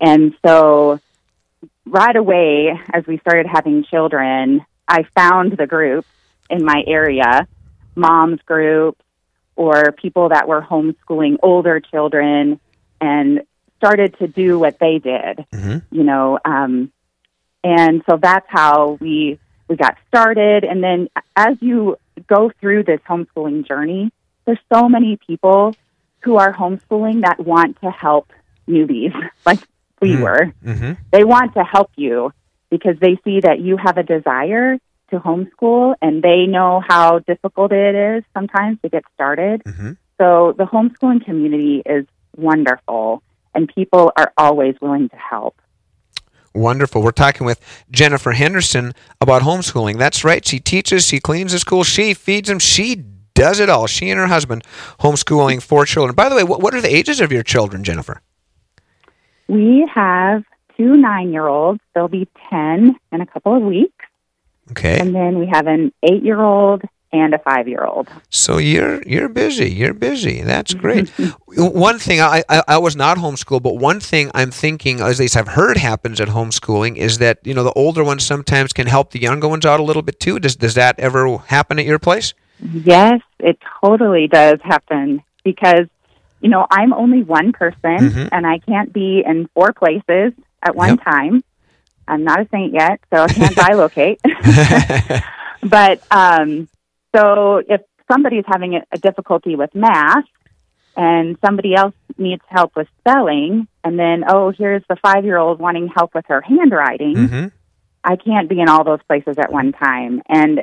And 0.00 0.34
so 0.44 1.00
right 1.86 2.16
away, 2.16 2.78
as 2.92 3.06
we 3.06 3.18
started 3.18 3.46
having 3.46 3.84
children, 3.84 4.64
I 4.86 5.04
found 5.14 5.56
the 5.56 5.66
groups 5.66 6.08
in 6.50 6.64
my 6.64 6.82
area, 6.86 7.46
moms 7.94 8.40
groups 8.44 9.00
or 9.56 9.92
people 9.92 10.30
that 10.30 10.48
were 10.48 10.60
homeschooling 10.60 11.36
older 11.42 11.80
children 11.80 12.58
and 13.00 13.42
started 13.78 14.18
to 14.18 14.28
do 14.28 14.58
what 14.58 14.78
they 14.78 14.98
did, 14.98 15.46
you 15.90 16.04
know, 16.04 16.38
um, 16.44 16.92
and 17.64 18.02
so 18.08 18.18
that's 18.20 18.46
how 18.48 18.98
we 19.00 19.38
we 19.68 19.76
got 19.76 19.96
started. 20.08 20.64
And 20.64 20.82
then 20.82 21.08
as 21.36 21.56
you 21.60 21.96
go 22.26 22.50
through 22.60 22.84
this 22.84 23.00
homeschooling 23.08 23.66
journey, 23.66 24.12
there's 24.44 24.58
so 24.72 24.88
many 24.88 25.18
people 25.26 25.74
who 26.22 26.36
are 26.36 26.52
homeschooling 26.52 27.22
that 27.22 27.38
want 27.38 27.80
to 27.80 27.90
help 27.90 28.32
newbies, 28.68 29.14
like 29.46 29.60
we 30.00 30.16
were. 30.20 30.52
Mm-hmm. 30.64 30.92
They 31.12 31.24
want 31.24 31.54
to 31.54 31.64
help 31.64 31.90
you 31.96 32.32
because 32.70 32.98
they 33.00 33.18
see 33.24 33.40
that 33.40 33.60
you 33.60 33.76
have 33.76 33.96
a 33.96 34.02
desire 34.02 34.78
to 35.10 35.18
homeschool 35.18 35.94
and 36.00 36.22
they 36.22 36.46
know 36.46 36.82
how 36.86 37.18
difficult 37.20 37.72
it 37.72 37.94
is 37.94 38.24
sometimes 38.32 38.80
to 38.82 38.88
get 38.88 39.04
started. 39.14 39.62
So 40.18 40.54
the 40.56 40.64
homeschooling 40.64 41.24
community 41.24 41.82
is 41.84 42.06
wonderful 42.36 43.22
and 43.54 43.68
people 43.74 44.12
are 44.16 44.32
always 44.36 44.76
willing 44.80 45.08
to 45.08 45.16
help. 45.16 45.60
Wonderful. 46.54 47.02
We're 47.02 47.12
talking 47.12 47.46
with 47.46 47.60
Jennifer 47.90 48.32
Henderson 48.32 48.92
about 49.20 49.42
homeschooling. 49.42 49.98
That's 49.98 50.24
right. 50.24 50.44
She 50.46 50.58
teaches, 50.58 51.06
she 51.06 51.20
cleans 51.20 51.52
the 51.52 51.58
school, 51.60 51.84
she 51.84 52.12
feeds 52.12 52.48
them, 52.48 52.58
she 52.58 53.04
does 53.34 53.60
it 53.60 53.68
all. 53.68 53.86
She 53.86 54.10
and 54.10 54.18
her 54.18 54.26
husband 54.26 54.64
homeschooling 54.98 55.62
four 55.62 55.86
children. 55.86 56.14
By 56.14 56.28
the 56.28 56.34
way, 56.34 56.42
what, 56.42 56.60
what 56.60 56.74
are 56.74 56.80
the 56.80 56.94
ages 56.94 57.20
of 57.20 57.30
your 57.30 57.44
children, 57.44 57.84
Jennifer? 57.84 58.20
We 59.46 59.88
have 59.94 60.44
two 60.76 60.96
nine 60.96 61.32
year 61.32 61.46
olds. 61.46 61.80
They'll 61.94 62.08
be 62.08 62.28
10 62.50 62.96
in 63.12 63.20
a 63.20 63.26
couple 63.26 63.56
of 63.56 63.62
weeks. 63.62 64.04
Okay. 64.72 64.98
And 64.98 65.14
then 65.14 65.38
we 65.38 65.46
have 65.46 65.66
an 65.66 65.92
eight 66.02 66.22
year 66.22 66.40
old 66.40 66.82
and 67.12 67.34
a 67.34 67.38
five 67.38 67.66
year 67.68 67.84
old. 67.84 68.08
So 68.28 68.58
you're 68.58 69.02
you're 69.02 69.28
busy. 69.28 69.70
You're 69.70 69.94
busy. 69.94 70.42
That's 70.42 70.74
great. 70.74 71.08
one 71.56 71.98
thing 71.98 72.20
I, 72.20 72.42
I 72.48 72.62
I 72.68 72.78
was 72.78 72.94
not 72.96 73.18
homeschooled, 73.18 73.62
but 73.62 73.76
one 73.76 74.00
thing 74.00 74.30
I'm 74.34 74.50
thinking, 74.50 75.00
at 75.00 75.18
least 75.18 75.36
I've 75.36 75.48
heard 75.48 75.76
happens 75.76 76.20
at 76.20 76.28
homeschooling, 76.28 76.96
is 76.96 77.18
that 77.18 77.38
you 77.44 77.54
know 77.54 77.64
the 77.64 77.72
older 77.72 78.04
ones 78.04 78.24
sometimes 78.24 78.72
can 78.72 78.86
help 78.86 79.10
the 79.10 79.20
younger 79.20 79.48
ones 79.48 79.66
out 79.66 79.80
a 79.80 79.82
little 79.82 80.02
bit 80.02 80.20
too. 80.20 80.38
Does 80.38 80.56
does 80.56 80.74
that 80.74 80.98
ever 81.00 81.38
happen 81.38 81.78
at 81.78 81.84
your 81.86 81.98
place? 81.98 82.34
Yes, 82.72 83.20
it 83.38 83.58
totally 83.82 84.28
does 84.28 84.58
happen 84.62 85.22
because, 85.44 85.86
you 86.42 86.50
know, 86.50 86.66
I'm 86.70 86.92
only 86.92 87.22
one 87.22 87.52
person 87.52 87.96
Mhm. 88.10 88.28
and 88.32 88.46
I 88.46 88.58
can't 88.58 88.92
be 88.92 89.22
in 89.26 89.48
four 89.54 89.72
places 89.72 90.34
at 90.62 90.76
one 90.76 90.98
time. 90.98 91.42
I'm 92.06 92.22
not 92.22 92.40
a 92.40 92.48
saint 92.50 92.74
yet, 92.74 93.00
so 93.12 93.22
I 93.22 93.28
can't 93.28 93.56
bilocate. 93.64 94.18
but 95.62 96.02
um, 96.10 96.68
so 97.14 97.62
if 97.66 97.80
somebody's 98.10 98.44
having 98.46 98.74
a, 98.74 98.82
a 98.92 98.98
difficulty 98.98 99.56
with 99.56 99.74
math 99.74 100.24
and 100.96 101.36
somebody 101.44 101.74
else 101.74 101.94
needs 102.18 102.42
help 102.48 102.74
with 102.76 102.88
spelling, 103.00 103.68
and 103.84 103.98
then, 103.98 104.24
oh, 104.28 104.52
here's 104.56 104.82
the 104.88 104.96
five 104.96 105.24
year 105.24 105.38
old 105.38 105.60
wanting 105.60 105.88
help 105.88 106.14
with 106.14 106.26
her 106.28 106.40
handwriting. 106.40 107.14
Mm-hmm. 107.14 107.46
I 108.02 108.16
can't 108.16 108.48
be 108.48 108.60
in 108.60 108.68
all 108.68 108.84
those 108.84 109.02
places 109.06 109.36
at 109.38 109.52
one 109.52 109.72
time. 109.72 110.22
And 110.28 110.62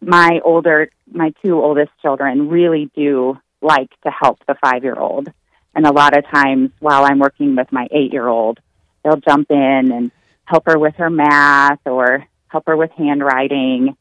my 0.00 0.40
older, 0.44 0.90
my 1.10 1.32
two 1.44 1.60
oldest 1.60 1.90
children 2.00 2.48
really 2.48 2.90
do 2.94 3.38
like 3.60 3.90
to 4.04 4.10
help 4.10 4.38
the 4.46 4.54
five 4.54 4.82
year 4.82 4.98
old. 4.98 5.28
And 5.74 5.86
a 5.86 5.92
lot 5.92 6.16
of 6.16 6.24
times 6.26 6.70
while 6.80 7.04
I'm 7.04 7.18
working 7.18 7.56
with 7.56 7.70
my 7.72 7.88
eight 7.90 8.12
year 8.12 8.26
old, 8.26 8.60
they'll 9.04 9.16
jump 9.16 9.50
in 9.50 9.92
and 9.92 10.10
help 10.44 10.64
her 10.66 10.78
with 10.78 10.96
her 10.96 11.10
math 11.10 11.80
or 11.86 12.26
help 12.48 12.66
her 12.66 12.76
with 12.76 12.90
handwriting. 12.92 13.96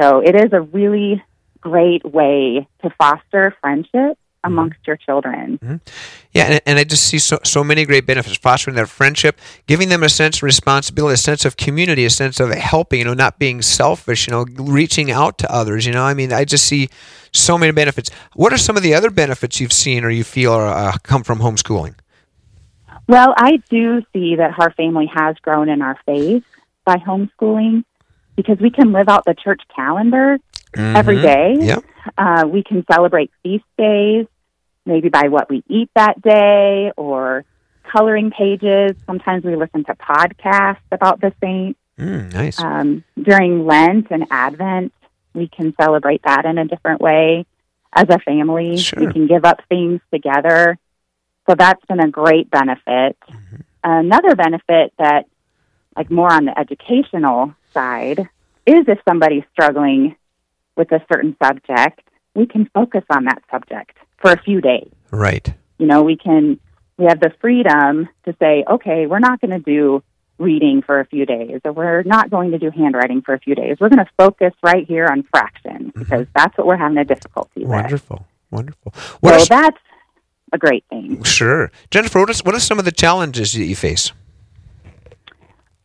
So 0.00 0.20
it 0.20 0.34
is 0.34 0.52
a 0.52 0.60
really 0.60 1.22
great 1.60 2.04
way 2.04 2.68
to 2.82 2.90
foster 2.98 3.54
friendship 3.60 4.18
amongst 4.44 4.78
your 4.86 4.96
children. 4.96 5.80
Yeah, 6.32 6.44
and, 6.44 6.60
and 6.64 6.78
I 6.78 6.84
just 6.84 7.04
see 7.04 7.18
so, 7.18 7.38
so 7.44 7.64
many 7.64 7.84
great 7.84 8.06
benefits 8.06 8.36
fostering 8.36 8.76
their 8.76 8.86
friendship, 8.86 9.38
giving 9.66 9.88
them 9.88 10.02
a 10.02 10.08
sense 10.08 10.36
of 10.36 10.44
responsibility, 10.44 11.14
a 11.14 11.16
sense 11.16 11.44
of 11.44 11.56
community, 11.56 12.04
a 12.04 12.10
sense 12.10 12.38
of 12.38 12.50
helping, 12.50 13.00
you 13.00 13.04
know, 13.04 13.14
not 13.14 13.38
being 13.38 13.62
selfish, 13.62 14.28
you 14.28 14.32
know, 14.32 14.46
reaching 14.56 15.10
out 15.10 15.38
to 15.38 15.52
others, 15.52 15.86
you 15.86 15.92
know. 15.92 16.04
I 16.04 16.14
mean, 16.14 16.32
I 16.32 16.44
just 16.44 16.66
see 16.66 16.88
so 17.32 17.58
many 17.58 17.72
benefits. 17.72 18.10
What 18.34 18.52
are 18.52 18.58
some 18.58 18.76
of 18.76 18.82
the 18.82 18.94
other 18.94 19.10
benefits 19.10 19.60
you've 19.60 19.72
seen 19.72 20.04
or 20.04 20.10
you 20.10 20.24
feel 20.24 20.52
are, 20.52 20.68
uh, 20.68 20.96
come 21.02 21.24
from 21.24 21.40
homeschooling? 21.40 21.94
Well, 23.08 23.34
I 23.36 23.62
do 23.70 24.02
see 24.12 24.36
that 24.36 24.58
our 24.58 24.70
family 24.72 25.10
has 25.12 25.36
grown 25.38 25.68
in 25.68 25.82
our 25.82 25.98
faith 26.06 26.44
by 26.84 26.96
homeschooling 26.96 27.84
because 28.38 28.58
we 28.60 28.70
can 28.70 28.92
live 28.92 29.08
out 29.08 29.24
the 29.24 29.34
church 29.34 29.60
calendar 29.74 30.38
every 30.76 31.16
Mhm. 31.16 31.22
day. 31.22 31.56
Yep. 31.58 31.84
Uh, 32.16 32.44
we 32.46 32.62
can 32.62 32.84
celebrate 32.90 33.32
feast 33.42 33.64
days, 33.76 34.26
maybe 34.86 35.08
by 35.08 35.26
what 35.26 35.50
we 35.50 35.64
eat 35.68 35.90
that 35.96 36.22
day 36.22 36.92
or 36.96 37.44
coloring 37.82 38.30
pages. 38.30 38.96
Sometimes 39.06 39.42
we 39.42 39.56
listen 39.56 39.82
to 39.84 39.94
podcasts 39.96 40.86
about 40.92 41.20
the 41.20 41.32
saints. 41.40 41.80
Mm, 41.98 42.32
nice. 42.32 42.62
Um, 42.62 43.02
during 43.20 43.66
Lent 43.66 44.06
and 44.12 44.24
Advent, 44.30 44.92
we 45.34 45.48
can 45.48 45.74
celebrate 45.80 46.22
that 46.22 46.44
in 46.44 46.58
a 46.58 46.64
different 46.64 47.00
way 47.00 47.44
as 47.92 48.08
a 48.08 48.20
family. 48.20 48.76
Sure. 48.76 49.00
We 49.04 49.12
can 49.12 49.26
give 49.26 49.44
up 49.44 49.62
things 49.68 50.00
together. 50.12 50.78
So 51.48 51.56
that's 51.56 51.84
been 51.86 51.98
a 51.98 52.08
great 52.08 52.50
benefit. 52.52 53.16
Another 53.82 54.36
benefit 54.36 54.92
that, 54.98 55.26
like 55.98 56.10
more 56.10 56.32
on 56.32 56.44
the 56.44 56.56
educational 56.56 57.54
side, 57.74 58.20
is 58.66 58.84
if 58.86 58.98
somebody's 59.06 59.42
struggling 59.52 60.14
with 60.76 60.92
a 60.92 61.04
certain 61.12 61.36
subject, 61.42 62.00
we 62.34 62.46
can 62.46 62.70
focus 62.72 63.02
on 63.10 63.24
that 63.24 63.42
subject 63.50 63.98
for 64.18 64.30
a 64.30 64.40
few 64.40 64.60
days. 64.60 64.88
Right. 65.10 65.52
You 65.78 65.86
know, 65.86 66.02
we 66.04 66.16
can, 66.16 66.60
we 66.96 67.06
have 67.06 67.18
the 67.18 67.32
freedom 67.40 68.08
to 68.26 68.36
say, 68.38 68.64
okay, 68.70 69.06
we're 69.06 69.18
not 69.18 69.40
going 69.40 69.50
to 69.50 69.58
do 69.58 70.04
reading 70.38 70.82
for 70.82 71.00
a 71.00 71.06
few 71.06 71.26
days, 71.26 71.60
or 71.64 71.72
we're 71.72 72.04
not 72.04 72.30
going 72.30 72.52
to 72.52 72.58
do 72.58 72.70
handwriting 72.70 73.22
for 73.22 73.34
a 73.34 73.40
few 73.40 73.56
days. 73.56 73.78
We're 73.80 73.88
going 73.88 74.04
to 74.04 74.10
focus 74.16 74.54
right 74.62 74.86
here 74.86 75.08
on 75.10 75.24
fractions 75.24 75.88
mm-hmm. 75.88 75.98
because 75.98 76.26
that's 76.32 76.56
what 76.56 76.68
we're 76.68 76.76
having 76.76 76.98
a 76.98 77.04
difficulty 77.04 77.62
with. 77.62 77.70
Wonderful. 77.70 78.24
Wonderful. 78.52 78.94
Well, 79.20 79.40
so 79.40 79.46
that's 79.46 79.78
a 80.52 80.58
great 80.58 80.84
thing. 80.90 81.24
Sure. 81.24 81.72
Jennifer, 81.90 82.20
what, 82.20 82.30
is, 82.30 82.44
what 82.44 82.54
are 82.54 82.60
some 82.60 82.78
of 82.78 82.84
the 82.84 82.92
challenges 82.92 83.52
that 83.54 83.64
you 83.64 83.74
face? 83.74 84.12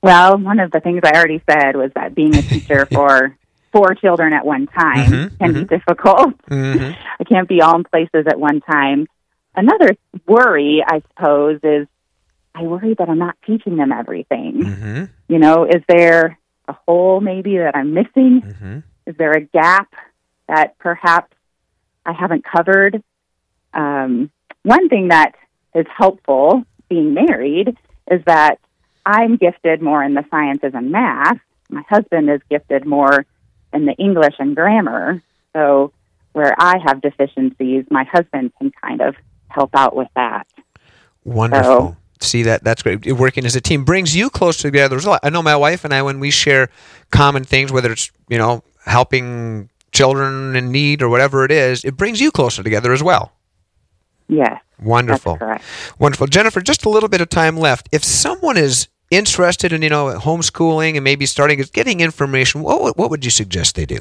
Well, 0.04 0.38
one 0.38 0.60
of 0.60 0.70
the 0.72 0.82
things 0.82 1.00
I 1.04 1.12
already 1.18 1.42
said 1.50 1.76
was 1.76 1.92
that 1.96 2.14
being 2.14 2.36
a 2.36 2.42
teacher 2.42 2.86
for 2.92 3.36
four 3.72 3.96
children 3.96 4.34
at 4.34 4.46
one 4.46 4.68
time 4.68 5.12
Mhm, 5.12 5.40
can 5.40 5.54
be 5.54 5.64
difficult. 5.64 6.38
Mm-hmm. 6.52 6.92
I 7.20 7.24
can't 7.24 7.48
be 7.50 7.62
all 7.62 7.76
in 7.78 7.84
places 7.86 8.28
at 8.28 8.40
one 8.40 8.62
time. 8.62 9.08
Another 9.56 9.96
worry, 10.28 10.84
I 10.86 11.02
suppose, 11.10 11.60
is 11.64 11.88
I 12.54 12.64
worry 12.64 12.94
that 13.00 13.10
I'm 13.10 13.18
not 13.18 13.36
teaching 13.48 13.78
them 13.78 13.92
everything. 13.92 14.64
Mm-hmm. 14.64 15.04
You 15.30 15.40
know, 15.40 15.66
is 15.66 15.82
there 15.88 16.38
a 16.68 16.74
hole 16.86 17.20
maybe 17.22 17.58
that 17.58 17.76
I'm 17.76 17.94
missing? 17.94 18.42
Mm-hmm. 18.42 18.80
Is 19.08 19.16
there 19.18 19.32
a 19.32 19.42
gap 19.42 19.92
that 20.48 20.78
perhaps 20.78 21.34
I 22.06 22.12
haven't 22.14 22.44
covered? 22.46 23.02
Um, 23.74 24.30
one 24.64 24.88
thing 24.90 25.08
that 25.08 25.34
is 25.74 25.86
helpful 25.98 26.64
being 26.90 27.14
married 27.14 27.76
is 28.12 28.22
that 28.26 28.60
I'm 29.06 29.38
gifted 29.38 29.82
more 29.82 30.04
in 30.04 30.14
the 30.14 30.26
sciences 30.32 30.72
and 30.74 30.92
math. 30.92 31.40
My 31.70 31.84
husband 31.90 32.30
is 32.30 32.42
gifted 32.50 32.86
more 32.86 33.26
in 33.74 33.86
the 33.86 33.94
English 33.94 34.36
and 34.40 34.56
grammar. 34.56 35.22
So 35.54 35.92
where 36.34 36.56
I 36.60 36.78
have 36.86 37.02
deficiencies, 37.02 37.86
my 37.90 38.04
husband 38.04 38.52
can 38.58 38.72
kind 38.82 39.02
of 39.02 39.16
help 39.50 39.72
out 39.76 39.96
with 39.96 40.10
that. 40.16 40.48
Wonderful. 41.24 41.98
See 42.20 42.44
that 42.44 42.64
that's 42.64 42.82
great. 42.82 43.06
Working 43.14 43.46
as 43.46 43.56
a 43.56 43.62
team 43.62 43.84
brings 43.84 44.16
you 44.16 44.30
closer 44.30 44.64
together. 44.64 44.90
There's 44.90 45.06
a 45.06 45.12
lot. 45.12 45.20
I 45.24 45.30
know 45.30 45.42
my 45.42 45.56
wife 45.56 45.84
and 45.84 45.94
I 45.94 46.02
when 46.02 46.20
we 46.20 46.32
share 46.32 46.70
common 47.12 47.44
things, 47.44 47.72
whether 47.72 47.92
it's 47.92 48.12
you 48.30 48.38
know 48.38 48.64
helping 48.86 49.70
children 49.92 50.56
in 50.56 50.72
need 50.72 51.02
or 51.02 51.10
whatever 51.10 51.44
it 51.46 51.52
is, 51.52 51.84
it 51.84 51.98
brings 51.98 52.22
you 52.22 52.32
closer 52.32 52.64
together 52.64 52.94
as 52.94 53.04
well. 53.04 53.34
Yes. 54.28 54.62
Wonderful. 54.82 55.38
correct. 55.38 55.64
Wonderful. 56.00 56.28
Jennifer, 56.28 56.62
just 56.62 56.86
a 56.86 56.90
little 56.90 57.10
bit 57.10 57.22
of 57.22 57.30
time 57.30 57.58
left. 57.58 57.88
If 57.92 58.04
someone 58.04 58.58
is 58.58 58.88
interested 59.16 59.72
in 59.74 59.82
you 59.82 59.90
know 59.90 60.06
homeschooling 60.20 60.96
and 60.96 61.04
maybe 61.04 61.26
starting 61.26 61.62
getting 61.74 62.00
information, 62.02 62.62
what 62.64 62.82
would- 62.82 62.96
what 62.96 63.10
would 63.10 63.24
you 63.26 63.32
suggest 63.32 63.76
they 63.76 63.86
do? 63.86 64.00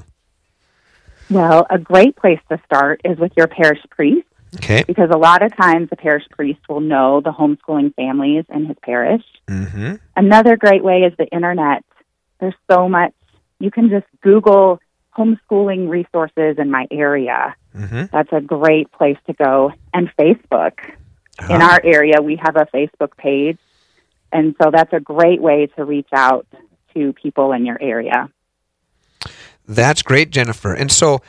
Well, 1.30 1.66
a 1.70 1.78
great 1.78 2.16
place 2.16 2.40
to 2.50 2.60
start 2.66 3.00
is 3.04 3.18
with 3.18 3.32
your 3.36 3.46
parish 3.46 3.80
priest. 3.90 4.26
Okay. 4.56 4.84
Because 4.86 5.08
a 5.10 5.16
lot 5.16 5.42
of 5.42 5.56
times 5.56 5.88
the 5.88 5.96
parish 5.96 6.24
priest 6.30 6.60
will 6.68 6.80
know 6.80 7.22
the 7.22 7.30
homeschooling 7.32 7.94
families 7.94 8.44
in 8.50 8.66
his 8.66 8.76
parish. 8.82 9.24
Mm-hmm. 9.48 9.94
Another 10.14 10.56
great 10.58 10.84
way 10.84 10.98
is 11.04 11.14
the 11.16 11.26
internet. 11.28 11.84
There's 12.38 12.54
so 12.70 12.86
much. 12.86 13.14
You 13.60 13.70
can 13.70 13.88
just 13.88 14.04
Google 14.20 14.78
homeschooling 15.16 15.88
resources 15.88 16.58
in 16.58 16.70
my 16.70 16.86
area. 16.90 17.54
Mm-hmm. 17.74 18.04
That's 18.12 18.32
a 18.32 18.42
great 18.42 18.92
place 18.92 19.16
to 19.26 19.32
go. 19.32 19.72
And 19.94 20.10
Facebook. 20.18 20.74
In 21.48 21.62
Ah. 21.62 21.72
our 21.72 21.80
area, 21.82 22.20
we 22.20 22.36
have 22.36 22.56
a 22.56 22.66
Facebook 22.74 23.16
page. 23.16 23.58
And 24.32 24.56
so 24.62 24.70
that's 24.70 24.92
a 24.92 25.00
great 25.00 25.42
way 25.42 25.66
to 25.76 25.84
reach 25.84 26.08
out 26.12 26.46
to 26.94 27.12
people 27.12 27.52
in 27.52 27.66
your 27.66 27.80
area. 27.80 28.30
That's 29.66 30.02
great, 30.02 30.30
Jennifer. 30.30 30.74
And 30.74 30.90
so, 30.90 31.20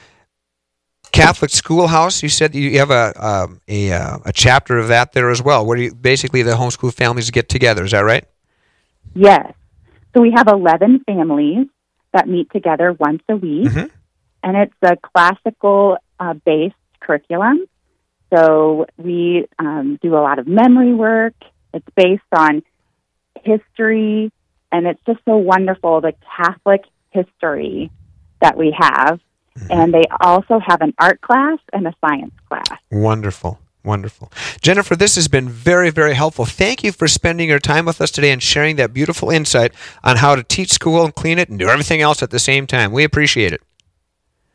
Catholic 1.12 1.52
Schoolhouse, 1.52 2.24
you 2.24 2.30
said 2.30 2.56
you 2.56 2.80
have 2.80 2.90
a 2.90 3.14
um, 3.24 3.62
a 3.68 3.92
uh, 3.92 4.18
a 4.26 4.34
chapter 4.34 4.78
of 4.80 4.88
that 4.88 5.12
there 5.12 5.30
as 5.30 5.42
well, 5.42 5.66
where 5.66 5.78
you 5.78 5.94
basically 5.94 6.42
the 6.42 6.54
homeschool 6.54 6.94
families 6.94 7.30
get 7.30 7.50
together. 7.50 7.84
Is 7.84 7.92
that 7.92 8.00
right? 8.00 8.26
Yes. 9.14 9.54
So 10.14 10.22
we 10.22 10.32
have 10.36 10.48
11 10.48 11.04
families 11.06 11.68
that 12.14 12.28
meet 12.28 12.52
together 12.52 12.94
once 12.94 13.22
a 13.30 13.36
week, 13.36 13.72
and 14.44 14.58
it's 14.58 14.74
a 14.82 14.96
classical 14.98 15.98
uh, 16.20 16.34
based 16.34 16.76
curriculum. 17.00 17.66
So 18.34 18.88
we 18.98 19.48
um, 19.60 20.00
do 20.02 20.16
a 20.16 20.22
lot 20.22 20.40
of 20.40 20.48
memory 20.48 20.94
work. 20.94 21.36
It's 21.74 21.88
based 21.96 22.22
on 22.32 22.64
history, 23.44 24.32
and 24.72 24.88
it's 24.88 25.02
just 25.06 25.20
so 25.26 25.38
wonderful 25.38 26.02
the 26.02 26.14
Catholic 26.38 26.84
history 27.12 27.92
that 28.42 28.58
we 28.58 28.76
have. 28.78 29.20
Mm-hmm. 29.58 29.72
And 29.72 29.94
they 29.94 30.04
also 30.20 30.60
have 30.60 30.82
an 30.82 30.94
art 30.98 31.22
class 31.22 31.60
and 31.72 31.88
a 31.88 31.94
science 32.02 32.34
class. 32.50 32.80
Wonderful. 32.92 33.60
Wonderful. 33.84 34.32
Jennifer, 34.62 34.96
this 34.96 35.16
has 35.16 35.28
been 35.28 35.50
very, 35.50 35.90
very 35.90 36.14
helpful. 36.14 36.46
Thank 36.46 36.84
you 36.84 36.94
for 36.94 37.08
spending 37.08 37.50
your 37.50 37.60
time 37.60 37.86
with 37.86 38.00
us 38.00 38.12
today 38.12 38.32
and 38.32 38.42
sharing 38.42 38.78
that 38.78 38.94
beautiful 38.94 39.30
insight 39.30 39.74
on 40.04 40.18
how 40.18 40.36
to 40.36 40.44
teach 40.44 40.72
school 40.72 41.04
and 41.04 41.14
clean 41.14 41.38
it 41.38 41.50
and 41.50 41.60
do 41.60 41.68
everything 41.68 42.02
else 42.02 42.24
at 42.24 42.30
the 42.32 42.40
same 42.40 42.66
time. 42.66 42.94
We 42.94 43.04
appreciate 43.04 43.52
it. 43.52 43.62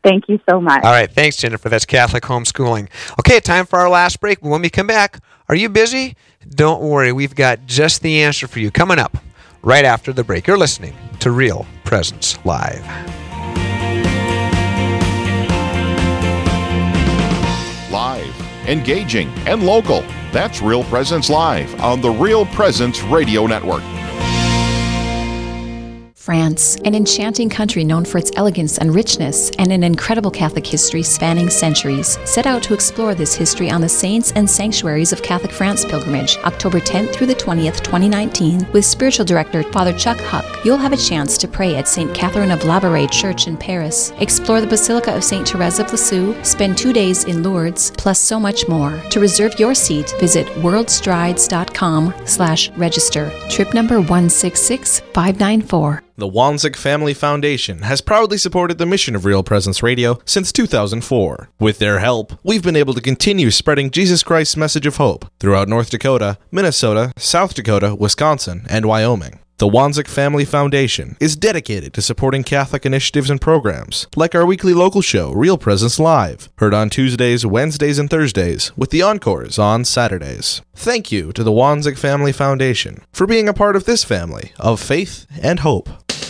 Thank 0.03 0.29
you 0.29 0.39
so 0.49 0.61
much. 0.61 0.83
All 0.83 0.91
right. 0.91 1.11
Thanks, 1.11 1.35
Jennifer. 1.35 1.67
That's 1.67 1.85
Catholic 1.85 2.23
homeschooling. 2.23 2.87
Okay, 3.19 3.39
time 3.39 3.65
for 3.65 3.79
our 3.79 3.89
last 3.89 4.19
break. 4.21 4.41
When 4.41 4.61
we 4.61 4.69
come 4.69 4.87
back, 4.87 5.19
are 5.49 5.55
you 5.55 5.67
busy? 5.67 6.15
Don't 6.47 6.81
worry. 6.81 7.11
We've 7.11 7.35
got 7.35 7.65
just 7.65 8.01
the 8.01 8.21
answer 8.23 8.47
for 8.47 8.59
you 8.59 8.71
coming 8.71 8.97
up 8.99 9.17
right 9.61 9.83
after 9.83 10.13
the 10.13 10.23
break. 10.23 10.47
You're 10.47 10.57
listening 10.57 10.95
to 11.19 11.31
Real 11.31 11.65
Presence 11.83 12.37
Live. 12.45 12.85
Live, 17.91 18.67
engaging, 18.69 19.27
and 19.45 19.65
local. 19.65 20.01
That's 20.31 20.61
Real 20.61 20.83
Presence 20.85 21.29
Live 21.29 21.81
on 21.81 21.99
the 21.99 22.11
Real 22.11 22.45
Presence 22.45 23.01
Radio 23.03 23.47
Network. 23.47 23.83
France, 26.29 26.75
an 26.85 26.93
enchanting 26.93 27.49
country 27.49 27.83
known 27.83 28.05
for 28.05 28.19
its 28.19 28.31
elegance 28.35 28.77
and 28.77 28.93
richness, 28.93 29.49
and 29.57 29.71
an 29.71 29.83
incredible 29.83 30.29
Catholic 30.29 30.67
history 30.67 31.01
spanning 31.01 31.49
centuries, 31.49 32.19
set 32.23 32.45
out 32.45 32.61
to 32.61 32.75
explore 32.75 33.15
this 33.15 33.33
history 33.33 33.71
on 33.71 33.81
the 33.81 33.89
Saints 33.89 34.31
and 34.33 34.47
Sanctuaries 34.47 35.11
of 35.11 35.23
Catholic 35.23 35.51
France 35.51 35.85
pilgrimage, 35.85 36.37
October 36.43 36.79
10th 36.79 37.15
through 37.15 37.25
the 37.25 37.33
20th, 37.33 37.81
2019, 37.81 38.71
with 38.73 38.85
spiritual 38.85 39.25
director 39.25 39.63
Father 39.63 39.91
Chuck 39.91 40.19
Huck. 40.19 40.45
You'll 40.63 40.77
have 40.77 40.93
a 40.93 40.97
chance 40.97 41.35
to 41.35 41.47
pray 41.47 41.77
at 41.77 41.87
St. 41.87 42.13
Catherine 42.13 42.51
of 42.51 42.59
Labouré 42.59 43.09
Church 43.09 43.47
in 43.47 43.57
Paris, 43.57 44.13
explore 44.19 44.61
the 44.61 44.67
Basilica 44.67 45.15
of 45.15 45.23
St. 45.23 45.49
Therese 45.49 45.79
of 45.79 45.91
Lisieux, 45.91 46.35
spend 46.43 46.77
two 46.77 46.93
days 46.93 47.23
in 47.23 47.41
Lourdes, 47.41 47.91
plus 47.97 48.19
so 48.19 48.39
much 48.39 48.67
more. 48.67 49.01
To 49.09 49.19
reserve 49.19 49.59
your 49.59 49.73
seat, 49.73 50.13
visit 50.19 50.45
worldstrides.com 50.61 52.13
slash 52.25 52.69
register. 52.77 53.31
Trip 53.49 53.73
number 53.73 53.99
166594. 53.99 56.03
The 56.19 56.27
Wanzek 56.29 56.75
Family 56.75 57.13
Foundation 57.13 57.83
has 57.83 58.01
proudly 58.01 58.37
supported 58.37 58.77
the 58.77 58.85
mission 58.85 59.15
of 59.15 59.23
Real 59.23 59.41
Presence 59.41 59.81
Radio 59.81 60.19
since 60.25 60.51
2004. 60.51 61.49
With 61.61 61.79
their 61.79 61.99
help, 61.99 62.37
we've 62.43 62.61
been 62.61 62.75
able 62.75 62.93
to 62.93 62.99
continue 62.99 63.51
spreading 63.51 63.89
Jesus 63.89 64.21
Christ's 64.21 64.57
message 64.57 64.85
of 64.85 64.97
hope 64.97 65.31
throughout 65.39 65.69
North 65.69 65.89
Dakota, 65.89 66.37
Minnesota, 66.51 67.13
South 67.15 67.53
Dakota, 67.53 67.95
Wisconsin, 67.95 68.65
and 68.69 68.85
Wyoming. 68.85 69.39
The 69.59 69.69
Wanzek 69.69 70.09
Family 70.09 70.43
Foundation 70.43 71.15
is 71.21 71.37
dedicated 71.37 71.93
to 71.93 72.01
supporting 72.01 72.43
Catholic 72.43 72.85
initiatives 72.85 73.29
and 73.29 73.39
programs, 73.39 74.05
like 74.17 74.35
our 74.35 74.45
weekly 74.45 74.73
local 74.73 75.01
show, 75.01 75.31
Real 75.31 75.57
Presence 75.57 75.99
Live, 75.99 76.49
heard 76.57 76.73
on 76.73 76.89
Tuesdays, 76.89 77.45
Wednesdays, 77.45 77.97
and 77.97 78.09
Thursdays, 78.09 78.75
with 78.75 78.89
the 78.89 79.03
encores 79.03 79.57
on 79.57 79.85
Saturdays. 79.85 80.61
Thank 80.75 81.13
you 81.13 81.31
to 81.31 81.45
the 81.45 81.51
Wanzek 81.51 81.97
Family 81.97 82.33
Foundation 82.33 83.03
for 83.13 83.25
being 83.25 83.47
a 83.47 83.53
part 83.53 83.77
of 83.77 83.85
this 83.85 84.03
family 84.03 84.51
of 84.59 84.81
faith 84.81 85.25
and 85.41 85.61
hope. 85.61 85.89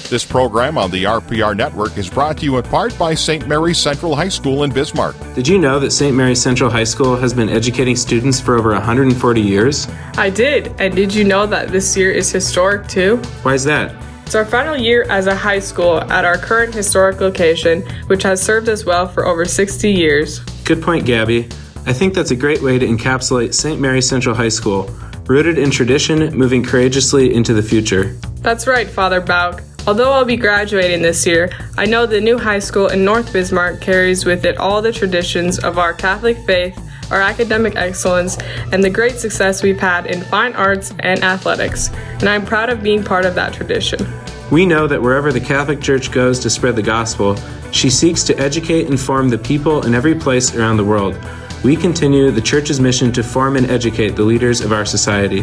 This 0.10 0.26
program 0.26 0.76
on 0.76 0.89
the 0.89 1.03
RPR 1.03 1.55
Network 1.55 1.95
is 1.95 2.10
brought 2.10 2.39
to 2.39 2.43
you 2.43 2.57
in 2.57 2.64
part 2.64 2.97
by 2.97 3.14
St. 3.14 3.47
Mary's 3.47 3.78
Central 3.78 4.16
High 4.16 4.30
School 4.30 4.64
in 4.64 4.72
Bismarck. 4.72 5.16
Did 5.36 5.47
you 5.47 5.60
know 5.60 5.80
that 5.80 5.91
St. 5.91 6.18
Mary's 6.18 6.41
Central 6.41 6.72
High 6.72 6.84
School 6.84 7.16
has 7.16 7.32
been 7.32 7.47
educating 7.47 7.95
students 7.95 8.41
for 8.41 8.57
over 8.57 8.72
140 8.72 9.39
years? 9.39 9.88
I 10.18 10.32
did. 10.32 10.74
And 10.80 10.95
did 10.95 11.14
you 11.14 11.26
know 11.26 11.45
that 11.45 11.68
this 11.68 11.95
year 11.95 12.10
is 12.10 12.32
historic 12.32 12.88
too? 12.88 13.18
Why 13.43 13.53
is 13.53 13.64
that? 13.66 13.93
It's 14.26 14.34
our 14.34 14.45
final 14.45 14.76
year 14.76 15.03
as 15.12 15.28
a 15.28 15.36
high 15.36 15.60
school 15.60 16.01
at 16.01 16.26
our 16.26 16.39
current 16.39 16.74
historic 16.74 17.20
location, 17.22 17.84
which 18.07 18.24
has 18.24 18.41
served 18.41 18.68
us 18.68 18.86
well 18.86 19.07
for 19.07 19.28
over 19.28 19.45
60 19.45 19.91
years. 19.91 20.39
Good 20.66 20.82
point, 20.82 21.05
Gabby. 21.05 21.49
I 21.86 21.93
think 21.93 22.16
that's 22.16 22.32
a 22.32 22.36
great 22.36 22.64
way 22.64 22.80
to 22.80 22.88
encapsulate 22.88 23.53
St. 23.53 23.80
Mary's 23.80 24.10
Central 24.10 24.34
High 24.34 24.49
School, 24.49 24.89
rooted 25.28 25.60
in 25.60 25.70
tradition, 25.70 26.36
moving 26.36 26.64
courageously 26.64 27.32
into 27.32 27.53
the 27.53 27.62
future. 27.62 28.18
That's 28.41 28.66
right, 28.66 28.89
Father 28.89 29.22
Bauk. 29.22 29.62
Although 29.90 30.12
I'll 30.12 30.24
be 30.24 30.38
graduating 30.38 31.02
this 31.02 31.26
year, 31.26 31.50
I 31.76 31.88
know 31.88 32.06
the 32.06 32.22
new 32.22 32.38
high 32.38 32.60
school 32.60 32.90
in 32.90 33.04
North 33.04 33.34
Bismarck 33.34 33.82
carries 33.82 34.24
with 34.24 34.46
it 34.46 34.56
all 34.60 34.84
the 34.84 34.92
traditions 34.92 35.58
of 35.58 35.80
our 35.80 35.96
Catholic 35.96 36.38
faith, 36.46 36.80
our 37.10 37.20
academic 37.20 37.76
excellence, 37.76 38.38
and 38.72 38.84
the 38.84 38.90
great 38.92 39.14
success 39.14 39.64
we've 39.64 39.80
had 39.80 40.06
in 40.06 40.22
fine 40.22 40.54
arts 40.54 40.94
and 41.00 41.24
athletics. 41.24 41.90
And 42.20 42.30
I'm 42.30 42.46
proud 42.46 42.70
of 42.70 42.84
being 42.84 43.04
part 43.04 43.26
of 43.26 43.34
that 43.34 43.52
tradition. 43.52 44.08
We 44.52 44.64
know 44.64 44.86
that 44.86 45.02
wherever 45.02 45.34
the 45.34 45.40
Catholic 45.40 45.82
Church 45.82 46.12
goes 46.12 46.38
to 46.42 46.52
spread 46.52 46.76
the 46.76 46.84
gospel, 46.84 47.36
she 47.72 47.90
seeks 47.90 48.22
to 48.26 48.38
educate 48.38 48.86
and 48.86 49.00
form 49.00 49.30
the 49.30 49.40
people 49.40 49.88
in 49.88 49.96
every 49.96 50.14
place 50.14 50.54
around 50.54 50.78
the 50.78 50.86
world. 50.86 51.18
We 51.64 51.76
continue 51.76 52.30
the 52.30 52.42
Church's 52.42 52.80
mission 52.80 53.12
to 53.14 53.24
form 53.24 53.58
and 53.58 53.66
educate 53.72 54.12
the 54.12 54.22
leaders 54.22 54.62
of 54.62 54.72
our 54.72 54.86
society. 54.86 55.42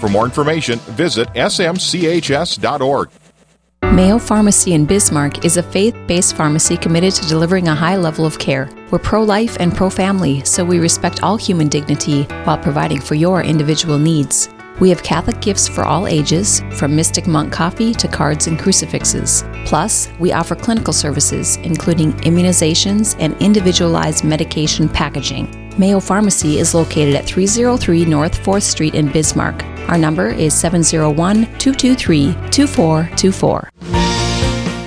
For 0.00 0.08
more 0.08 0.24
information, 0.24 0.78
visit 0.78 1.28
smchs.org. 1.34 3.10
Mayo 3.92 4.18
Pharmacy 4.18 4.72
in 4.72 4.86
Bismarck 4.86 5.44
is 5.44 5.58
a 5.58 5.62
faith 5.62 5.94
based 6.06 6.34
pharmacy 6.34 6.78
committed 6.78 7.12
to 7.12 7.28
delivering 7.28 7.68
a 7.68 7.74
high 7.74 7.96
level 7.96 8.24
of 8.24 8.38
care. 8.38 8.70
We're 8.90 8.98
pro 8.98 9.22
life 9.22 9.58
and 9.60 9.76
pro 9.76 9.90
family, 9.90 10.42
so 10.46 10.64
we 10.64 10.78
respect 10.78 11.22
all 11.22 11.36
human 11.36 11.68
dignity 11.68 12.22
while 12.44 12.56
providing 12.56 13.02
for 13.02 13.16
your 13.16 13.42
individual 13.42 13.98
needs. 13.98 14.48
We 14.80 14.88
have 14.88 15.02
Catholic 15.02 15.42
gifts 15.42 15.68
for 15.68 15.84
all 15.84 16.06
ages, 16.06 16.62
from 16.72 16.96
Mystic 16.96 17.26
Monk 17.26 17.52
coffee 17.52 17.92
to 17.92 18.08
cards 18.08 18.46
and 18.46 18.58
crucifixes. 18.58 19.44
Plus, 19.66 20.08
we 20.18 20.32
offer 20.32 20.54
clinical 20.54 20.94
services, 20.94 21.56
including 21.58 22.14
immunizations 22.22 23.14
and 23.18 23.36
individualized 23.42 24.24
medication 24.24 24.88
packaging. 24.88 25.61
Mayo 25.78 26.00
Pharmacy 26.00 26.58
is 26.58 26.74
located 26.74 27.14
at 27.14 27.24
303 27.24 28.04
North 28.04 28.38
4th 28.44 28.62
Street 28.62 28.94
in 28.94 29.10
Bismarck. 29.10 29.62
Our 29.88 29.98
number 29.98 30.28
is 30.28 30.54
701 30.54 31.46
223 31.58 32.32
2424. 32.50 33.70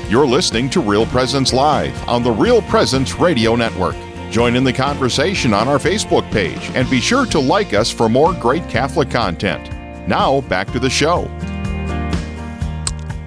You're 0.10 0.28
listening 0.28 0.70
to 0.70 0.82
Real 0.82 1.06
Presence 1.08 1.52
Live 1.52 2.08
on 2.08 2.24
the 2.24 2.32
Real 2.32 2.62
Presence 2.64 3.16
Radio 3.16 3.56
Network. 3.56 3.96
Join 4.32 4.56
in 4.56 4.64
the 4.64 4.74
conversation 4.74 5.54
on 5.54 5.68
our 5.68 5.78
Facebook 5.78 6.30
page 6.32 6.70
and 6.76 6.90
be 6.90 7.02
sure 7.02 7.26
to 7.28 7.40
like 7.40 7.74
us 7.74 7.90
for 7.92 8.08
more 8.08 8.34
great 8.34 8.68
Catholic 8.70 9.10
content. 9.10 9.70
Now, 10.08 10.42
back 10.42 10.72
to 10.74 10.80
the 10.80 10.90
show. 10.90 11.30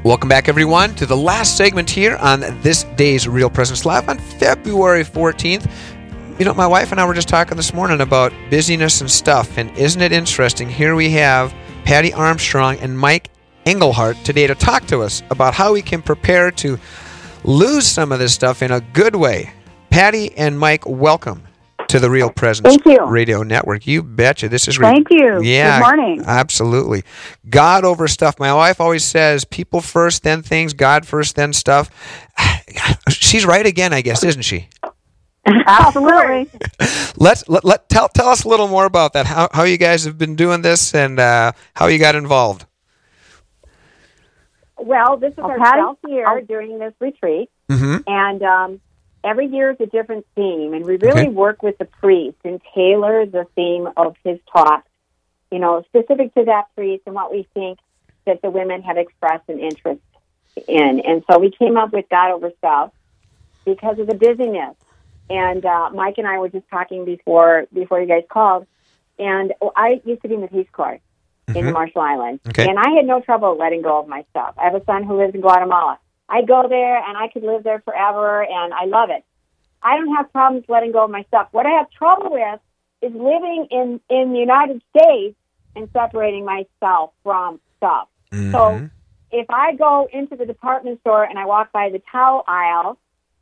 Welcome 0.04 0.28
back, 0.28 0.48
everyone, 0.48 0.94
to 0.94 1.06
the 1.06 1.16
last 1.16 1.56
segment 1.56 1.90
here 1.90 2.16
on 2.16 2.40
this 2.62 2.84
day's 2.96 3.26
Real 3.26 3.50
Presence 3.50 3.84
Live 3.84 4.08
on 4.08 4.18
February 4.18 5.04
14th. 5.04 5.70
You 6.38 6.44
know, 6.44 6.54
my 6.54 6.68
wife 6.68 6.92
and 6.92 7.00
I 7.00 7.04
were 7.04 7.14
just 7.14 7.26
talking 7.26 7.56
this 7.56 7.74
morning 7.74 8.00
about 8.00 8.32
busyness 8.48 9.00
and 9.00 9.10
stuff, 9.10 9.58
and 9.58 9.76
isn't 9.76 10.00
it 10.00 10.12
interesting? 10.12 10.70
Here 10.70 10.94
we 10.94 11.10
have 11.10 11.52
Patty 11.84 12.12
Armstrong 12.12 12.78
and 12.78 12.96
Mike 12.96 13.30
Engelhart 13.66 14.22
today 14.22 14.46
to 14.46 14.54
talk 14.54 14.86
to 14.86 15.02
us 15.02 15.24
about 15.30 15.52
how 15.52 15.72
we 15.72 15.82
can 15.82 16.00
prepare 16.00 16.52
to 16.52 16.78
lose 17.42 17.88
some 17.88 18.12
of 18.12 18.20
this 18.20 18.34
stuff 18.34 18.62
in 18.62 18.70
a 18.70 18.80
good 18.80 19.16
way. 19.16 19.52
Patty 19.90 20.32
and 20.36 20.56
Mike, 20.56 20.86
welcome 20.86 21.42
to 21.88 21.98
the 21.98 22.08
Real 22.08 22.30
Presence 22.30 22.68
Thank 22.68 22.86
you. 22.86 23.04
Radio 23.04 23.42
Network. 23.42 23.88
You 23.88 24.04
betcha. 24.04 24.48
This 24.48 24.68
is 24.68 24.78
great. 24.78 24.92
Thank 24.92 25.10
you. 25.10 25.42
Yeah. 25.42 25.80
Good 25.80 25.86
morning. 25.86 26.22
Absolutely. 26.24 27.02
God 27.50 27.84
over 27.84 28.06
stuff. 28.06 28.38
My 28.38 28.54
wife 28.54 28.80
always 28.80 29.04
says 29.04 29.44
people 29.44 29.80
first, 29.80 30.22
then 30.22 30.42
things, 30.42 30.72
God 30.72 31.04
first, 31.04 31.34
then 31.34 31.52
stuff. 31.52 31.90
She's 33.08 33.44
right 33.44 33.66
again, 33.66 33.92
I 33.92 34.02
guess, 34.02 34.22
isn't 34.22 34.42
she? 34.42 34.68
Absolutely. 35.66 36.50
Let's 37.16 37.48
let, 37.48 37.64
let 37.64 37.88
tell 37.88 38.08
tell 38.08 38.28
us 38.28 38.44
a 38.44 38.48
little 38.48 38.68
more 38.68 38.84
about 38.84 39.12
that. 39.14 39.26
How 39.26 39.48
how 39.52 39.64
you 39.64 39.76
guys 39.78 40.04
have 40.04 40.18
been 40.18 40.36
doing 40.36 40.62
this 40.62 40.94
and 40.94 41.18
uh, 41.18 41.52
how 41.74 41.86
you 41.86 41.98
got 41.98 42.14
involved. 42.14 42.66
Well, 44.78 45.16
this 45.16 45.32
is 45.32 45.38
Oh, 45.38 45.50
our 45.50 45.58
Patty? 45.58 45.80
12th 45.80 45.96
year 46.08 46.40
doing 46.42 46.78
this 46.78 46.94
retreat, 47.00 47.50
Mhm. 47.70 48.04
and 48.06 48.42
um, 48.42 48.80
every 49.24 49.46
year 49.46 49.70
is 49.72 49.76
a 49.80 49.86
different 49.86 50.24
theme, 50.36 50.72
and 50.72 50.84
we 50.84 50.96
really 50.96 51.22
Okay. 51.22 51.28
work 51.28 51.62
with 51.62 51.76
the 51.78 51.84
priest 52.00 52.38
and 52.44 52.60
tailor 52.74 53.26
the 53.26 53.46
theme 53.56 53.88
of 53.96 54.14
his 54.24 54.38
talk, 54.52 54.84
you 55.50 55.58
know, 55.58 55.82
specific 55.88 56.32
to 56.34 56.44
that 56.44 56.66
priest 56.76 57.02
and 57.06 57.14
what 57.14 57.32
we 57.32 57.48
think 57.54 57.78
that 58.26 58.40
the 58.42 58.50
women 58.50 58.82
have 58.82 58.96
expressed 58.98 59.48
an 59.48 59.58
interest 59.58 60.00
in. 60.68 61.00
And 61.00 61.24
so 61.30 61.38
we 61.38 61.50
came 61.50 61.76
up 61.76 61.92
with 61.92 62.08
God 62.08 62.30
over 62.30 62.50
stuff 62.58 62.92
because 63.66 63.98
of 63.98 64.06
the 64.06 64.14
busyness. 64.14 64.76
And 65.30 65.64
uh, 65.64 65.90
Mike 65.92 66.14
and 66.18 66.26
I 66.26 66.38
were 66.38 66.48
just 66.48 66.68
talking 66.70 67.04
before 67.04 67.66
before 67.72 68.00
you 68.00 68.06
guys 68.06 68.24
called, 68.30 68.66
and 69.18 69.52
I 69.76 70.00
used 70.04 70.22
to 70.22 70.28
be 70.28 70.34
in 70.34 70.40
the 70.40 70.48
Peace 70.48 70.68
Corps 70.72 71.00
in 71.48 71.64
the 71.66 71.70
Mhm. 71.70 71.72
Marshall 71.72 72.02
Islands, 72.02 72.42
Okay. 72.48 72.68
and 72.68 72.78
I 72.78 72.90
had 72.90 73.06
no 73.06 73.20
trouble 73.20 73.56
letting 73.56 73.82
go 73.82 73.98
of 73.98 74.08
my 74.08 74.24
stuff. 74.30 74.54
I 74.58 74.64
have 74.64 74.74
a 74.74 74.84
son 74.84 75.02
who 75.02 75.16
lives 75.16 75.34
in 75.34 75.40
Guatemala. 75.40 75.98
I 76.28 76.42
go 76.42 76.68
there 76.68 76.96
and 76.96 77.16
I 77.16 77.28
could 77.28 77.42
live 77.42 77.62
there 77.62 77.80
forever, 77.80 78.42
and 78.42 78.74
I 78.74 78.84
love 78.84 79.10
it. 79.10 79.24
I 79.82 79.96
don't 79.96 80.14
have 80.14 80.30
problems 80.32 80.64
letting 80.68 80.92
go 80.92 81.04
of 81.04 81.10
my 81.10 81.22
stuff. 81.24 81.48
What 81.52 81.66
I 81.66 81.70
have 81.70 81.90
trouble 81.90 82.32
with 82.32 82.60
is 83.00 83.12
living 83.14 83.66
in 83.70 84.00
in 84.08 84.32
the 84.32 84.38
United 84.38 84.82
States 84.96 85.36
and 85.76 85.88
separating 85.92 86.44
myself 86.44 87.12
from 87.22 87.60
stuff. 87.76 88.08
So 88.52 88.88
if 89.30 89.46
I 89.50 89.74
go 89.74 90.08
into 90.12 90.36
the 90.36 90.46
department 90.46 91.00
store 91.00 91.22
and 91.24 91.38
I 91.38 91.46
walk 91.46 91.70
by 91.72 91.90
the 91.90 92.00
towel 92.10 92.44
aisle, 92.48 92.98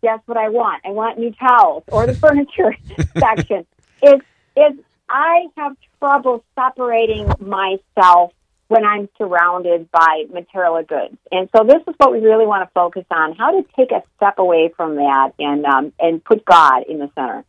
guess 0.06 0.20
what 0.26 0.38
I 0.38 0.50
want? 0.50 0.82
I 0.86 0.90
want 0.90 1.18
new 1.18 1.32
towels 1.32 1.82
or 1.88 2.06
the 2.06 2.14
furniture 2.14 2.76
section. 3.18 3.66
It's 4.00 4.24
it's 4.54 4.78
I 5.08 5.46
have 5.56 5.76
trouble 5.98 6.44
separating 6.54 7.26
myself 7.40 8.32
when 8.68 8.84
I'm 8.84 9.08
surrounded 9.18 9.90
by 9.90 10.26
material 10.32 10.80
goods. 10.84 11.16
And 11.32 11.48
so 11.56 11.64
this 11.64 11.82
is 11.88 11.94
what 11.98 12.12
we 12.12 12.20
really 12.20 12.46
want 12.46 12.68
to 12.68 12.70
focus 12.72 13.04
on, 13.10 13.34
how 13.34 13.50
to 13.50 13.66
take 13.76 13.90
a 13.90 14.04
step 14.16 14.38
away 14.38 14.72
from 14.76 14.94
that 14.94 15.32
and 15.40 15.64
um, 15.66 15.92
and 15.98 16.24
put 16.24 16.44
God 16.44 16.84
in 16.88 17.00
the 17.00 17.10
center. 17.16 17.44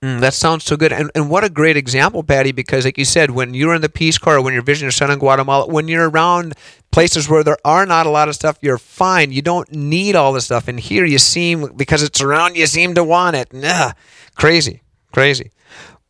Mm, 0.00 0.20
that 0.20 0.32
sounds 0.32 0.64
so 0.64 0.76
good. 0.76 0.92
And, 0.92 1.10
and 1.16 1.28
what 1.28 1.42
a 1.42 1.50
great 1.50 1.76
example, 1.76 2.22
Patty, 2.22 2.52
because 2.52 2.84
like 2.84 2.98
you 2.98 3.04
said, 3.04 3.32
when 3.32 3.52
you're 3.52 3.74
in 3.74 3.82
the 3.82 3.88
Peace 3.88 4.16
Corps, 4.16 4.40
when 4.40 4.54
you're 4.54 4.62
visiting 4.62 4.86
your 4.86 4.92
son 4.92 5.10
in 5.10 5.18
Guatemala, 5.18 5.66
when 5.66 5.88
you're 5.88 6.08
around 6.08 6.54
places 6.92 7.28
where 7.28 7.42
there 7.42 7.56
are 7.64 7.84
not 7.84 8.06
a 8.06 8.10
lot 8.10 8.28
of 8.28 8.36
stuff, 8.36 8.58
you're 8.60 8.78
fine. 8.78 9.32
You 9.32 9.42
don't 9.42 9.70
need 9.72 10.14
all 10.14 10.32
the 10.32 10.40
stuff. 10.40 10.68
And 10.68 10.78
here 10.78 11.04
you 11.04 11.18
seem, 11.18 11.74
because 11.74 12.04
it's 12.04 12.20
around, 12.20 12.56
you 12.56 12.68
seem 12.68 12.94
to 12.94 13.02
want 13.02 13.34
it. 13.34 13.52
Nah, 13.52 13.92
crazy, 14.36 14.82
crazy. 15.12 15.50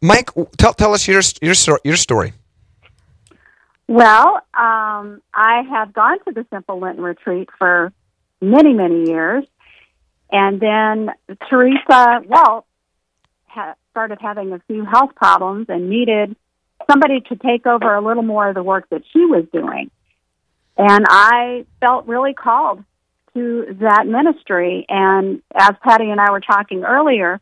Mike, 0.03 0.31
tell, 0.59 0.75
tell 0.75 0.93
us 0.93 1.09
your, 1.09 1.23
your, 1.41 1.55
your 1.83 1.97
story. 1.97 2.35
Well, 3.87 4.37
um, 4.53 5.23
I 5.33 5.63
have 5.71 5.95
gone 5.95 6.19
to 6.27 6.33
the 6.33 6.47
Simple 6.53 6.79
Lenten 6.79 7.03
Retreat 7.03 7.49
for 7.59 7.91
many, 8.43 8.75
many 8.75 9.09
years. 9.09 9.45
And 10.31 10.61
then 10.61 11.11
Teresa 11.49 12.21
Walt 12.27 12.67
ha- 13.49 13.75
started 13.91 14.19
having 14.21 14.53
a 14.53 14.61
few 14.67 14.85
health 14.85 15.15
problems 15.15 15.67
and 15.69 15.89
needed 15.91 16.37
somebody 16.91 17.21
to 17.21 17.37
take 17.37 17.67
over 17.67 17.95
a 17.95 18.01
little 18.01 18.23
more 18.23 18.49
of 18.49 18.55
the 18.55 18.63
work 18.63 18.89
that 18.91 19.03
she 19.13 19.25
was 19.25 19.45
doing. 19.53 19.91
And 20.77 21.05
I 21.09 21.67
felt 21.81 22.07
really 22.07 22.35
called 22.35 22.85
to 23.35 23.77
that 23.81 24.07
ministry. 24.07 24.87
And 24.89 25.43
as 25.55 25.73
Patty 25.83 26.11
and 26.11 26.21
I 26.21 26.31
were 26.31 26.41
talking 26.41 26.85
earlier, 26.85 27.41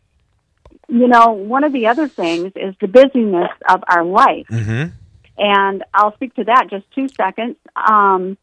you 0.88 1.06
know, 1.08 1.32
one 1.32 1.64
of 1.64 1.72
the 1.72 1.88
other 1.88 2.08
things 2.08 2.52
is 2.56 2.74
the 2.80 2.88
busyness 2.88 3.50
of 3.68 3.82
our 3.88 4.04
life 4.04 4.46
Mm-hmm. 4.48 4.90
and 5.38 5.84
I'll 5.92 6.14
speak 6.14 6.34
to 6.34 6.44
that 6.44 6.68
just 6.70 6.84
two 6.94 7.08
seconds. 7.08 7.56
Um, 7.76 8.38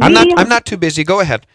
I'm 0.00 0.12
not, 0.12 0.26
I'm 0.38 0.48
not 0.48 0.66
too 0.66 0.76
busy. 0.76 1.02
Go 1.04 1.20
ahead. 1.20 1.46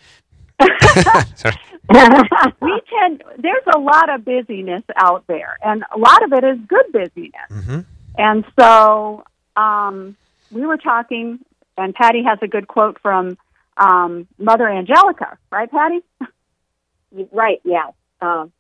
Sorry. 1.36 1.56
we 2.62 2.82
tend 2.90 3.24
there's 3.38 3.64
a 3.76 3.78
lot 3.78 4.10
of 4.10 4.26
busyness 4.26 4.84
out 4.96 5.26
there, 5.28 5.58
and 5.64 5.84
a 5.94 5.98
lot 5.98 6.24
of 6.24 6.34
it 6.34 6.44
is 6.44 6.58
good 6.68 6.86
busyness. 6.92 7.50
Mm-hmm. 7.52 7.80
And 8.18 8.46
so 8.58 9.24
um, 9.56 10.16
we 10.52 10.66
were 10.66 10.78
talking, 10.78 11.40
and 11.78 11.94
Patty 11.94 12.24
has 12.24 12.40
a 12.42 12.48
good 12.48 12.68
quote 12.68 13.00
from 13.02 13.38
um, 13.78 14.28
Mother 14.38 14.68
Angelica, 14.70 15.38
right, 15.52 15.70
Patty? 15.70 16.02
Right, 17.32 17.62
yeah. 17.64 17.92
Um, 18.20 18.52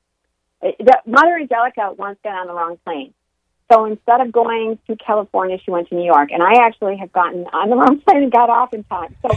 it- 0.61 0.77
the, 0.79 1.01
Mother 1.05 1.35
Angelica 1.35 1.91
once 1.97 2.17
got 2.23 2.35
on 2.35 2.47
the 2.47 2.53
wrong 2.53 2.77
plane. 2.85 3.13
So 3.69 3.83
instead 3.85 4.21
of 4.21 4.31
going 4.31 4.79
to 4.87 4.95
California, 4.95 5.57
she 5.63 5.71
went 5.71 5.89
to 5.89 5.95
New 5.95 6.05
York. 6.05 6.29
And 6.31 6.41
I 6.41 6.65
actually 6.65 6.95
have 6.97 7.11
gotten 7.11 7.45
on 7.47 7.69
the 7.69 7.75
wrong 7.75 7.99
plane 8.07 8.23
and 8.23 8.31
got 8.31 8.49
off 8.49 8.73
in 8.73 8.83
time. 8.85 9.15
So 9.21 9.29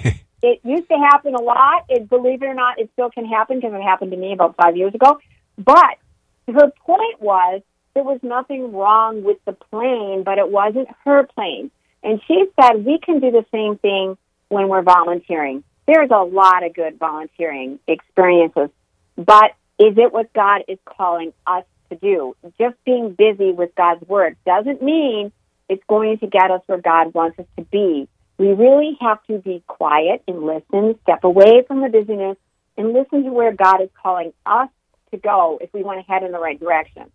it 0.43 0.61
used 0.65 0.89
to 0.89 0.97
happen 0.97 1.35
a 1.35 1.41
lot. 1.41 1.85
It, 1.89 2.09
believe 2.09 2.43
it 2.43 2.47
or 2.47 2.55
not, 2.55 2.79
it 2.79 2.91
still 2.93 3.11
can 3.11 3.27
happen 3.27 3.59
because 3.59 3.75
it 3.75 3.83
happened 3.83 4.13
to 4.13 4.17
me 4.17 4.33
about 4.33 4.57
five 4.57 4.77
years 4.77 4.95
ago. 4.95 5.19
But 5.57 5.99
her 6.47 6.73
point 6.85 7.21
was 7.21 7.63
there 7.95 8.05
was 8.05 8.21
nothing 8.23 8.73
wrong 8.73 9.25
with 9.25 9.39
the 9.45 9.53
plane, 9.53 10.23
but 10.23 10.39
it 10.39 10.49
wasn't 10.49 10.89
her 11.05 11.25
plane. 11.25 11.71
And 12.03 12.21
she 12.27 12.45
said 12.61 12.85
we 12.85 12.99
can 12.99 13.21
do 13.21 13.31
the 13.31 13.45
same 13.53 13.77
thing 13.79 14.17
when 14.49 14.69
we're 14.69 14.83
volunteering. 14.83 15.65
There's 15.87 16.11
a 16.11 16.23
lot 16.23 16.65
of 16.65 16.75
good 16.75 16.99
volunteering 16.99 17.81
experiences, 17.89 18.71
but 19.17 19.53
is 19.79 19.97
it 19.97 20.13
what 20.13 20.33
God 20.33 20.63
is 20.69 20.79
calling 20.85 21.33
us 21.47 21.65
to 21.91 21.97
do? 21.97 22.37
Just 22.59 22.77
being 22.85 23.15
busy 23.15 23.53
with 23.53 23.75
God's 23.75 24.07
word 24.07 24.37
doesn't 24.45 24.83
mean 24.83 25.33
it's 25.69 25.83
going 25.89 26.19
to 26.19 26.27
get 26.27 26.51
us 26.51 26.63
where 26.67 26.81
God 26.81 27.15
wants 27.15 27.39
us 27.39 27.47
to 27.57 27.65
be. 27.65 28.09
We 28.39 28.53
really 28.53 28.97
have 29.01 29.23
to 29.27 29.39
be 29.39 29.63
quiet 29.67 30.23
and 30.29 30.43
listen, 30.45 30.99
step 31.03 31.25
away 31.25 31.65
from 31.67 31.81
the 31.81 31.89
busyness, 31.89 32.37
and 32.77 32.93
listen 32.93 33.25
to 33.25 33.31
where 33.31 33.53
God 33.53 33.83
is 33.83 33.91
calling 34.01 34.33
us 34.47 34.69
to 35.11 35.17
go 35.17 35.59
if 35.61 35.73
we 35.73 35.83
want 35.83 36.05
to 36.05 36.11
head 36.11 36.23
in 36.23 36.33
the 36.33 36.39
right 36.39 36.59
direction. 36.59 37.11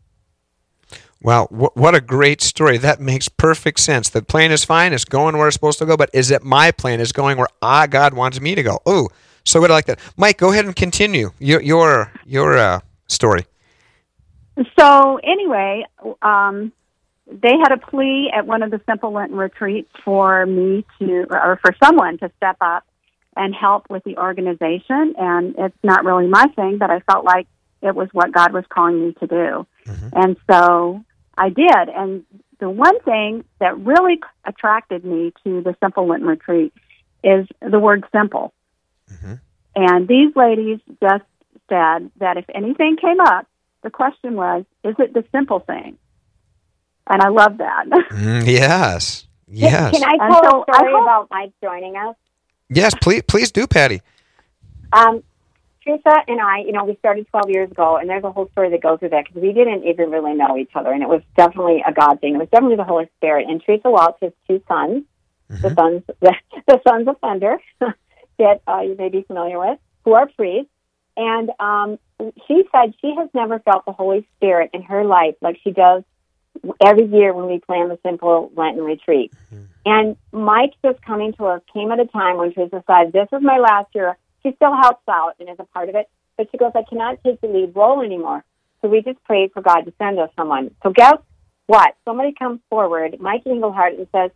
Wow, 1.22 1.46
what 1.46 1.96
a 1.96 2.02
great 2.02 2.42
story. 2.42 2.78
That 2.78 3.00
makes 3.00 3.30
perfect 3.30 3.80
sense. 3.80 4.10
The 4.10 4.22
plane 4.22 4.52
is 4.52 4.66
fine, 4.66 4.92
it's 4.92 5.06
going 5.06 5.38
where 5.38 5.48
it's 5.48 5.56
supposed 5.56 5.80
to 5.80 5.86
go, 5.86 5.96
but 5.96 6.10
is 6.12 6.32
it 6.32 6.44
my 6.44 6.72
plane? 6.72 7.00
Is 7.00 7.14
going 7.14 7.38
where 7.38 7.48
ah 7.62 7.88
God 7.88 8.14
wants 8.14 8.42
me 8.42 8.56
to 8.56 8.64
go? 8.64 8.80
Oh, 8.86 9.08
so 9.46 9.62
good 9.62 9.72
I 9.72 9.76
like 9.76 9.86
that. 9.86 10.00
Mike, 10.18 10.38
go 10.38 10.52
ahead 10.52 10.66
and 10.66 10.76
continue 10.76 11.32
your 11.40 11.62
your 11.62 12.12
your 12.26 12.58
uh, 12.58 12.82
story. 13.08 13.46
So 14.78 15.20
anyway, 15.24 15.86
um, 16.22 16.74
they 17.28 17.54
had 17.62 17.72
a 17.72 17.78
plea 17.78 18.32
at 18.36 18.46
one 18.46 18.64
of 18.64 18.72
the 18.72 18.82
Simple 18.88 19.14
Lenten 19.14 19.38
retreats 19.38 19.90
for 20.04 20.46
me 20.46 20.86
to, 21.00 21.26
or 21.30 21.60
for 21.62 21.74
someone 21.84 22.18
to 22.20 22.32
step 22.38 22.58
up 22.62 22.86
and 23.36 23.56
help 23.56 23.90
with 23.90 24.04
the 24.04 24.18
organization. 24.18 25.16
And 25.18 25.56
it's 25.58 25.78
not 25.84 26.06
really 26.06 26.28
my 26.28 26.46
thing, 26.56 26.78
but 26.78 26.90
I 26.90 27.00
felt 27.12 27.26
like 27.26 27.48
it 27.82 27.96
was 27.96 28.10
what 28.12 28.32
God 28.32 28.54
was 28.54 28.66
calling 28.70 29.08
me 29.08 29.14
to 29.20 29.28
do. 29.28 29.68
Mm-hmm. 29.86 30.10
And 30.14 30.38
so 30.50 31.04
I 31.38 31.50
did. 31.50 31.90
And 31.96 32.24
the 32.60 32.70
one 32.70 33.00
thing 33.02 33.44
that 33.60 33.78
really 33.80 34.20
attracted 34.46 35.04
me 35.04 35.34
to 35.44 35.62
the 35.62 35.76
Simple 35.82 36.08
Lenten 36.08 36.28
retreat 36.28 36.74
is 37.24 37.48
the 37.62 37.80
word 37.80 38.06
simple. 38.14 38.54
Mm-hmm. 39.12 39.34
And 39.76 40.08
these 40.08 40.36
ladies 40.36 40.80
just 41.02 41.24
said 41.70 42.12
that 42.18 42.38
if 42.38 42.46
anything 42.54 42.98
came 42.98 43.20
up, 43.20 43.48
the 43.82 43.90
question 43.90 44.36
was, 44.36 44.66
is 44.84 44.96
it 45.00 45.14
the 45.14 45.26
simple 45.32 45.60
thing? 45.60 45.98
And 47.08 47.22
I 47.22 47.30
love 47.30 47.58
that. 47.58 47.86
Mm, 48.14 48.46
yes, 48.48 49.28
yes, 49.48 49.92
Can 49.98 50.04
I 50.04 50.18
tell 50.30 50.44
so 50.44 50.66
a 50.68 50.72
I 50.72 50.78
story 50.78 50.94
hope- 50.94 51.04
about 51.04 51.28
Mike 51.32 51.52
joining 51.62 51.96
us? 51.98 52.16
yes. 52.70 52.94
Please, 53.02 53.24
please 53.28 53.52
do, 53.52 53.68
Patty. 53.68 54.02
Um, 54.94 55.24
Teresa 55.84 56.22
and 56.28 56.40
I, 56.40 56.60
you 56.60 56.72
know, 56.72 56.86
we 56.86 56.96
started 56.98 57.28
12 57.30 57.50
years 57.50 57.72
ago, 57.72 57.98
and 57.98 58.10
there's 58.10 58.24
a 58.24 58.32
whole 58.32 58.48
story 58.52 58.70
that 58.70 58.82
goes 58.82 59.00
with 59.02 59.12
that 59.12 59.26
because 59.26 59.42
we 59.42 59.52
didn't 59.52 59.84
even 59.84 60.12
really 60.12 60.34
know 60.34 60.58
each 60.58 60.72
other, 60.76 60.92
and 60.92 61.04
it 61.04 61.10
was 61.10 61.22
definitely 61.36 61.84
a 61.86 61.92
God 61.92 62.22
thing. 62.22 62.36
It 62.36 62.38
was 62.38 62.48
definitely 62.52 62.78
the 62.78 62.84
Holy 62.86 63.10
Spirit. 63.18 63.48
And 63.50 63.62
Teresa 63.62 63.90
Welch 63.90 64.16
has 64.22 64.32
two 64.48 64.62
sons, 64.68 65.04
the 65.50 65.74
sons, 65.74 66.04
the, 66.22 66.34
the 66.68 66.80
sons 66.88 67.08
of 67.08 67.18
Thunder, 67.20 67.58
that 68.40 68.62
uh, 68.68 68.82
you 68.82 68.96
may 68.98 69.10
be 69.10 69.24
familiar 69.24 69.60
with, 69.60 69.78
who 70.06 70.14
are 70.14 70.28
priests. 70.28 70.72
And 71.18 71.52
um, 71.60 72.00
she 72.48 72.64
said 72.72 72.94
she 73.02 73.14
has 73.18 73.30
never 73.34 73.60
felt 73.60 73.86
the 73.86 73.92
Holy 73.92 74.26
Spirit 74.38 74.70
in 74.74 74.84
her 74.84 75.04
life 75.04 75.36
like 75.42 75.58
she 75.64 75.72
does 75.72 76.04
every 76.86 77.06
year 77.06 77.34
when 77.34 77.48
we 77.48 77.60
plan 77.60 77.90
the 77.90 78.00
simple 78.06 78.52
Lenten 78.56 78.84
retreat. 78.84 79.34
Mm-hmm. 79.54 79.64
And 79.86 80.18
Mike 80.32 80.74
just 80.84 81.02
coming 81.02 81.34
to 81.34 81.46
us 81.46 81.62
came 81.74 81.92
at 81.92 82.00
a 82.00 82.06
time 82.06 82.38
when 82.38 82.54
Teresa 82.54 82.80
decided 82.80 83.14
this 83.14 83.28
is 83.32 83.42
my 83.42 83.58
last 83.58 83.94
year. 83.94 84.18
She 84.44 84.54
still 84.56 84.76
helps 84.76 85.04
out 85.10 85.36
and 85.40 85.50
is 85.50 85.56
a 85.60 85.66
part 85.66 85.90
of 85.90 85.96
it, 85.96 86.10
but 86.38 86.48
she 86.52 86.58
goes, 86.58 86.72
I 86.76 86.84
cannot 86.88 87.20
take 87.24 87.42
the 87.42 87.48
lead 87.48 87.76
role 87.76 88.02
anymore. 88.02 88.44
So 88.82 88.90
we 88.90 89.02
just 89.02 89.24
prayed 89.24 89.52
for 89.54 89.62
God 89.62 89.82
to 89.82 89.94
send 89.98 90.20
us 90.20 90.30
someone. 90.36 90.76
So 90.84 90.92
guess 90.92 91.18
what? 91.68 91.96
Somebody 92.06 92.34
comes 92.34 92.60
forward, 92.70 93.20
Mike 93.20 93.44
Engelhardt, 93.46 93.94
and 93.94 94.08
says, 94.12 94.32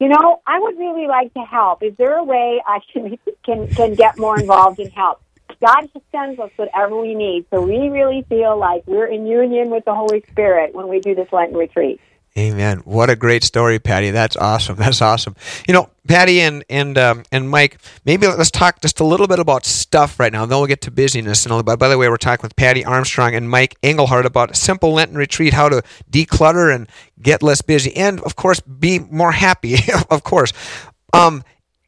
you 0.00 0.08
know, 0.08 0.42
I 0.46 0.58
would 0.58 0.76
really 0.76 1.06
like 1.06 1.32
to 1.34 1.40
help. 1.40 1.82
Is 1.82 1.94
there 1.96 2.16
a 2.16 2.24
way 2.24 2.60
I 2.66 2.80
can 2.92 3.16
can 3.44 3.68
can 3.68 3.94
get 3.94 4.18
more 4.18 4.38
involved 4.38 4.80
and 4.80 4.92
help? 4.92 5.22
God 5.60 5.88
sends 6.12 6.38
us 6.40 6.50
whatever 6.56 7.00
we 7.00 7.14
need. 7.14 7.46
So 7.50 7.62
we 7.62 7.88
really 7.88 8.24
feel 8.28 8.58
like 8.58 8.84
we're 8.86 9.06
in 9.06 9.26
union 9.26 9.70
with 9.70 9.84
the 9.84 9.94
Holy 9.94 10.24
Spirit 10.30 10.74
when 10.74 10.88
we 10.88 11.00
do 11.00 11.14
this 11.14 11.28
Lenten 11.32 11.56
retreat. 11.56 12.00
Amen. 12.36 12.78
What 12.78 13.10
a 13.10 13.16
great 13.16 13.44
story, 13.44 13.78
Patty. 13.78 14.10
That's 14.10 14.36
awesome. 14.36 14.74
That's 14.76 15.00
awesome. 15.00 15.36
You 15.68 15.74
know, 15.74 15.90
Patty 16.08 16.40
and 16.40 16.64
and 16.68 16.98
um, 16.98 17.22
and 17.30 17.48
Mike, 17.48 17.78
maybe 18.04 18.26
let's 18.26 18.50
talk 18.50 18.80
just 18.80 18.98
a 18.98 19.04
little 19.04 19.28
bit 19.28 19.38
about 19.38 19.64
stuff 19.64 20.18
right 20.18 20.32
now. 20.32 20.44
Then 20.44 20.58
we'll 20.58 20.66
get 20.66 20.80
to 20.82 20.90
busyness. 20.90 21.46
And. 21.46 21.64
By 21.64 21.76
the 21.76 21.96
way, 21.96 22.08
we're 22.08 22.16
talking 22.16 22.42
with 22.42 22.56
Patty 22.56 22.84
Armstrong 22.84 23.36
and 23.36 23.48
Mike 23.48 23.76
Engelhardt 23.84 24.26
about 24.26 24.56
simple 24.56 24.92
Lenten 24.92 25.16
retreat, 25.16 25.54
how 25.54 25.68
to 25.68 25.82
declutter 26.10 26.74
and 26.74 26.88
get 27.22 27.40
less 27.40 27.62
busy, 27.62 27.96
and 27.96 28.20
of 28.22 28.34
course, 28.34 28.58
be 28.58 28.98
more 28.98 29.32
happy. 29.32 29.76
of 30.10 30.24
course. 30.24 30.52
Um, 31.12 31.44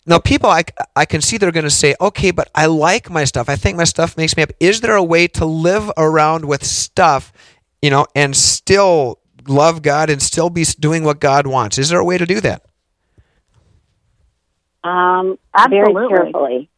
now, 0.07 0.19
people, 0.19 0.49
I, 0.49 0.63
I 0.95 1.05
can 1.05 1.21
see 1.21 1.37
they're 1.37 1.51
going 1.51 1.65
to 1.65 1.71
say, 1.71 1.95
okay, 2.01 2.31
but 2.31 2.49
I 2.55 2.67
like 2.67 3.11
my 3.11 3.25
stuff. 3.25 3.49
I 3.49 3.57
think 3.57 3.77
my 3.77 3.85
stuff 3.85 4.17
makes 4.17 4.37
me 4.37 4.43
happy. 4.43 4.55
Is 4.61 4.81
there 4.81 4.95
a 4.95 5.03
way 5.03 5.27
to 5.29 5.45
live 5.45 5.91
around 5.97 6.45
with 6.45 6.65
stuff, 6.65 7.33
you 7.83 7.91
know, 7.91 8.07
and 8.15 8.37
still 8.37 9.19
love 9.49 9.83
God 9.83 10.09
and 10.09 10.23
still 10.23 10.49
be 10.49 10.65
doing 10.79 11.03
what 11.05 11.19
God 11.21 11.47
wants? 11.49 11.77
Is 11.79 11.89
there 11.89 11.99
a 11.99 12.05
way 12.05 12.19
to 12.19 12.27
do 12.27 12.41
that? 12.41 12.63
Um, 14.85 15.39
Absolutely. 15.55 15.91
very 16.09 16.23
carefully. 16.23 16.71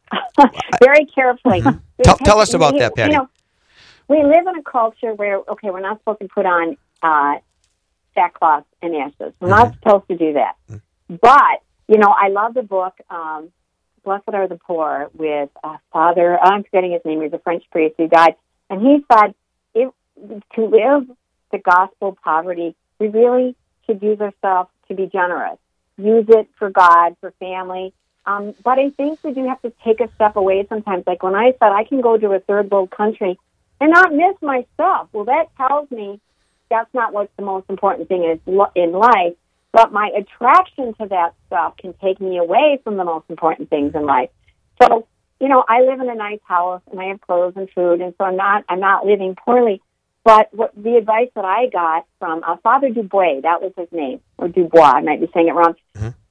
very 0.81 1.05
carefully. 1.05 1.61
Tell, 1.61 1.81
Because 2.15 2.17
tell 2.25 2.39
us 2.39 2.53
about 2.53 2.73
we- 2.73 2.79
that, 2.79 2.95
Patty. 2.95 3.11
You 3.11 3.19
know, 3.19 3.29
we 4.07 4.23
live 4.23 4.47
in 4.47 4.55
a 4.57 4.63
culture 4.63 5.13
where, 5.13 5.37
okay, 5.49 5.69
we're 5.69 5.81
not 5.81 5.99
supposed 5.99 6.21
to 6.21 6.27
put 6.29 6.45
on 6.47 6.77
uh, 7.03 7.35
sackcloth 8.15 8.63
and 8.81 8.95
ashes. 8.95 9.33
We're 9.39 9.49
not 9.49 9.73
supposed 9.75 10.07
to 10.07 10.17
do 10.17 10.33
that. 10.33 10.55
But, 11.09 11.61
you 11.89 11.97
know, 11.97 12.13
I 12.15 12.29
love 12.29 12.53
the 12.53 12.61
book, 12.61 12.93
um, 13.09 13.51
Blessed 14.03 14.29
Are 14.31 14.47
the 14.47 14.57
Poor, 14.57 15.09
with 15.13 15.49
uh, 15.63 15.77
Father, 15.91 16.37
I'm 16.39 16.63
forgetting 16.63 16.91
his 16.91 17.01
name, 17.03 17.23
he's 17.23 17.33
a 17.33 17.39
French 17.39 17.63
priest 17.71 17.95
who 17.97 18.07
died. 18.07 18.35
And 18.69 18.79
he 18.79 19.03
said, 19.11 19.33
if, 19.73 19.91
to 20.55 20.65
live 20.65 21.09
the 21.51 21.57
gospel 21.57 22.15
poverty, 22.23 22.75
we 22.99 23.07
really 23.07 23.55
should 23.85 24.03
use 24.03 24.21
ourselves 24.21 24.69
to 24.87 24.93
be 24.93 25.07
generous. 25.07 25.57
Use 25.97 26.25
it 26.29 26.47
for 26.59 26.69
God, 26.69 27.15
for 27.21 27.31
family. 27.39 27.91
Um, 28.25 28.53
but 28.63 28.77
I 28.77 28.91
think 28.91 29.23
we 29.23 29.33
do 29.33 29.47
have 29.47 29.61
to 29.63 29.73
take 29.83 29.99
a 29.99 30.13
step 30.13 30.35
away 30.35 30.67
sometimes. 30.69 31.05
Like 31.07 31.23
when 31.23 31.33
I 31.33 31.53
said 31.53 31.71
I 31.71 31.85
can 31.85 32.01
go 32.01 32.17
to 32.17 32.33
a 32.33 32.39
third 32.39 32.69
world 32.69 32.91
country 32.91 33.39
and 33.81 33.91
not 33.91 34.13
miss 34.13 34.35
my 34.41 34.65
stuff. 34.75 35.07
Well, 35.11 35.25
that 35.25 35.47
tells 35.57 35.89
me 35.89 36.21
that's 36.69 36.93
not 36.93 37.13
what's 37.13 37.31
the 37.35 37.43
most 37.43 37.65
important 37.69 38.07
thing 38.07 38.25
is 38.25 38.39
in 38.75 38.91
life. 38.91 39.33
But 39.71 39.91
my 39.91 40.09
attraction 40.17 40.93
to 40.95 41.07
that 41.07 41.35
stuff 41.47 41.77
can 41.77 41.93
take 42.01 42.19
me 42.19 42.37
away 42.37 42.79
from 42.83 42.97
the 42.97 43.03
most 43.03 43.25
important 43.29 43.69
things 43.69 43.93
in 43.93 44.05
life. 44.05 44.29
So, 44.81 45.07
you 45.39 45.47
know, 45.47 45.63
I 45.67 45.81
live 45.81 45.99
in 45.99 46.09
a 46.09 46.15
nice 46.15 46.39
house 46.43 46.81
and 46.91 46.99
I 46.99 47.05
have 47.05 47.21
clothes 47.21 47.53
and 47.55 47.69
food, 47.71 48.01
and 48.01 48.13
so 48.17 48.25
I'm 48.25 48.35
not 48.35 48.65
I'm 48.67 48.79
not 48.79 49.05
living 49.05 49.35
poorly. 49.35 49.81
But 50.23 50.53
what 50.53 50.71
the 50.75 50.95
advice 50.97 51.29
that 51.35 51.45
I 51.45 51.67
got 51.67 52.05
from 52.19 52.43
uh, 52.43 52.57
Father 52.57 52.89
Dubois, 52.89 53.41
that 53.41 53.61
was 53.61 53.71
his 53.77 53.87
name, 53.91 54.21
or 54.37 54.47
Dubois, 54.47 54.95
I 54.97 55.01
might 55.01 55.21
be 55.21 55.29
saying 55.33 55.47
it 55.47 55.53
wrong. 55.53 55.75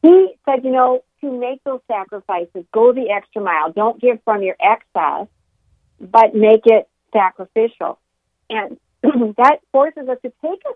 He 0.02 0.34
said, 0.44 0.64
you 0.64 0.70
know, 0.70 1.02
to 1.20 1.32
make 1.32 1.64
those 1.64 1.80
sacrifices, 1.88 2.64
go 2.72 2.92
the 2.92 3.10
extra 3.10 3.42
mile. 3.42 3.72
Don't 3.72 4.00
give 4.00 4.22
from 4.24 4.42
your 4.42 4.56
excess, 4.60 5.26
but 6.00 6.34
make 6.34 6.62
it 6.66 6.88
sacrificial. 7.12 7.98
And 8.50 8.78
that 9.02 9.58
forces 9.72 10.08
us 10.08 10.18
to 10.22 10.32
take 10.42 10.62
a, 10.66 10.70
a 10.70 10.74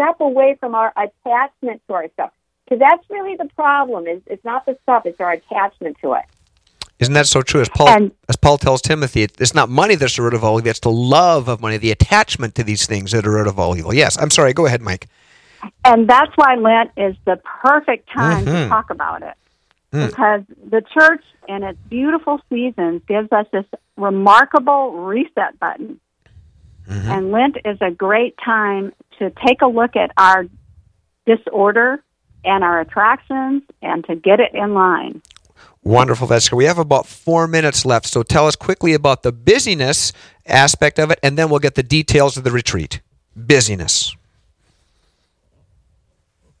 step 0.00 0.20
away 0.20 0.56
from 0.58 0.74
our 0.74 0.92
attachment 0.96 1.82
to 1.88 1.94
our 1.94 2.08
stuff. 2.14 2.30
Because 2.64 2.80
that's 2.80 3.04
really 3.10 3.36
the 3.36 3.48
problem. 3.54 4.06
Is 4.06 4.22
it's 4.26 4.44
not 4.44 4.64
the 4.64 4.78
stuff; 4.82 5.04
it's 5.04 5.20
our 5.20 5.32
attachment 5.32 5.96
to 6.02 6.14
it. 6.14 6.24
Isn't 7.00 7.14
that 7.14 7.26
so 7.26 7.42
true? 7.42 7.60
As 7.60 7.68
Paul, 7.68 8.10
as 8.28 8.36
Paul 8.36 8.58
tells 8.58 8.82
Timothy, 8.82 9.22
it's 9.22 9.54
not 9.54 9.68
money 9.68 9.94
that's 9.94 10.16
the 10.16 10.22
root 10.22 10.34
of 10.34 10.44
all 10.44 10.58
evil; 10.58 10.70
it's 10.70 10.80
the 10.80 10.90
love 10.90 11.48
of 11.48 11.60
money, 11.60 11.78
the 11.78 11.90
attachment 11.90 12.54
to 12.56 12.64
these 12.64 12.86
things 12.86 13.12
that 13.12 13.26
are 13.26 13.30
root 13.30 13.48
of 13.48 13.58
all 13.58 13.76
evil. 13.76 13.92
Yes, 13.92 14.16
I'm 14.20 14.30
sorry. 14.30 14.52
Go 14.52 14.66
ahead, 14.66 14.82
Mike. 14.82 15.08
And 15.84 16.08
that's 16.08 16.32
why 16.36 16.54
Lent 16.54 16.90
is 16.96 17.16
the 17.26 17.36
perfect 17.62 18.08
time 18.10 18.46
Mhm. 18.46 18.64
to 18.64 18.68
talk 18.68 18.90
about 18.90 19.22
it. 19.22 19.34
Mm. 19.92 20.06
Because 20.06 20.42
the 20.70 20.82
church 20.82 21.22
in 21.48 21.64
its 21.64 21.78
beautiful 21.88 22.40
seasons 22.48 23.02
gives 23.08 23.30
us 23.32 23.46
this 23.52 23.64
remarkable 23.96 24.92
reset 24.92 25.58
button. 25.58 25.98
Mm-hmm. 26.90 27.10
And 27.10 27.30
Lent 27.30 27.56
is 27.64 27.78
a 27.80 27.90
great 27.90 28.34
time 28.44 28.92
to 29.18 29.30
take 29.46 29.62
a 29.62 29.66
look 29.66 29.94
at 29.94 30.10
our 30.16 30.46
disorder 31.24 32.02
and 32.44 32.64
our 32.64 32.80
attractions 32.80 33.62
and 33.80 34.04
to 34.06 34.16
get 34.16 34.40
it 34.40 34.54
in 34.54 34.74
line. 34.74 35.22
Wonderful. 35.84 36.26
Good. 36.26 36.52
We 36.52 36.64
have 36.64 36.78
about 36.78 37.06
four 37.06 37.46
minutes 37.46 37.86
left, 37.86 38.06
so 38.06 38.22
tell 38.22 38.46
us 38.46 38.56
quickly 38.56 38.92
about 38.92 39.22
the 39.22 39.32
busyness 39.32 40.12
aspect 40.46 40.98
of 40.98 41.10
it, 41.10 41.18
and 41.22 41.38
then 41.38 41.48
we'll 41.48 41.60
get 41.60 41.74
the 41.74 41.82
details 41.82 42.36
of 42.36 42.44
the 42.44 42.50
retreat. 42.50 43.00
Busyness. 43.36 44.14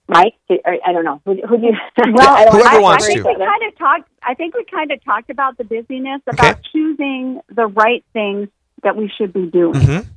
Mike, 0.08 0.34
I 0.48 0.92
don't 0.92 1.04
know. 1.04 1.20
Who, 1.24 1.34
who 1.46 1.58
do 1.58 1.66
you? 1.66 1.72
Well, 2.12 2.28
I 2.28 2.50
Whoever 2.50 2.68
I, 2.68 2.78
wants 2.80 3.04
I 3.04 3.08
think 3.08 3.22
to. 3.22 3.28
we 3.28 3.36
kind 3.36 3.62
of 3.64 3.78
talked. 3.78 4.08
I 4.22 4.34
think 4.34 4.54
we 4.54 4.64
kind 4.64 4.90
of 4.90 5.04
talked 5.04 5.30
about 5.30 5.56
the 5.56 5.64
busyness, 5.64 6.20
about 6.26 6.58
choosing 6.72 7.40
the 7.48 7.66
right 7.66 8.04
things 8.12 8.48
that 8.82 8.96
we 8.96 9.08
should 9.16 9.32
be 9.32 9.46
doing. 9.46 9.74
Mm-hmm. 9.74 10.08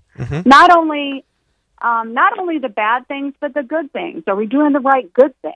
Not 0.45 0.75
only, 0.75 1.25
um, 1.81 2.13
not 2.13 2.37
only 2.39 2.59
the 2.59 2.69
bad 2.69 3.07
things, 3.07 3.33
but 3.39 3.53
the 3.53 3.63
good 3.63 3.91
things. 3.91 4.23
Are 4.27 4.35
we 4.35 4.45
doing 4.45 4.73
the 4.73 4.79
right 4.79 5.11
good 5.11 5.33
thing? 5.41 5.53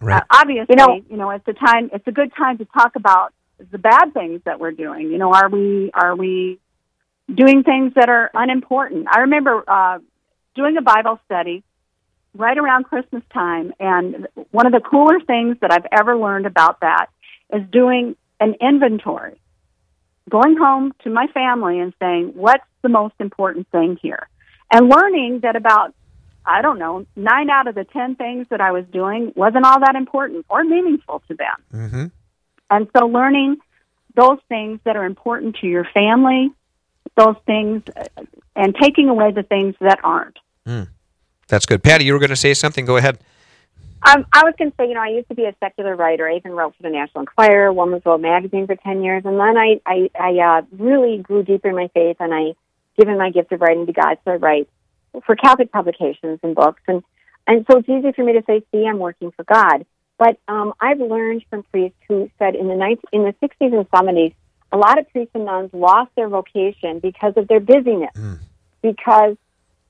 Right. 0.00 0.22
Uh, 0.22 0.24
obviously, 0.40 0.66
You 0.70 0.76
know, 0.76 0.94
you 0.94 1.16
know- 1.16 1.24
know, 1.24 1.30
it's 1.30 1.48
a 1.48 1.52
time. 1.52 1.90
It's 1.92 2.06
a 2.06 2.12
good 2.12 2.32
time 2.34 2.58
to 2.58 2.64
talk 2.66 2.96
about 2.96 3.32
the 3.70 3.78
bad 3.78 4.14
things 4.14 4.40
that 4.44 4.60
we're 4.60 4.72
doing. 4.72 5.10
You 5.10 5.18
know, 5.18 5.32
are 5.32 5.48
we 5.48 5.90
are 5.94 6.14
we 6.16 6.58
doing 7.32 7.62
things 7.62 7.94
that 7.94 8.08
are 8.08 8.30
unimportant? 8.34 9.06
I 9.10 9.20
remember 9.20 9.62
uh, 9.66 9.98
doing 10.54 10.76
a 10.76 10.82
Bible 10.82 11.18
study 11.26 11.62
right 12.34 12.56
around 12.56 12.84
Christmas 12.84 13.22
time, 13.32 13.72
and 13.80 14.28
one 14.50 14.66
of 14.66 14.72
the 14.72 14.80
cooler 14.80 15.20
things 15.20 15.56
that 15.60 15.72
I've 15.72 15.86
ever 15.92 16.16
learned 16.16 16.46
about 16.46 16.80
that 16.80 17.06
is 17.52 17.62
doing 17.70 18.16
an 18.38 18.54
inventory, 18.60 19.39
going 20.30 20.56
home 20.56 20.92
to 21.02 21.10
my 21.10 21.26
family 21.28 21.78
and 21.78 21.92
saying, 22.00 22.32
"What's 22.34 22.64
the 22.82 22.88
most 22.88 23.14
important 23.18 23.68
thing 23.70 23.98
here?" 24.00 24.28
and 24.70 24.88
learning 24.88 25.40
that 25.40 25.56
about 25.56 25.94
I 26.46 26.62
don't 26.62 26.78
know, 26.78 27.06
nine 27.16 27.50
out 27.50 27.66
of 27.66 27.74
the 27.74 27.84
ten 27.84 28.16
things 28.16 28.46
that 28.50 28.60
I 28.60 28.72
was 28.72 28.84
doing 28.90 29.32
wasn't 29.36 29.66
all 29.66 29.78
that 29.80 29.94
important 29.94 30.46
or 30.48 30.64
meaningful 30.64 31.22
to 31.28 31.34
them. 31.34 31.56
Mm-hmm. 31.72 32.06
And 32.70 32.88
so 32.96 33.06
learning 33.06 33.58
those 34.16 34.38
things 34.48 34.80
that 34.84 34.96
are 34.96 35.04
important 35.04 35.56
to 35.56 35.66
your 35.66 35.84
family, 35.84 36.50
those 37.16 37.36
things, 37.46 37.82
and 38.56 38.74
taking 38.74 39.08
away 39.08 39.32
the 39.32 39.42
things 39.42 39.74
that 39.80 39.98
aren't. 40.02 40.38
That's 41.48 41.66
good. 41.66 41.82
Patty, 41.82 42.04
you 42.04 42.12
were 42.12 42.18
going 42.18 42.30
to 42.30 42.36
say 42.36 42.54
something. 42.54 42.84
Go 42.84 42.96
ahead. 42.96 43.18
Um, 44.02 44.24
I 44.32 44.44
was 44.44 44.54
going 44.58 44.70
to 44.70 44.76
say, 44.78 44.88
you 44.88 44.94
know, 44.94 45.02
I 45.02 45.08
used 45.08 45.28
to 45.28 45.34
be 45.34 45.44
a 45.44 45.54
secular 45.60 45.94
writer. 45.94 46.26
I 46.26 46.36
even 46.36 46.52
wrote 46.52 46.74
for 46.76 46.82
the 46.82 46.90
National 46.90 47.20
Enquirer, 47.20 47.72
Woman's 47.72 48.04
World 48.04 48.22
magazine 48.22 48.66
for 48.66 48.76
ten 48.76 49.02
years, 49.02 49.24
and 49.26 49.38
then 49.38 49.56
I, 49.58 49.80
I, 49.84 50.10
I 50.18 50.58
uh, 50.58 50.62
really 50.72 51.18
grew 51.18 51.42
deeper 51.42 51.68
in 51.68 51.76
my 51.76 51.88
faith, 51.92 52.16
and 52.18 52.32
I 52.32 52.54
given 52.98 53.18
my 53.18 53.30
gift 53.30 53.52
of 53.52 53.60
writing 53.60 53.86
to 53.86 53.92
God, 53.92 54.16
so 54.24 54.32
I 54.32 54.36
write 54.36 54.68
for 55.26 55.36
Catholic 55.36 55.70
publications 55.70 56.40
and 56.42 56.54
books, 56.54 56.80
and 56.88 57.02
and 57.46 57.66
so 57.70 57.78
it's 57.78 57.88
easy 57.88 58.12
for 58.12 58.24
me 58.24 58.34
to 58.34 58.42
say, 58.46 58.62
see, 58.72 58.86
I'm 58.86 58.98
working 58.98 59.32
for 59.32 59.44
God. 59.44 59.84
But 60.18 60.38
um, 60.48 60.74
I've 60.80 61.00
learned 61.00 61.44
from 61.50 61.62
priests 61.64 61.98
who 62.06 62.30
said 62.38 62.54
in 62.54 62.68
the 62.68 62.76
19, 62.76 63.00
in 63.12 63.22
the 63.24 63.34
60s 63.42 63.74
and 63.74 63.90
70s, 63.90 64.34
a 64.70 64.76
lot 64.76 64.98
of 64.98 65.08
priests 65.10 65.32
and 65.34 65.46
nuns 65.46 65.70
lost 65.72 66.10
their 66.14 66.28
vocation 66.28 67.00
because 67.00 67.32
of 67.36 67.48
their 67.48 67.58
busyness, 67.58 68.10
because 68.82 69.36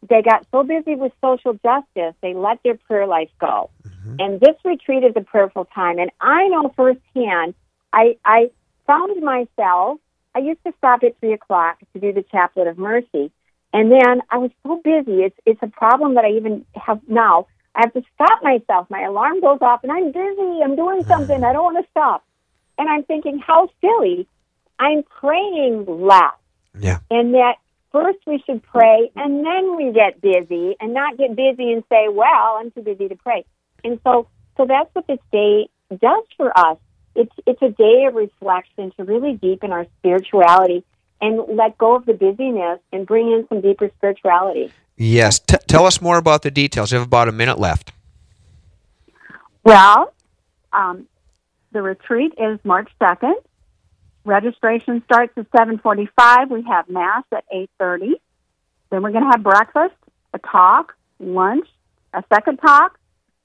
they 0.08 0.22
got 0.22 0.46
so 0.50 0.62
busy 0.62 0.94
with 0.94 1.12
social 1.20 1.54
justice, 1.54 2.14
they 2.22 2.34
let 2.34 2.62
their 2.62 2.76
prayer 2.76 3.06
life 3.06 3.30
go. 3.38 3.70
Mm-hmm. 3.86 4.16
And 4.18 4.40
this 4.40 4.56
retreat 4.64 5.04
is 5.04 5.12
a 5.16 5.20
prayerful 5.20 5.66
time. 5.66 5.98
And 5.98 6.10
I 6.20 6.48
know 6.48 6.72
firsthand, 6.74 7.54
I, 7.92 8.16
I 8.24 8.50
found 8.86 9.22
myself, 9.22 9.98
I 10.34 10.38
used 10.38 10.62
to 10.64 10.72
stop 10.78 11.02
at 11.02 11.18
three 11.20 11.32
o'clock 11.32 11.78
to 11.92 12.00
do 12.00 12.12
the 12.12 12.22
Chaplet 12.22 12.68
of 12.68 12.78
Mercy, 12.78 13.30
and 13.72 13.90
then 13.90 14.22
I 14.30 14.38
was 14.38 14.50
so 14.64 14.80
busy. 14.82 15.22
It's 15.22 15.36
it's 15.46 15.62
a 15.62 15.66
problem 15.66 16.14
that 16.14 16.24
I 16.24 16.30
even 16.30 16.64
have 16.74 17.00
now. 17.08 17.46
I 17.74 17.82
have 17.84 17.92
to 17.92 18.02
stop 18.14 18.42
myself. 18.42 18.88
My 18.90 19.02
alarm 19.02 19.40
goes 19.40 19.58
off, 19.60 19.82
and 19.84 19.92
I'm 19.92 20.10
busy. 20.10 20.60
I'm 20.62 20.76
doing 20.76 21.04
something. 21.04 21.44
I 21.44 21.52
don't 21.52 21.72
want 21.72 21.84
to 21.84 21.90
stop. 21.90 22.24
And 22.78 22.88
I'm 22.88 23.04
thinking, 23.04 23.38
how 23.38 23.70
silly. 23.80 24.26
I'm 24.78 25.02
praying 25.02 25.84
less. 25.86 26.32
Yeah. 26.78 27.00
And 27.10 27.34
that 27.34 27.56
first 27.92 28.18
we 28.26 28.42
should 28.46 28.62
pray, 28.62 29.10
and 29.16 29.44
then 29.44 29.76
we 29.76 29.92
get 29.92 30.20
busy, 30.20 30.76
and 30.80 30.94
not 30.94 31.16
get 31.16 31.36
busy 31.36 31.72
and 31.72 31.82
say, 31.88 32.08
well, 32.08 32.58
I'm 32.58 32.70
too 32.70 32.82
busy 32.82 33.08
to 33.08 33.16
pray. 33.16 33.44
And 33.84 34.00
so, 34.04 34.28
so 34.56 34.66
that's 34.66 34.94
what 34.94 35.06
this 35.06 35.18
day 35.32 35.68
does 35.90 36.24
for 36.36 36.56
us. 36.56 36.78
It's 37.14 37.32
it's 37.46 37.60
a 37.62 37.70
day 37.70 38.04
of 38.06 38.14
reflection 38.14 38.92
to 38.96 39.04
really 39.04 39.34
deepen 39.34 39.72
our 39.72 39.86
spirituality 39.98 40.84
and 41.20 41.40
let 41.56 41.76
go 41.76 41.96
of 41.96 42.06
the 42.06 42.14
busyness 42.14 42.78
and 42.92 43.06
bring 43.06 43.30
in 43.30 43.46
some 43.48 43.60
deeper 43.60 43.90
spirituality. 43.96 44.72
Yes. 44.96 45.38
T- 45.38 45.56
tell 45.66 45.86
us 45.86 46.00
more 46.00 46.18
about 46.18 46.42
the 46.42 46.50
details. 46.50 46.92
You 46.92 46.98
have 46.98 47.06
about 47.06 47.28
a 47.28 47.32
minute 47.32 47.58
left. 47.58 47.92
Well, 49.64 50.12
um, 50.72 51.06
the 51.72 51.82
retreat 51.82 52.32
is 52.38 52.58
March 52.64 52.90
2nd. 53.00 53.34
Registration 54.24 55.02
starts 55.04 55.32
at 55.36 55.50
7:45. 55.50 56.50
We 56.50 56.62
have 56.62 56.88
mass 56.88 57.24
at 57.32 57.44
8:30. 57.52 58.20
Then 58.90 59.02
we're 59.02 59.12
going 59.12 59.24
to 59.24 59.30
have 59.30 59.42
breakfast, 59.42 59.94
a 60.34 60.38
talk, 60.38 60.94
lunch, 61.18 61.66
a 62.12 62.22
second 62.32 62.58
talk, 62.58 62.98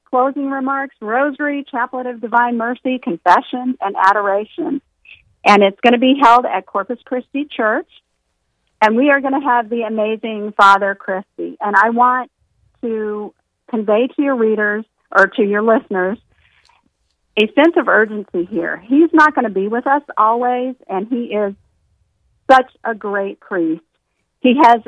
closing 0.05 0.49
remarks, 0.49 0.95
rosary, 1.01 1.65
chaplet 1.69 2.07
of 2.07 2.19
divine 2.19 2.57
mercy, 2.57 2.99
confession, 2.99 3.77
and 3.79 3.95
adoration. 3.95 4.81
And 5.45 5.63
it's 5.63 5.79
going 5.81 5.93
to 5.93 5.99
be 5.99 6.15
held 6.19 6.45
at 6.45 6.65
Corpus 6.65 6.99
Christi 7.05 7.45
Church. 7.45 7.89
And 8.81 8.95
we 8.95 9.09
are 9.11 9.21
going 9.21 9.39
to 9.39 9.45
have 9.45 9.69
the 9.69 9.83
amazing 9.83 10.53
Father 10.57 10.95
Christie. 10.95 11.57
And 11.61 11.75
I 11.75 11.91
want 11.91 12.31
to 12.81 13.33
convey 13.69 14.07
to 14.07 14.21
your 14.21 14.35
readers 14.35 14.85
or 15.15 15.27
to 15.27 15.43
your 15.43 15.61
listeners 15.61 16.17
a 17.37 17.47
sense 17.53 17.75
of 17.77 17.87
urgency 17.87 18.45
here. 18.45 18.77
He's 18.77 19.09
not 19.13 19.35
going 19.35 19.45
to 19.45 19.51
be 19.51 19.67
with 19.67 19.87
us 19.87 20.01
always, 20.17 20.75
and 20.87 21.07
he 21.07 21.33
is 21.33 21.53
such 22.49 22.71
a 22.83 22.95
great 22.95 23.39
priest. 23.39 23.83
He 24.39 24.55
has 24.61 24.81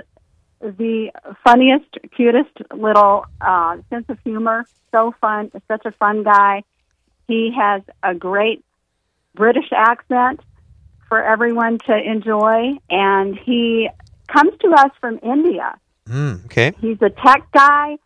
the 0.62 1.12
funniest, 1.44 1.86
cutest 2.16 2.52
little 2.74 3.26
uh, 3.42 3.78
sense 3.90 4.06
of 4.10 4.20
humor. 4.24 4.66
So 4.92 5.14
fun, 5.20 5.52
such 5.68 5.86
a 5.86 5.92
fun 5.92 6.24
guy. 6.24 6.64
He 7.28 7.52
has 7.58 7.82
a 8.02 8.16
great 8.16 8.64
British 9.36 9.70
accent 9.76 10.40
for 11.10 11.22
everyone 11.22 11.80
to 11.88 11.96
enjoy, 11.96 12.78
and 12.90 13.38
he 13.38 13.90
comes 14.28 14.54
to 14.62 14.70
us 14.72 14.92
from 15.00 15.20
India. 15.22 15.78
Mm, 16.08 16.46
okay. 16.46 16.74
He's 16.80 17.02
a 17.02 17.10
tech 17.10 17.52
guy. 17.52 17.98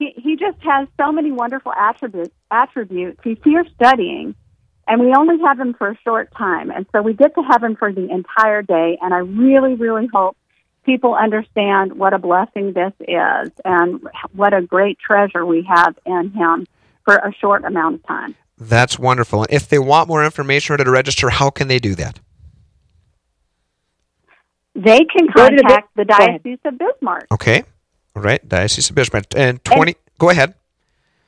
He 0.00 0.14
he 0.16 0.34
just 0.34 0.58
has 0.62 0.88
so 0.98 1.12
many 1.12 1.30
wonderful 1.30 1.72
attributes. 1.72 2.34
Attributes. 2.50 3.20
He's 3.22 3.38
here 3.44 3.64
studying, 3.74 4.34
and 4.88 5.00
we 5.00 5.12
only 5.14 5.38
have 5.44 5.60
him 5.60 5.74
for 5.74 5.90
a 5.90 5.98
short 6.02 6.32
time, 6.36 6.70
and 6.70 6.86
so 6.90 7.02
we 7.02 7.12
get 7.12 7.34
to 7.34 7.42
have 7.42 7.62
him 7.62 7.76
for 7.76 7.92
the 7.92 8.10
entire 8.10 8.62
day. 8.62 8.98
And 9.02 9.12
I 9.14 9.18
really, 9.18 9.74
really 9.74 10.08
hope 10.12 10.36
people 10.86 11.14
understand 11.14 11.92
what 11.92 12.14
a 12.14 12.18
blessing 12.18 12.72
this 12.72 12.94
is, 13.00 13.52
and 13.64 14.00
what 14.32 14.54
a 14.54 14.62
great 14.62 14.98
treasure 14.98 15.44
we 15.44 15.68
have 15.68 15.96
in 16.06 16.30
him 16.30 16.66
for 17.04 17.16
a 17.16 17.32
short 17.38 17.64
amount 17.64 17.96
of 17.96 18.06
time. 18.06 18.34
That's 18.56 18.98
wonderful. 18.98 19.42
And 19.42 19.52
if 19.52 19.68
they 19.68 19.78
want 19.78 20.08
more 20.08 20.24
information 20.24 20.74
or 20.74 20.78
to 20.78 20.90
register, 20.90 21.28
how 21.28 21.50
can 21.50 21.68
they 21.68 21.78
do 21.78 21.94
that? 21.96 22.18
They 24.74 25.00
can 25.00 25.26
Go 25.34 25.48
to 25.48 25.56
the 25.56 25.62
contact 25.62 25.94
the 25.94 26.04
Diocese 26.06 26.58
of 26.64 26.78
Bismarck. 26.78 27.26
Okay. 27.32 27.64
All 28.16 28.22
right. 28.22 28.46
Diocese 28.48 28.90
of 28.90 28.96
Bismarck. 28.96 29.26
And 29.36 29.62
20. 29.64 29.96
go 30.18 30.30
ahead. 30.30 30.54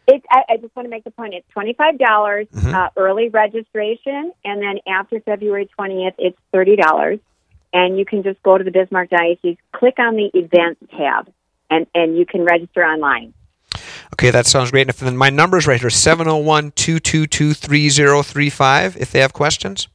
It, 0.09 0.23
I, 0.31 0.43
I 0.51 0.57
just 0.57 0.75
want 0.75 0.87
to 0.87 0.91
make 0.91 1.05
the 1.05 1.13
point. 1.13 1.33
It's 1.35 1.47
twenty 1.51 1.75
five 1.75 1.97
dollars 1.97 2.49
Mhm. 2.53 2.75
uh, 2.75 2.91
early 2.97 3.29
registration, 3.29 4.33
and 4.45 4.61
then 4.61 4.79
after 4.89 5.21
February 5.21 5.67
twentieth, 5.67 6.15
it's 6.19 6.37
thirty 6.53 6.75
dollars. 6.75 7.21
And 7.73 7.97
you 7.97 8.05
can 8.05 8.25
just 8.25 8.43
go 8.43 8.59
to 8.59 8.65
the 8.65 8.73
Bismarck 8.73 9.11
Diocese, 9.11 9.57
click 9.73 9.99
on 10.01 10.17
the 10.17 10.29
events 10.35 10.81
tab, 10.91 11.33
and 11.71 11.87
and 11.95 12.19
you 12.19 12.27
can 12.27 12.45
register 12.45 12.83
online. 12.85 13.33
Okay, 14.15 14.31
that 14.31 14.47
sounds 14.47 14.73
great. 14.73 14.83
And 14.83 14.91
if 14.91 14.99
then 14.99 15.17
my 15.17 15.31
number's 15.31 15.69
right 15.69 15.81
here 15.81 15.89
701 15.89 16.73
222 16.73 17.55
3035 17.55 18.97
if 18.97 19.13
they 19.13 19.21
have 19.21 19.33
questions. 19.33 19.87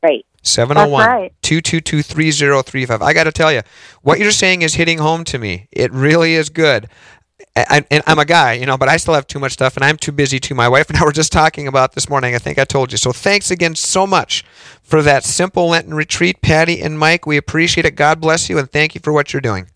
Right. 0.00 0.24
701 0.44 1.00
That's 1.00 1.08
oh 1.08 1.20
right. 1.20 1.32
222 1.42 2.02
3035. 2.02 3.02
I 3.02 3.12
got 3.12 3.24
to 3.24 3.32
tell 3.32 3.52
you, 3.52 3.62
what 4.02 4.18
you're 4.18 4.30
saying 4.30 4.62
is 4.62 4.74
hitting 4.74 4.98
home 4.98 5.24
to 5.24 5.38
me. 5.38 5.68
It 5.72 5.92
really 5.92 6.34
is 6.34 6.48
good. 6.50 6.88
I, 7.56 7.84
and 7.90 8.02
I'm 8.06 8.18
a 8.18 8.24
guy, 8.24 8.54
you 8.54 8.66
know, 8.66 8.76
but 8.76 8.88
I 8.88 8.96
still 8.96 9.14
have 9.14 9.26
too 9.26 9.38
much 9.38 9.52
stuff, 9.52 9.76
and 9.76 9.84
I'm 9.84 9.96
too 9.96 10.12
busy 10.12 10.40
to. 10.40 10.54
My 10.54 10.68
wife 10.68 10.88
and 10.88 10.98
I 11.00 11.04
were 11.04 11.12
just 11.12 11.32
talking 11.32 11.68
about 11.68 11.92
this 11.92 12.08
morning. 12.08 12.34
I 12.34 12.38
think 12.38 12.58
I 12.58 12.64
told 12.64 12.90
you. 12.92 12.98
So 12.98 13.12
thanks 13.12 13.50
again 13.50 13.74
so 13.74 14.06
much 14.06 14.44
for 14.82 15.02
that 15.02 15.24
simple 15.24 15.68
Lenten 15.68 15.94
retreat, 15.94 16.42
Patty 16.42 16.80
and 16.80 16.98
Mike. 16.98 17.26
We 17.26 17.36
appreciate 17.36 17.86
it. 17.86 17.92
God 17.92 18.20
bless 18.20 18.48
you, 18.48 18.58
and 18.58 18.70
thank 18.70 18.94
you 18.94 19.00
for 19.02 19.12
what 19.12 19.32
you're 19.32 19.40
doing. 19.40 19.68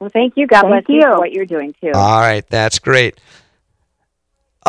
Well, 0.00 0.10
thank 0.10 0.36
you. 0.36 0.46
God 0.46 0.62
Thank 0.62 0.72
bless 0.72 0.84
you 0.88 0.96
you. 0.96 1.02
for 1.02 1.18
what 1.18 1.32
you're 1.32 1.46
doing 1.46 1.74
too. 1.82 1.90
All 1.94 2.20
right, 2.20 2.46
that's 2.48 2.78
great. 2.78 3.18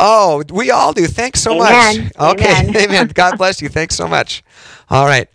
Oh, 0.02 0.42
we 0.50 0.70
all 0.70 0.94
do. 0.94 1.06
Thanks 1.06 1.40
so 1.40 1.52
Amen. 1.62 2.10
much. 2.16 2.34
Okay, 2.34 2.60
Amen. 2.68 2.76
amen. 2.90 3.08
God 3.08 3.36
bless 3.36 3.60
you. 3.60 3.68
Thanks 3.68 3.94
so 3.94 4.08
much. 4.08 4.42
All 4.88 5.04
right. 5.04 5.28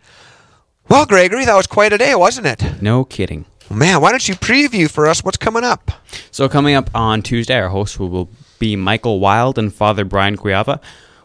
Well, 0.90 1.06
Gregory, 1.06 1.46
that 1.46 1.56
was 1.56 1.68
quite 1.68 1.94
a 1.94 1.98
day, 2.00 2.16
wasn't 2.16 2.48
it? 2.48 2.82
No 2.82 3.06
kidding. 3.06 3.46
Man, 3.70 4.02
why 4.02 4.12
don't 4.12 4.28
you 4.28 4.36
preview 4.36 4.90
for 4.90 5.08
us 5.08 5.24
what's 5.24 5.38
coming 5.38 5.64
up? 5.64 5.92
So 6.32 6.50
coming 6.50 6.76
up 6.76 6.90
on 6.96 7.22
Tuesday, 7.22 7.60
our 7.60 7.70
hosts 7.70 8.00
will 8.00 8.30
be 8.60 8.76
Michael 8.76 9.20
Wild 9.20 9.58
and 9.58 9.74
Father 9.74 10.04
Brian 10.04 10.36
Guiava. 10.36 10.80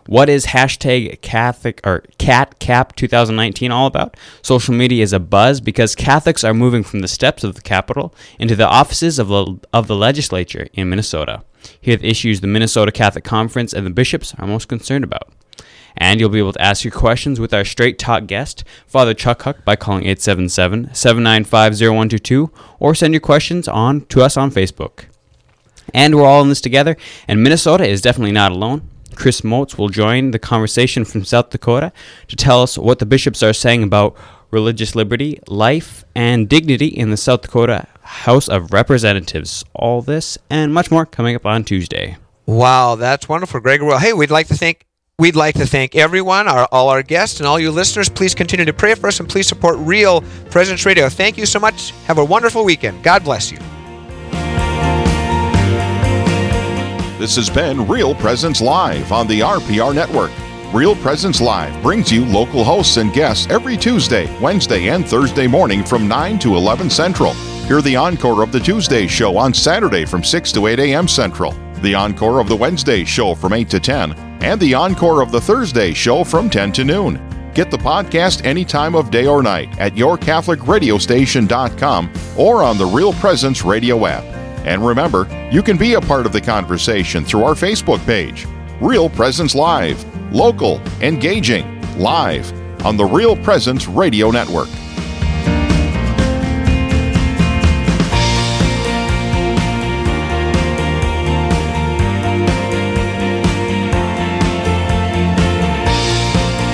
What 0.07 0.29
is 0.29 0.47
hashtag 0.47 1.21
Catholic 1.21 1.81
or 1.87 2.03
Cat 2.19 2.59
Cap 2.59 2.97
2019 2.97 3.71
all 3.71 3.87
about? 3.87 4.17
Social 4.43 4.75
media 4.75 5.03
is 5.03 5.13
a 5.13 5.21
buzz 5.21 5.61
because 5.61 5.95
Catholics 5.95 6.43
are 6.43 6.55
moving 6.55 6.83
from 6.83 7.01
the 7.01 7.09
steps 7.09 7.45
of 7.45 7.55
the 7.55 7.61
Capitol 7.63 8.15
into 8.39 8.57
the 8.57 8.67
offices 8.67 9.19
of 9.19 9.29
the, 9.29 9.61
of 9.73 9.87
the 9.87 9.97
legislature 9.97 10.67
in 10.73 10.89
Minnesota. 10.91 11.43
Here 11.81 11.95
are 11.95 11.99
the 11.99 12.09
issues 12.09 12.41
the 12.41 12.47
Minnesota 12.47 12.93
Catholic 12.93 13.25
Conference 13.25 13.73
and 13.73 13.87
the 13.87 13.91
bishops 13.91 14.35
are 14.39 14.47
most 14.47 14.69
concerned 14.69 15.05
about. 15.05 15.33
And 15.97 16.21
you'll 16.21 16.31
be 16.31 16.39
able 16.39 16.53
to 16.53 16.63
ask 16.63 16.85
your 16.85 16.93
questions 16.93 17.41
with 17.41 17.53
our 17.53 17.65
straight 17.65 17.99
talk 17.99 18.27
guest, 18.27 18.65
Father 18.87 19.15
Chuck 19.15 19.43
Huck, 19.43 19.65
by 19.65 19.77
calling 19.77 20.05
877 20.05 20.95
795 20.95 21.73
0122 21.73 22.51
or 22.79 22.95
send 22.95 23.13
your 23.13 23.21
questions 23.21 23.69
on 23.69 24.03
to 24.07 24.23
us 24.23 24.37
on 24.37 24.51
Facebook. 24.51 25.07
And 25.93 26.15
we're 26.15 26.25
all 26.25 26.43
in 26.43 26.49
this 26.49 26.61
together, 26.61 26.97
and 27.27 27.43
Minnesota 27.43 27.85
is 27.85 28.01
definitely 28.01 28.33
not 28.33 28.53
alone. 28.53 28.89
Chris 29.17 29.41
Motz 29.41 29.77
will 29.77 29.89
join 29.89 30.31
the 30.31 30.39
conversation 30.39 31.05
from 31.05 31.25
South 31.25 31.51
Dakota 31.51 31.93
to 32.29 32.37
tell 32.37 32.63
us 32.63 32.79
what 32.79 33.01
the 33.01 33.07
bishops 33.07 33.43
are 33.43 33.53
saying 33.53 33.83
about 33.83 34.17
religious 34.51 34.95
liberty, 34.95 35.41
life, 35.47 36.05
and 36.15 36.49
dignity 36.49 36.87
in 36.89 37.11
the 37.11 37.17
South 37.17 37.43
Dakota 37.43 37.87
House 38.03 38.49
of 38.49 38.73
Representatives. 38.73 39.65
All 39.75 40.03
this 40.03 40.39
and 40.49 40.75
much 40.75 40.91
more 40.91 41.07
coming 41.07 41.37
up 41.37 41.47
on 41.47 41.65
Tuesday. 41.65 42.17
Wow, 42.47 42.97
that's 42.97 43.29
wonderful, 43.29 43.61
Gregory. 43.61 43.89
Well, 43.89 43.99
hey, 43.99 44.13
we'd 44.13 44.31
like 44.31 44.49
to 44.49 44.57
thank 44.57 44.87
we'd 45.19 45.37
like 45.37 45.55
to 45.55 45.67
thank 45.67 45.95
everyone, 45.95 46.49
our, 46.49 46.67
all 46.73 46.89
our 46.89 47.03
guests, 47.03 47.39
and 47.41 47.47
all 47.47 47.61
you 47.61 47.71
listeners. 47.71 48.09
Please 48.09 48.35
continue 48.35 48.65
to 48.65 48.73
pray 48.73 48.95
for 48.95 49.07
us 49.07 49.21
and 49.21 49.29
please 49.29 49.47
support 49.47 49.77
Real 49.79 50.23
Presence 50.51 50.85
Radio. 50.87 51.09
Thank 51.09 51.37
you 51.39 51.47
so 51.47 51.61
much. 51.61 51.93
Have 52.07 52.19
a 52.19 52.25
wonderful 52.25 52.65
weekend. 52.65 53.03
God 53.05 53.23
bless 53.23 53.53
you. 53.53 53.59
This 57.19 57.37
has 57.37 57.51
been 57.51 57.87
Real 57.87 58.15
Presence 58.15 58.63
Live 58.63 59.13
on 59.13 59.27
the 59.27 59.41
RPR 59.41 59.95
Network. 59.95 60.31
Real 60.73 60.95
Presence 60.95 61.41
Live 61.41 61.83
brings 61.83 62.13
you 62.13 62.25
local 62.25 62.63
hosts 62.63 62.97
and 62.97 63.13
guests 63.13 63.49
every 63.51 63.77
Tuesday, 63.77 64.33
Wednesday, 64.39 64.87
and 64.87 65.05
Thursday 65.05 65.49
morning 65.49 65.83
from 65.83 66.07
9 66.07 66.39
to 66.39 66.55
11 66.55 66.89
Central. 66.89 67.33
Hear 67.67 67.83
the 67.83 67.97
encore 67.97 68.41
of 68.41 68.53
the 68.53 68.61
Tuesday 68.61 69.09
show 69.09 69.37
on 69.37 69.53
Saturday 69.53 70.05
from 70.05 70.23
6 70.23 70.53
to 70.53 70.69
8 70.69 70.79
a.m. 70.79 71.09
Central, 71.09 71.51
the 71.83 71.97
encore 71.97 72.41
of 72.41 72.49
the 72.49 72.55
Wednesday 72.55 73.05
show 73.05 73.35
from 73.35 73.53
8 73.53 73.69
to 73.69 73.81
10, 73.81 74.13
and 74.43 74.61
the 74.61 74.73
encore 74.73 75.23
of 75.23 75.33
the 75.33 75.41
Thursday 75.41 75.93
show 75.93 76.23
from 76.23 76.49
10 76.49 76.71
to 76.71 76.85
noon. 76.85 77.21
Get 77.53 77.73
the 77.73 77.77
podcast 77.77 78.45
any 78.45 78.65
time 78.65 78.95
of 78.95 79.11
day 79.11 79.27
or 79.27 79.43
night 79.43 79.77
at 79.81 79.95
yourcatholicradiostation.com 79.95 82.13
or 82.39 82.63
on 82.63 82.79
the 82.79 82.87
Real 82.87 83.13
Presence 83.15 83.65
radio 83.65 84.07
app. 84.07 84.23
And 84.65 84.87
remember, 84.87 85.27
you 85.51 85.65
can 85.65 85.77
be 85.77 85.95
a 85.95 86.01
part 86.01 86.27
of 86.27 86.33
the 86.33 86.41
conversation 86.41 87.25
through 87.25 87.43
our 87.43 87.55
Facebook 87.55 88.07
page. 88.07 88.47
Real 88.81 89.11
Presence 89.11 89.55
Live, 89.55 90.03
local, 90.33 90.81
engaging, 91.01 91.81
live 91.99 92.53
on 92.85 92.97
the 92.97 93.05
Real 93.05 93.37
Presence 93.37 93.87
Radio 93.87 94.31
Network. 94.31 94.69